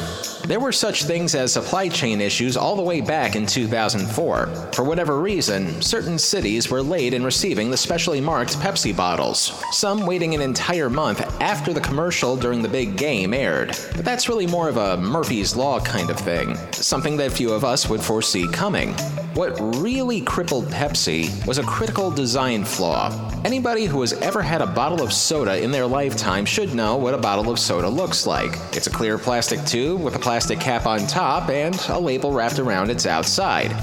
there 0.47 0.59
were 0.59 0.73
such 0.73 1.05
things 1.05 1.37
as 1.37 1.53
supply 1.53 1.89
chain 1.89 2.21
issues 2.21 2.57
all 2.57 2.75
the 2.75 2.83
way 2.83 3.01
back 3.01 3.37
in 3.37 3.47
2004. 3.47 4.47
For 4.73 4.83
whatever 4.83 5.21
reason, 5.21 5.81
certain 5.81 6.19
cities 6.19 6.73
were 6.73 6.83
late 6.83 7.15
in 7.15 7.23
receiving 7.23 7.71
the 7.71 7.77
specially 7.77 8.21
marked 8.21 8.57
Pepsi 8.59 8.97
bottles, 8.97 9.53
some 9.71 10.07
waiting 10.07 10.35
an 10.35 10.41
entire 10.41 10.91
month 10.91 11.21
after 11.41 11.73
the 11.73 11.81
commercial 11.81 12.37
during 12.37 12.63
the 12.63 12.69
big 12.69 12.97
game 12.97 13.33
aired. 13.33 13.79
But 13.95 14.05
that's 14.05 14.29
really 14.29 14.49
more 14.49 14.69
of 14.69 14.77
a 14.77 14.97
Murphy's 14.97 15.55
Law 15.55 15.79
kind 15.79 16.11
of 16.11 16.19
thing, 16.19 16.57
something 16.73 17.17
that 17.19 17.31
few 17.31 17.53
of 17.53 17.65
us 17.65 17.89
would 17.89 18.01
foresee 18.01 18.49
coming. 18.49 18.93
What 19.35 19.57
really 19.81 20.21
crippled 20.21 20.67
Pepsi 20.67 21.47
was 21.47 21.57
a 21.57 21.63
critical 21.63 22.11
design 22.11 22.65
flaw. 22.65 23.31
Anybody 23.47 23.87
who 23.87 24.03
has 24.03 24.13
ever 24.15 24.43
had 24.43 24.61
a 24.61 24.67
bottle 24.67 25.03
of 25.03 25.11
soda 25.11 25.59
in 25.59 25.71
their 25.71 25.87
lifetime 25.87 26.45
should 26.45 26.75
know 26.75 26.97
what 26.97 27.15
a 27.15 27.19
bottle 27.19 27.51
of 27.51 27.59
soda 27.59 27.89
looks 27.89 28.27
like. 28.27 28.59
It's 28.73 28.89
a 28.89 28.91
clear 28.91 29.12
plastic 29.19 29.65
tube 29.65 30.01
with 30.03 30.15
a 30.15 30.19
plastic 30.19 30.61
cap 30.61 30.87
on 30.87 31.07
top 31.07 31.49
and 31.49 31.75
a 31.89 31.99
label 31.99 32.33
wrapped 32.33 32.59
around 32.59 32.91
its 32.91 33.07
outside. 33.07 33.75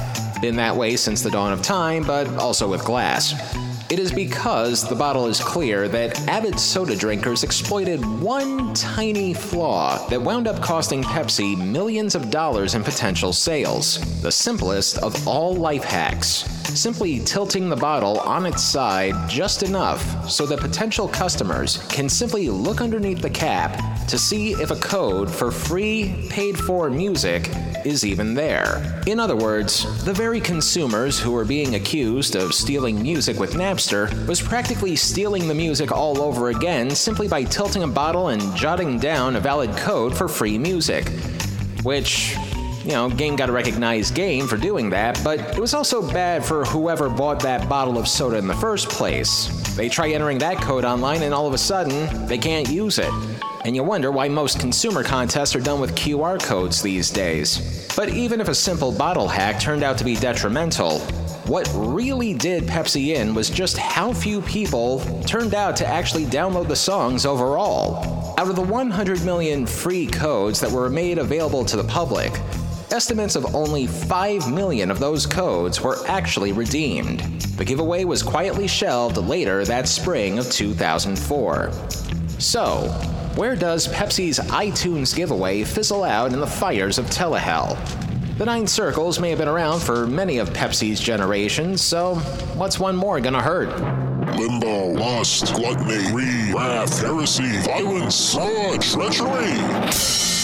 Been 0.41 0.55
that 0.55 0.75
way 0.75 0.95
since 0.95 1.21
the 1.21 1.30
dawn 1.30 1.51
of 1.51 1.61
time, 1.61 2.03
but 2.03 2.27
also 2.38 2.67
with 2.67 2.84
glass. 2.84 3.34
It 3.89 3.97
is 3.97 4.11
because 4.11 4.88
the 4.88 4.95
bottle 4.95 5.25
is 5.25 5.39
clear 5.39 5.88
that 5.88 6.19
avid 6.27 6.59
soda 6.59 6.95
drinkers 6.95 7.43
exploited 7.43 8.05
one 8.21 8.73
tiny 8.75 9.34
flaw 9.34 10.07
that 10.09 10.21
wound 10.21 10.47
up 10.47 10.61
costing 10.61 11.01
Pepsi 11.03 11.57
millions 11.57 12.13
of 12.13 12.30
dollars 12.30 12.75
in 12.75 12.84
potential 12.84 13.34
sales. 13.34 13.97
The 14.21 14.32
simplest 14.32 14.99
of 14.99 15.27
all 15.27 15.55
life 15.55 15.84
hacks 15.84 16.59
simply 16.78 17.20
tilting 17.20 17.70
the 17.70 17.76
bottle 17.76 18.20
on 18.20 18.45
its 18.45 18.63
side 18.63 19.13
just 19.30 19.63
enough 19.63 20.30
so 20.30 20.45
that 20.45 20.59
potential 20.59 21.07
customers 21.07 21.78
can 21.89 22.09
simply 22.09 22.49
look 22.49 22.82
underneath 22.82 23.22
the 23.22 23.30
cap 23.30 24.07
to 24.07 24.17
see 24.17 24.53
if 24.53 24.72
a 24.72 24.76
code 24.76 25.30
for 25.30 25.51
free, 25.51 26.28
paid 26.30 26.57
for 26.57 26.89
music 26.89 27.49
is 27.86 28.05
even 28.05 28.34
there. 28.34 29.01
In 29.07 29.20
other 29.20 29.36
words, 29.36 30.03
the 30.03 30.13
very 30.13 30.39
consumers 30.39 31.20
who 31.20 31.32
were 31.32 31.45
being 31.45 31.76
accused 31.76 32.36
of 32.36 32.53
stealing 32.53 33.01
music 33.01 33.39
with 33.39 33.53
Napster 33.53 34.28
was 34.28 34.41
practically 34.41 34.95
stealing 34.95 35.47
the 35.47 35.53
music 35.53 35.91
all 35.91 36.22
over 36.22 36.49
again 36.49 36.89
simply 36.91 37.28
by 37.28 37.43
tilting 37.43 37.84
a 37.84 37.88
bottle 37.88 38.30
and 38.30 38.55
jotting 38.55 38.99
down 38.99 39.36
a 39.36 39.39
valid 39.39 39.72
code 39.78 40.17
for 40.17 40.28
free 40.28 40.57
music. 40.57 41.07
Which 41.84 42.36
you 42.84 42.91
know, 42.91 43.09
game 43.09 43.36
got 43.36 43.49
a 43.49 43.51
recognized 43.51 44.15
game 44.15 44.47
for 44.47 44.57
doing 44.57 44.89
that, 44.89 45.19
but 45.23 45.39
it 45.39 45.59
was 45.59 45.73
also 45.73 46.01
bad 46.11 46.45
for 46.45 46.63
whoever 46.65 47.09
bought 47.09 47.39
that 47.41 47.67
bottle 47.67 47.97
of 47.97 48.07
soda 48.07 48.38
in 48.38 48.47
the 48.47 48.55
first 48.55 48.89
place. 48.89 49.47
They 49.75 49.89
try 49.89 50.09
entering 50.09 50.38
that 50.39 50.57
code 50.57 50.86
online 50.86 51.23
and 51.23 51.34
all 51.34 51.47
of 51.47 51.53
a 51.53 51.57
sudden, 51.57 52.25
they 52.27 52.38
can't 52.38 52.69
use 52.69 52.97
it. 52.97 53.11
And 53.65 53.75
you 53.75 53.84
wonder 53.84 54.11
why 54.11 54.30
most 54.30 54.59
consumer 54.59 55.03
contests 55.03 55.55
are 55.55 55.61
done 55.61 55.82
with 55.82 55.95
QR 55.95 56.41
codes 56.41 56.82
these 56.82 57.09
days. 57.09 57.88
But 57.95 58.09
even 58.09 58.39
if 58.39 58.47
a 58.47 58.55
simple 58.55 58.91
bottle 58.91 59.27
hack 59.27 59.59
turned 59.59 59.84
out 59.84 59.97
to 59.97 60.05
be 60.05 60.15
detrimental, 60.15 60.99
what 61.49 61.69
really 61.73 62.34
did 62.34 62.63
Pepsi 62.63 63.15
in 63.15 63.34
was 63.34 63.49
just 63.49 63.77
how 63.77 64.13
few 64.13 64.39
people 64.41 64.99
turned 65.25 65.55
out 65.55 65.75
to 65.77 65.86
actually 65.86 66.25
download 66.25 66.67
the 66.67 66.75
songs 66.75 67.25
overall. 67.25 68.36
Out 68.38 68.49
of 68.49 68.55
the 68.55 68.61
100 68.61 69.25
million 69.25 69.65
free 69.65 70.05
codes 70.07 70.59
that 70.61 70.71
were 70.71 70.89
made 70.89 71.17
available 71.17 71.65
to 71.65 71.75
the 71.75 71.84
public, 71.84 72.32
Estimates 72.91 73.35
of 73.35 73.53
only 73.53 73.85
5 73.85 74.51
million 74.51 74.89
of 74.89 74.97
those 74.97 75.27
codes 75.27 75.79
were 75.79 75.99
actually 76.07 76.51
redeemed. 76.51 77.19
The 77.55 77.63
giveaway 77.63 78.03
was 78.03 78.23
quietly 78.23 78.67
shelved 78.67 79.17
later 79.17 79.63
that 79.65 79.87
spring 79.87 80.39
of 80.39 80.49
2004. 80.51 81.71
So, 82.39 82.87
where 83.35 83.55
does 83.55 83.87
Pepsi's 83.89 84.39
iTunes 84.39 85.15
giveaway 85.15 85.63
fizzle 85.63 86.03
out 86.03 86.33
in 86.33 86.39
the 86.39 86.47
fires 86.47 86.97
of 86.97 87.05
Telehell? 87.05 87.77
The 88.39 88.45
Nine 88.45 88.65
Circles 88.65 89.19
may 89.19 89.29
have 89.29 89.39
been 89.39 89.47
around 89.47 89.81
for 89.81 90.07
many 90.07 90.39
of 90.39 90.49
Pepsi's 90.49 90.99
generations, 90.99 91.81
so 91.81 92.15
what's 92.55 92.79
one 92.79 92.95
more 92.95 93.19
gonna 93.19 93.41
hurt? 93.41 93.69
Limbo, 94.35 94.93
lust, 94.93 95.53
gluttony, 95.53 96.09
greed, 96.11 96.55
wrath, 96.55 97.01
heresy, 97.01 97.61
violence, 97.61 98.33
fraud, 98.33 98.81
treachery. 98.81 100.38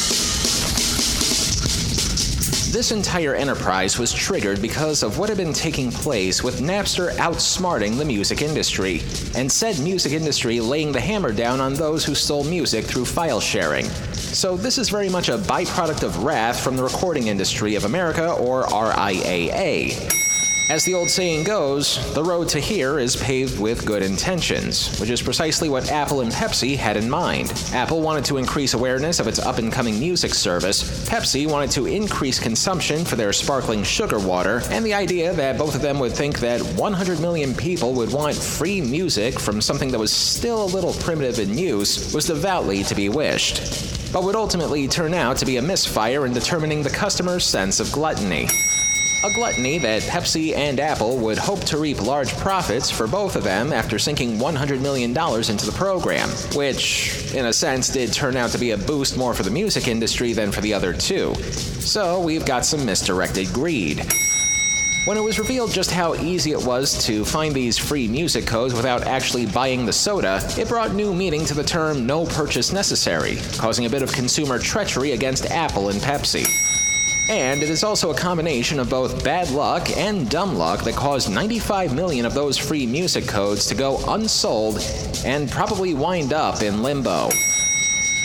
This 2.76 2.92
entire 2.92 3.34
enterprise 3.34 3.98
was 3.98 4.12
triggered 4.12 4.62
because 4.62 5.02
of 5.02 5.18
what 5.18 5.30
had 5.30 5.38
been 5.38 5.54
taking 5.54 5.90
place 5.90 6.44
with 6.44 6.60
Napster 6.60 7.10
outsmarting 7.16 7.98
the 7.98 8.04
music 8.04 8.42
industry, 8.42 9.02
and 9.34 9.50
said 9.50 9.80
music 9.80 10.12
industry 10.12 10.60
laying 10.60 10.92
the 10.92 11.00
hammer 11.00 11.32
down 11.32 11.62
on 11.62 11.74
those 11.74 12.04
who 12.04 12.14
stole 12.14 12.44
music 12.44 12.84
through 12.84 13.06
file 13.06 13.40
sharing. 13.40 13.86
So, 14.16 14.58
this 14.58 14.78
is 14.78 14.90
very 14.90 15.08
much 15.08 15.30
a 15.30 15.38
byproduct 15.38 16.04
of 16.04 16.26
wrath 16.26 16.62
from 16.62 16.76
the 16.76 16.84
recording 16.84 17.28
industry 17.28 17.76
of 17.76 17.86
America, 17.86 18.34
or 18.34 18.64
RIAA. 18.64 20.25
As 20.68 20.84
the 20.84 20.96
old 20.96 21.12
saying 21.12 21.44
goes, 21.44 22.12
the 22.16 22.24
road 22.24 22.50
to 22.50 22.60
here 22.60 22.98
is 22.98 23.16
paved 23.16 23.60
with 23.60 23.86
good 23.86 24.02
intentions, 24.02 25.00
which 25.00 25.12
is 25.12 25.22
precisely 25.22 25.70
what 25.70 25.92
Apple 25.92 26.22
and 26.22 26.32
Pepsi 26.32 26.76
had 26.76 26.98
in 26.98 27.08
mind. 27.08 27.54
Apple 27.72 28.02
wanted 28.02 28.26
to 28.26 28.38
increase 28.38 28.74
awareness 28.74 29.20
of 29.20 29.28
its 29.28 29.38
up 29.38 29.60
and 29.60 29.72
coming 29.72 30.00
music 30.00 30.34
service, 30.34 31.08
Pepsi 31.08 31.48
wanted 31.48 31.70
to 31.70 31.86
increase 31.86 32.40
consumption 32.40 33.06
for 33.06 33.16
their 33.16 33.32
sparkling 33.32 33.84
sugar 33.84 34.18
water, 34.18 34.64
and 34.72 34.84
the 34.84 34.94
idea 34.94 35.34
that 35.34 35.60
both 35.60 35.76
of 35.76 35.84
them 35.84 36.00
would 36.00 36.14
think 36.14 36.40
that 36.40 36.62
100 36.62 37.20
million 37.20 37.54
people 37.54 37.94
would 37.94 38.12
want 38.12 38.36
free 38.36 38.82
music 38.82 39.40
from 39.40 39.62
something 39.62 39.92
that 39.92 40.00
was 40.00 40.12
still 40.12 40.64
a 40.64 40.74
little 40.74 40.94
primitive 40.94 41.38
in 41.38 41.56
use 41.56 42.12
was 42.12 42.26
devoutly 42.26 42.84
to 42.86 42.96
be 42.96 43.08
wished. 43.08 44.12
But 44.12 44.24
would 44.24 44.36
ultimately 44.36 44.88
turn 44.88 45.14
out 45.14 45.38
to 45.38 45.46
be 45.46 45.58
a 45.58 45.62
misfire 45.62 46.26
in 46.26 46.34
determining 46.34 46.82
the 46.82 46.90
customer's 46.90 47.46
sense 47.46 47.80
of 47.80 47.92
gluttony 47.92 48.48
a 49.26 49.34
gluttony 49.34 49.80
that 49.80 50.04
Pepsi 50.04 50.56
and 50.56 50.80
Apple 50.80 51.18
would 51.18 51.40
hope 51.40 51.60
to 51.62 51.80
reap 51.80 52.00
large 52.00 52.32
profits 52.38 52.92
for 52.92 53.08
both 53.08 53.36
of 53.36 53.44
them 53.44 53.74
after 53.74 53.98
sinking 53.98 54.38
$100 54.38 54.82
million 54.82 55.10
into 55.10 55.66
the 55.66 55.74
program, 55.76 56.30
which, 56.54 57.34
in 57.34 57.48
a 57.48 57.54
sense, 57.54 57.90
did 57.90 58.14
turn 58.14 58.38
out 58.38 58.52
to 58.52 58.60
be 58.60 58.72
a 58.72 58.78
boost 58.78 59.18
more 59.18 59.34
for 59.34 59.42
the 59.42 59.50
music 59.50 59.88
industry 59.88 60.34
than 60.34 60.52
for 60.52 60.62
the 60.62 60.72
other 60.72 60.94
two. 60.94 61.34
So 61.82 62.22
we've 62.22 62.46
got 62.46 62.66
some 62.66 62.86
misdirected 62.86 63.52
greed. 63.52 64.06
When 65.06 65.18
it 65.18 65.22
was 65.22 65.40
revealed 65.40 65.72
just 65.72 65.90
how 65.90 66.14
easy 66.16 66.52
it 66.52 66.64
was 66.64 67.04
to 67.06 67.26
find 67.26 67.56
these 67.56 67.80
free 67.80 68.08
music 68.08 68.46
codes 68.46 68.76
without 68.76 69.08
actually 69.08 69.48
buying 69.48 69.88
the 69.88 69.94
soda, 69.94 70.40
it 70.56 70.68
brought 70.68 70.94
new 70.94 71.16
meaning 71.16 71.46
to 71.46 71.56
the 71.56 71.64
term 71.64 72.06
no 72.06 72.28
purchase 72.28 72.72
necessary, 72.72 73.38
causing 73.58 73.88
a 73.88 73.90
bit 73.90 74.04
of 74.04 74.12
consumer 74.12 74.60
treachery 74.60 75.14
against 75.14 75.48
Apple 75.48 75.90
and 75.90 76.00
Pepsi. 76.00 76.46
And 77.30 77.64
it 77.64 77.70
is 77.70 77.84
also 77.84 78.12
a 78.12 78.16
combination 78.16 78.80
of 78.80 78.90
both 78.90 79.24
bad 79.24 79.50
luck 79.50 79.90
and 79.98 80.30
dumb 80.30 80.56
luck 80.56 80.84
that 80.84 80.96
caused 80.96 81.32
95 81.32 81.96
million 81.96 82.26
of 82.26 82.36
those 82.36 82.58
free 82.58 82.86
music 82.86 83.28
codes 83.28 83.66
to 83.68 83.76
go 83.76 83.98
unsold 84.10 84.80
and 85.26 85.50
probably 85.50 85.96
wind 85.96 86.34
up 86.34 86.62
in 86.62 86.84
limbo. 86.84 87.30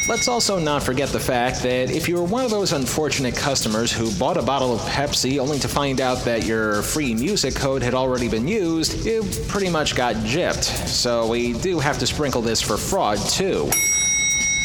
Let's 0.06 0.28
also 0.28 0.58
not 0.58 0.82
forget 0.82 1.10
the 1.10 1.20
fact 1.20 1.62
that 1.62 1.90
if 1.90 2.08
you 2.08 2.16
were 2.16 2.24
one 2.24 2.44
of 2.44 2.50
those 2.50 2.72
unfortunate 2.72 3.36
customers 3.36 3.92
who 3.92 4.12
bought 4.18 4.36
a 4.36 4.42
bottle 4.42 4.74
of 4.74 4.80
Pepsi 4.80 5.38
only 5.38 5.58
to 5.60 5.68
find 5.68 6.00
out 6.00 6.18
that 6.24 6.44
your 6.44 6.82
free 6.82 7.14
music 7.14 7.54
code 7.54 7.82
had 7.82 7.94
already 7.94 8.28
been 8.28 8.48
used, 8.48 9.06
you 9.06 9.22
pretty 9.48 9.70
much 9.70 9.94
got 9.94 10.16
gypped. 10.16 10.64
So 10.64 11.26
we 11.26 11.52
do 11.54 11.78
have 11.78 11.98
to 12.00 12.06
sprinkle 12.06 12.42
this 12.42 12.60
for 12.60 12.76
fraud 12.76 13.18
too. 13.18 13.70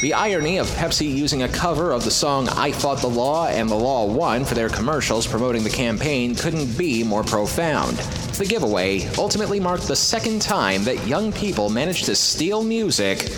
The 0.05 0.13
irony 0.13 0.59
of 0.59 0.67
Pepsi 0.67 1.11
using 1.11 1.41
a 1.41 1.49
cover 1.49 1.91
of 1.91 2.03
the 2.03 2.11
song 2.11 2.47
I 2.49 2.71
Fought 2.71 3.01
the 3.01 3.09
Law 3.09 3.47
and 3.47 3.67
the 3.67 3.73
Law 3.73 4.05
Won 4.05 4.45
for 4.45 4.53
their 4.53 4.69
commercials 4.69 5.25
promoting 5.25 5.63
the 5.63 5.69
campaign 5.71 6.35
couldn't 6.35 6.77
be 6.77 7.03
more 7.03 7.23
profound. 7.23 7.97
The 8.37 8.45
giveaway 8.45 9.07
ultimately 9.17 9.59
marked 9.59 9.87
the 9.87 9.95
second 9.95 10.43
time 10.43 10.83
that 10.83 11.07
young 11.07 11.31
people 11.31 11.71
managed 11.71 12.05
to 12.05 12.13
steal 12.13 12.63
music 12.63 13.31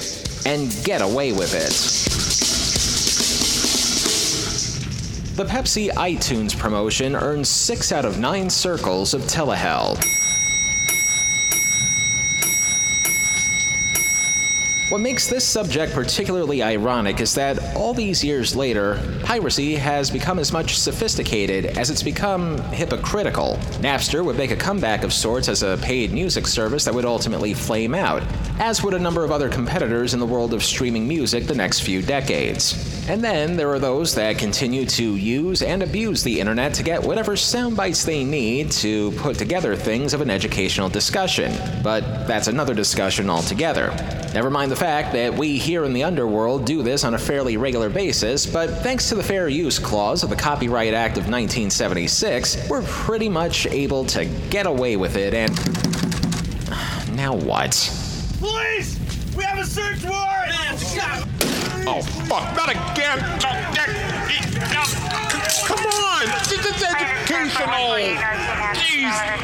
and 0.45 0.77
get 0.83 1.01
away 1.01 1.31
with 1.31 1.53
it. 1.55 1.71
The 5.37 5.45
Pepsi 5.45 5.89
iTunes 5.91 6.53
promotion 6.59 7.15
earned 7.15 7.47
6 7.47 7.91
out 7.93 8.03
of 8.03 8.19
9 8.19 8.49
circles 8.49 9.13
of 9.13 9.21
Telehell. 9.21 9.97
What 14.89 15.01
makes 15.01 15.27
this 15.27 15.45
subject 15.45 15.91
particularly 15.91 16.63
ironic 16.63 17.19
is 17.19 17.35
that 17.35 17.75
all 17.75 17.93
these 17.93 18.23
years 18.23 18.55
later, 18.55 19.19
piracy 19.21 19.75
has 19.75 20.09
become 20.09 20.39
as 20.39 20.53
much 20.53 20.79
sophisticated 20.79 21.77
as 21.77 21.89
it's 21.89 22.01
become 22.01 22.57
hypocritical. 22.71 23.57
Napster 23.81 24.23
would 24.23 24.37
make 24.37 24.51
a 24.51 24.55
comeback 24.55 25.03
of 25.03 25.11
sorts 25.11 25.49
as 25.49 25.61
a 25.61 25.77
paid 25.81 26.13
music 26.13 26.47
service 26.47 26.85
that 26.85 26.93
would 26.93 27.03
ultimately 27.03 27.53
flame 27.53 27.93
out, 27.93 28.23
as 28.59 28.81
would 28.81 28.93
a 28.93 28.99
number 28.99 29.25
of 29.25 29.31
other 29.31 29.49
competitors 29.49 30.13
in 30.13 30.21
the 30.21 30.25
world 30.25 30.53
of 30.53 30.63
streaming 30.63 31.05
music 31.05 31.47
the 31.47 31.53
next 31.53 31.81
few 31.81 32.01
decades. 32.01 32.97
And 33.09 33.21
then 33.21 33.57
there 33.57 33.69
are 33.69 33.79
those 33.79 34.15
that 34.15 34.37
continue 34.37 34.85
to 34.85 35.17
use 35.17 35.63
and 35.63 35.83
abuse 35.83 36.23
the 36.23 36.39
internet 36.39 36.73
to 36.75 36.83
get 36.83 37.03
whatever 37.03 37.35
sound 37.35 37.75
bites 37.75 38.05
they 38.05 38.23
need 38.23 38.71
to 38.71 39.11
put 39.17 39.37
together 39.37 39.75
things 39.75 40.13
of 40.13 40.21
an 40.21 40.29
educational 40.29 40.87
discussion. 40.87 41.53
But 41.83 42.25
that's 42.25 42.47
another 42.47 42.73
discussion 42.73 43.29
altogether. 43.29 43.93
Never 44.33 44.49
mind 44.49 44.71
the 44.71 44.76
fact 44.77 45.13
that 45.13 45.33
we 45.33 45.57
here 45.57 45.85
in 45.85 45.93
the 45.93 46.03
underworld 46.03 46.63
do 46.63 46.83
this 46.83 47.03
on 47.03 47.15
a 47.15 47.17
fairly 47.17 47.57
regular 47.57 47.89
basis, 47.89 48.45
but 48.45 48.69
thanks 48.83 49.09
to 49.09 49.15
the 49.15 49.23
Fair 49.23 49.49
Use 49.49 49.79
Clause 49.79 50.21
of 50.21 50.29
the 50.29 50.35
Copyright 50.35 50.93
Act 50.93 51.17
of 51.17 51.23
1976, 51.23 52.69
we're 52.69 52.83
pretty 52.83 53.27
much 53.27 53.65
able 53.67 54.05
to 54.05 54.25
get 54.51 54.67
away 54.67 54.95
with 54.95 55.17
it 55.17 55.33
and. 55.33 55.51
Now 57.17 57.33
what? 57.33 57.71
Police! 58.37 58.99
We 59.35 59.43
have 59.43 59.57
a 59.57 59.65
search 59.65 60.03
warrant! 60.03 60.53
Oh, 61.87 62.03
fuck, 62.27 62.55
not 62.55 62.69
again! 62.69 63.17
Oh, 63.41 63.57
Come 65.65 65.79
on! 65.79 66.27
This 66.47 66.63
is 66.63 66.83
educational! 66.83 67.97
Jeez! 68.75 69.37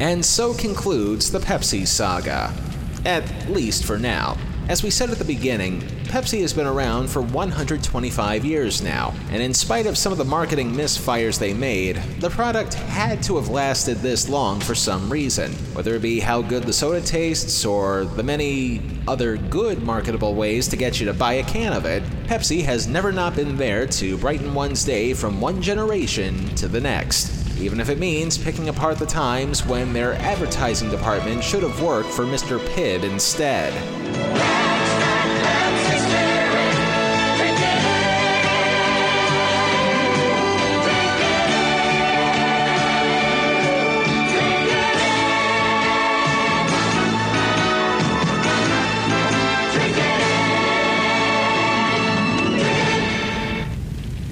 And 0.00 0.24
so 0.24 0.52
concludes 0.52 1.30
the 1.30 1.38
Pepsi 1.38 1.86
saga. 1.86 2.63
At 3.04 3.50
least 3.50 3.84
for 3.84 3.98
now. 3.98 4.38
As 4.66 4.82
we 4.82 4.88
said 4.88 5.10
at 5.10 5.18
the 5.18 5.26
beginning, 5.26 5.82
Pepsi 6.04 6.40
has 6.40 6.54
been 6.54 6.66
around 6.66 7.08
for 7.08 7.20
125 7.20 8.46
years 8.46 8.80
now, 8.80 9.12
and 9.30 9.42
in 9.42 9.52
spite 9.52 9.84
of 9.84 9.98
some 9.98 10.10
of 10.10 10.16
the 10.16 10.24
marketing 10.24 10.72
misfires 10.72 11.38
they 11.38 11.52
made, 11.52 11.96
the 12.20 12.30
product 12.30 12.72
had 12.72 13.22
to 13.24 13.36
have 13.36 13.50
lasted 13.50 13.98
this 13.98 14.26
long 14.26 14.60
for 14.60 14.74
some 14.74 15.12
reason. 15.12 15.52
Whether 15.74 15.96
it 15.96 16.02
be 16.02 16.18
how 16.18 16.40
good 16.40 16.62
the 16.62 16.72
soda 16.72 17.02
tastes 17.02 17.66
or 17.66 18.06
the 18.06 18.22
many 18.22 18.80
other 19.06 19.36
good 19.36 19.82
marketable 19.82 20.34
ways 20.34 20.66
to 20.68 20.76
get 20.76 20.98
you 20.98 21.04
to 21.06 21.12
buy 21.12 21.34
a 21.34 21.44
can 21.44 21.74
of 21.74 21.84
it, 21.84 22.02
Pepsi 22.26 22.62
has 22.62 22.86
never 22.86 23.12
not 23.12 23.36
been 23.36 23.58
there 23.58 23.86
to 23.86 24.16
brighten 24.16 24.54
one's 24.54 24.82
day 24.82 25.12
from 25.12 25.42
one 25.42 25.60
generation 25.60 26.48
to 26.54 26.68
the 26.68 26.80
next 26.80 27.43
even 27.58 27.80
if 27.80 27.88
it 27.88 27.98
means 27.98 28.36
picking 28.36 28.68
apart 28.68 28.98
the 28.98 29.06
times 29.06 29.64
when 29.64 29.92
their 29.92 30.14
advertising 30.14 30.90
department 30.90 31.42
should 31.42 31.62
have 31.62 31.82
worked 31.82 32.10
for 32.10 32.24
Mr. 32.24 32.58
Pibb 32.68 33.02
instead. 33.02 33.72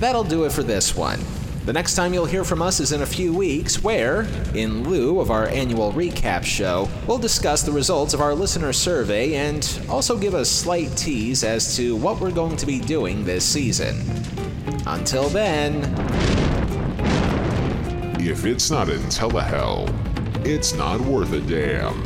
That'll 0.01 0.25
do 0.25 0.45
it 0.45 0.51
for 0.51 0.65
this 0.65 0.97
one. 0.97 1.21
The 1.65 1.73
next 1.73 1.95
time 1.95 2.13
you'll 2.13 2.27
hear 2.27 2.43
from 2.43 2.61
us 2.61 2.81
is 2.81 2.91
in 2.91 3.03
a 3.03 3.07
few 3.07 3.33
weeks, 3.33 3.85
where, 3.85 4.23
in 4.53 4.83
lieu 4.83 5.21
of 5.21 5.31
our 5.31 5.47
annual 5.47 5.93
recap 5.93 6.43
show, 6.43 6.89
we'll 7.07 7.19
discuss 7.19 7.63
the 7.63 7.71
results 7.71 8.15
of 8.15 8.21
our 8.21 8.35
listener 8.35 8.73
survey 8.73 9.35
and 9.37 9.81
also 9.89 10.19
give 10.19 10.35
a 10.35 10.45
slight 10.45 10.97
tease 10.97 11.45
as 11.45 11.77
to 11.77 11.95
what 11.95 12.21
we're 12.21 12.33
going 12.33 12.57
to 12.57 12.67
be 12.67 12.81
doing 12.81 13.25
this 13.25 13.45
season. 13.45 14.01
Until 14.89 15.29
then. 15.29 15.85
If 18.19 18.45
it's 18.45 18.69
not 18.69 18.89
in 18.89 19.01
Telehell, 19.03 19.89
it's 20.45 20.75
not 20.75 21.01
worth 21.01 21.33
a 21.33 21.41
damn. 21.43 22.03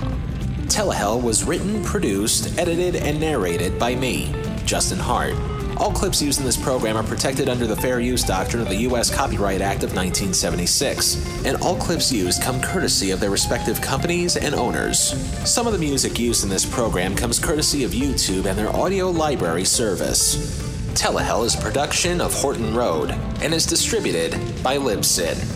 Telehell 0.67 1.23
was 1.23 1.45
written, 1.45 1.83
produced, 1.83 2.59
edited, 2.59 2.97
and 2.97 3.19
narrated 3.19 3.79
by 3.79 3.95
me, 3.95 4.35
Justin 4.67 4.99
Hart. 4.99 5.56
All 5.79 5.93
clips 5.93 6.22
used 6.22 6.39
in 6.41 6.47
this 6.47 6.57
program 6.57 6.97
are 6.97 7.03
protected 7.03 7.51
under 7.51 7.66
the 7.66 7.77
Fair 7.77 8.01
Use 8.01 8.22
Doctrine 8.24 8.62
of 8.62 8.68
the 8.68 8.77
U.S. 8.77 9.14
Copyright 9.14 9.61
Act 9.61 9.83
of 9.83 9.95
1976, 9.95 11.45
and 11.45 11.59
all 11.59 11.77
clips 11.77 12.11
used 12.11 12.43
come 12.43 12.62
courtesy 12.62 13.11
of 13.11 13.20
their 13.20 13.31
respective 13.31 13.81
companies 13.83 14.37
and 14.37 14.55
owners. 14.55 14.99
Some 15.49 15.66
of 15.66 15.74
the 15.74 15.79
music 15.79 16.18
used 16.18 16.45
in 16.45 16.51
this 16.51 16.64
program 16.64 17.14
comes 17.14 17.39
courtesy 17.39 17.85
of 17.85 17.91
YouTube 17.91 18.47
and 18.47 18.59
their 18.59 18.74
audio 18.74 19.11
library 19.11 19.66
service. 19.66 20.37
Telehell 20.95 21.45
is 21.45 21.55
a 21.55 21.61
production 21.61 22.22
of 22.22 22.33
Horton 22.33 22.74
Road 22.74 23.11
and 23.43 23.53
is 23.53 23.66
distributed 23.66 24.33
by 24.62 24.79
Libsyn. 24.79 25.56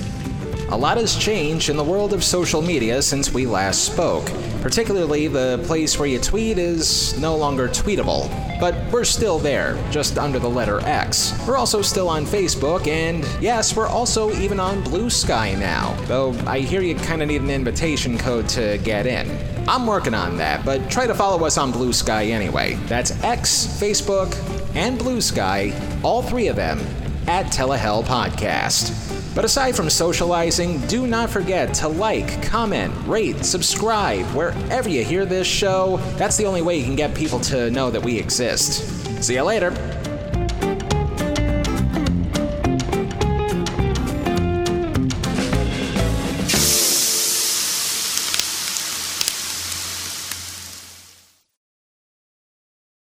A 0.72 0.78
lot 0.78 0.98
has 0.98 1.16
changed 1.16 1.68
in 1.68 1.76
the 1.76 1.82
world 1.82 2.12
of 2.12 2.22
social 2.22 2.62
media 2.62 3.02
since 3.02 3.34
we 3.34 3.44
last 3.44 3.86
spoke. 3.86 4.30
Particularly, 4.62 5.26
the 5.26 5.60
place 5.66 5.98
where 5.98 6.06
you 6.06 6.20
tweet 6.20 6.58
is 6.58 7.18
no 7.18 7.34
longer 7.34 7.66
tweetable. 7.66 8.30
But 8.60 8.76
we're 8.92 9.02
still 9.02 9.40
there, 9.40 9.76
just 9.90 10.16
under 10.16 10.38
the 10.38 10.48
letter 10.48 10.78
X. 10.82 11.34
We're 11.44 11.56
also 11.56 11.82
still 11.82 12.08
on 12.08 12.24
Facebook, 12.24 12.86
and 12.86 13.26
yes, 13.42 13.74
we're 13.74 13.88
also 13.88 14.30
even 14.34 14.60
on 14.60 14.80
Bluesky 14.84 15.58
now. 15.58 15.96
Though 16.06 16.32
I 16.46 16.60
hear 16.60 16.82
you 16.82 16.94
kinda 16.94 17.26
need 17.26 17.40
an 17.40 17.50
invitation 17.50 18.16
code 18.16 18.48
to 18.50 18.78
get 18.78 19.08
in. 19.08 19.28
I'm 19.66 19.88
working 19.88 20.14
on 20.14 20.36
that, 20.36 20.64
but 20.64 20.88
try 20.88 21.08
to 21.08 21.14
follow 21.16 21.44
us 21.44 21.58
on 21.58 21.72
Bluesky 21.72 22.30
anyway. 22.30 22.74
That's 22.86 23.10
X, 23.24 23.66
Facebook, 23.66 24.36
and 24.76 25.00
Bluesky, 25.00 25.74
all 26.04 26.22
three 26.22 26.46
of 26.46 26.54
them, 26.54 26.78
at 27.26 27.46
Telehell 27.46 28.04
Podcast. 28.04 29.19
But 29.34 29.44
aside 29.44 29.76
from 29.76 29.88
socializing, 29.88 30.80
do 30.86 31.06
not 31.06 31.30
forget 31.30 31.72
to 31.74 31.88
like, 31.88 32.42
comment, 32.42 32.92
rate, 33.06 33.44
subscribe 33.44 34.26
wherever 34.34 34.88
you 34.88 35.04
hear 35.04 35.24
this 35.24 35.46
show. 35.46 35.98
That's 36.16 36.36
the 36.36 36.46
only 36.46 36.62
way 36.62 36.76
you 36.76 36.84
can 36.84 36.96
get 36.96 37.14
people 37.14 37.38
to 37.40 37.70
know 37.70 37.90
that 37.90 38.02
we 38.02 38.18
exist. 38.18 39.22
See 39.22 39.34
you 39.34 39.42
later. 39.42 39.99